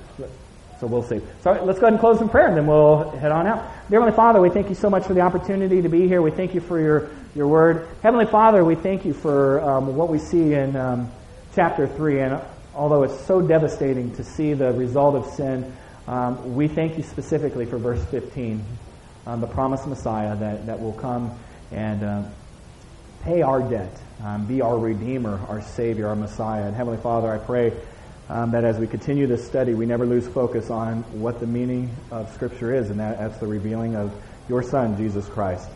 so 0.80 0.88
we'll 0.88 1.04
see. 1.04 1.22
So 1.42 1.52
let's 1.64 1.80
go 1.80 1.88
ahead 1.88 1.94
and 1.94 2.00
close 2.00 2.22
in 2.22 2.30
prayer, 2.30 2.48
and 2.48 2.58
then 2.58 2.68
we'll 2.68 3.10
head 3.12 3.32
on 3.32 3.46
out. 3.46 3.70
Dear 3.90 4.00
Heavenly 4.00 4.16
Father, 4.16 4.42
we 4.42 4.50
thank 4.50 4.70
you 4.70 4.76
so 4.76 4.90
much 4.90 5.06
for 5.06 5.14
the 5.14 5.22
opportunity 5.22 5.82
to 5.82 5.90
be 5.90 6.08
here. 6.08 6.22
We 6.22 6.32
thank 6.32 6.54
you 6.54 6.62
for 6.62 6.80
your 6.80 7.10
your 7.36 7.48
word. 7.48 7.88
Heavenly 8.02 8.26
Father, 8.26 8.64
we 8.64 8.76
thank 8.76 9.06
you 9.06 9.14
for 9.14 9.62
um, 9.62 9.96
what 9.96 10.10
we 10.10 10.20
see 10.20 10.54
in 10.54 10.76
um, 10.76 11.12
chapter 11.54 11.86
three, 11.86 12.22
and 12.22 12.40
although 12.74 13.04
it's 13.04 13.26
so 13.26 13.42
devastating 13.42 14.16
to 14.16 14.24
see 14.24 14.54
the 14.54 14.72
result 14.72 15.16
of 15.16 15.34
sin, 15.34 15.76
um, 16.08 16.56
we 16.56 16.68
thank 16.70 16.98
you 16.98 17.04
specifically 17.04 17.66
for 17.66 17.78
verse 17.78 18.04
15 18.06 18.64
um, 19.26 19.42
the 19.42 19.48
promised 19.48 19.88
Messiah 19.88 20.36
that, 20.36 20.66
that 20.66 20.82
will 20.82 20.94
come 20.94 21.38
and 21.72 22.04
uh, 22.04 22.24
pay 23.24 23.42
our 23.42 23.62
debt, 23.62 23.96
um, 24.24 24.46
be 24.46 24.62
our 24.62 24.78
Redeemer, 24.78 25.40
our 25.48 25.62
Savior, 25.62 26.08
our 26.08 26.16
Messiah. 26.16 26.66
And 26.66 26.76
Heavenly 26.76 27.00
Father, 27.00 27.32
I 27.32 27.38
pray 27.38 27.74
um, 28.30 28.52
that 28.52 28.64
as 28.64 28.78
we 28.78 28.88
continue 28.88 29.28
this 29.28 29.46
study, 29.46 29.74
we 29.74 29.86
never 29.86 30.06
lose 30.06 30.28
focus 30.28 30.70
on 30.70 31.04
what 31.20 31.40
the 31.40 31.48
meaning 31.48 31.90
of 32.12 32.34
Scripture 32.34 32.74
is, 32.74 32.90
and 32.90 33.00
that, 33.00 33.18
that's 33.18 33.38
the 33.38 33.48
revealing 33.48 33.96
of 33.96 34.14
your 34.50 34.64
Son, 34.64 34.98
Jesus 34.98 35.28
Christ. 35.28 35.70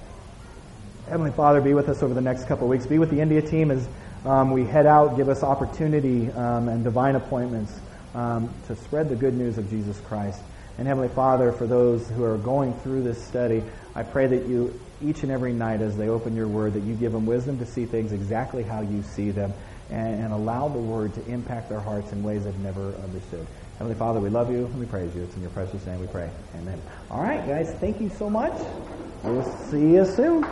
Heavenly 1.09 1.31
Father, 1.31 1.61
be 1.61 1.73
with 1.73 1.87
us 1.87 2.03
over 2.03 2.13
the 2.13 2.21
next 2.21 2.47
couple 2.47 2.65
of 2.65 2.69
weeks. 2.69 2.85
Be 2.85 2.99
with 2.99 3.09
the 3.09 3.21
India 3.21 3.41
team 3.41 3.71
as 3.71 3.87
um, 4.25 4.51
we 4.51 4.65
head 4.65 4.85
out. 4.85 5.15
Give 5.15 5.29
us 5.29 5.41
opportunity 5.41 6.29
um, 6.31 6.67
and 6.67 6.83
divine 6.83 7.15
appointments 7.15 7.79
um, 8.13 8.53
to 8.67 8.75
spread 8.75 9.07
the 9.07 9.15
good 9.15 9.33
news 9.33 9.57
of 9.57 9.69
Jesus 9.69 9.99
Christ. 10.01 10.41
And 10.77 10.87
Heavenly 10.87 11.09
Father, 11.09 11.51
for 11.51 11.65
those 11.65 12.07
who 12.07 12.23
are 12.23 12.37
going 12.37 12.73
through 12.79 13.03
this 13.03 13.23
study, 13.25 13.63
I 13.95 14.03
pray 14.03 14.27
that 14.27 14.47
you, 14.47 14.79
each 15.01 15.23
and 15.23 15.31
every 15.31 15.53
night 15.53 15.81
as 15.81 15.97
they 15.97 16.07
open 16.07 16.35
your 16.35 16.47
word, 16.47 16.73
that 16.73 16.83
you 16.83 16.93
give 16.93 17.11
them 17.11 17.25
wisdom 17.25 17.57
to 17.59 17.65
see 17.65 17.85
things 17.85 18.11
exactly 18.11 18.63
how 18.63 18.81
you 18.81 19.01
see 19.01 19.31
them 19.31 19.53
and, 19.89 20.23
and 20.23 20.33
allow 20.33 20.67
the 20.67 20.79
word 20.79 21.13
to 21.15 21.25
impact 21.25 21.69
their 21.69 21.79
hearts 21.79 22.11
in 22.11 22.21
ways 22.21 22.45
they've 22.45 22.59
never 22.59 22.95
understood. 22.97 23.47
Heavenly 23.79 23.97
Father, 23.97 24.19
we 24.19 24.29
love 24.29 24.51
you 24.51 24.65
and 24.65 24.79
we 24.79 24.85
praise 24.85 25.15
you. 25.15 25.23
It's 25.23 25.35
in 25.35 25.41
your 25.41 25.51
precious 25.51 25.85
name 25.85 25.99
we 25.99 26.07
pray. 26.07 26.29
Amen. 26.55 26.81
All 27.09 27.21
right, 27.21 27.45
guys, 27.47 27.73
thank 27.79 27.99
you 27.99 28.09
so 28.09 28.29
much. 28.29 28.59
We'll 29.23 29.43
see 29.69 29.93
you 29.93 30.05
soon. 30.05 30.45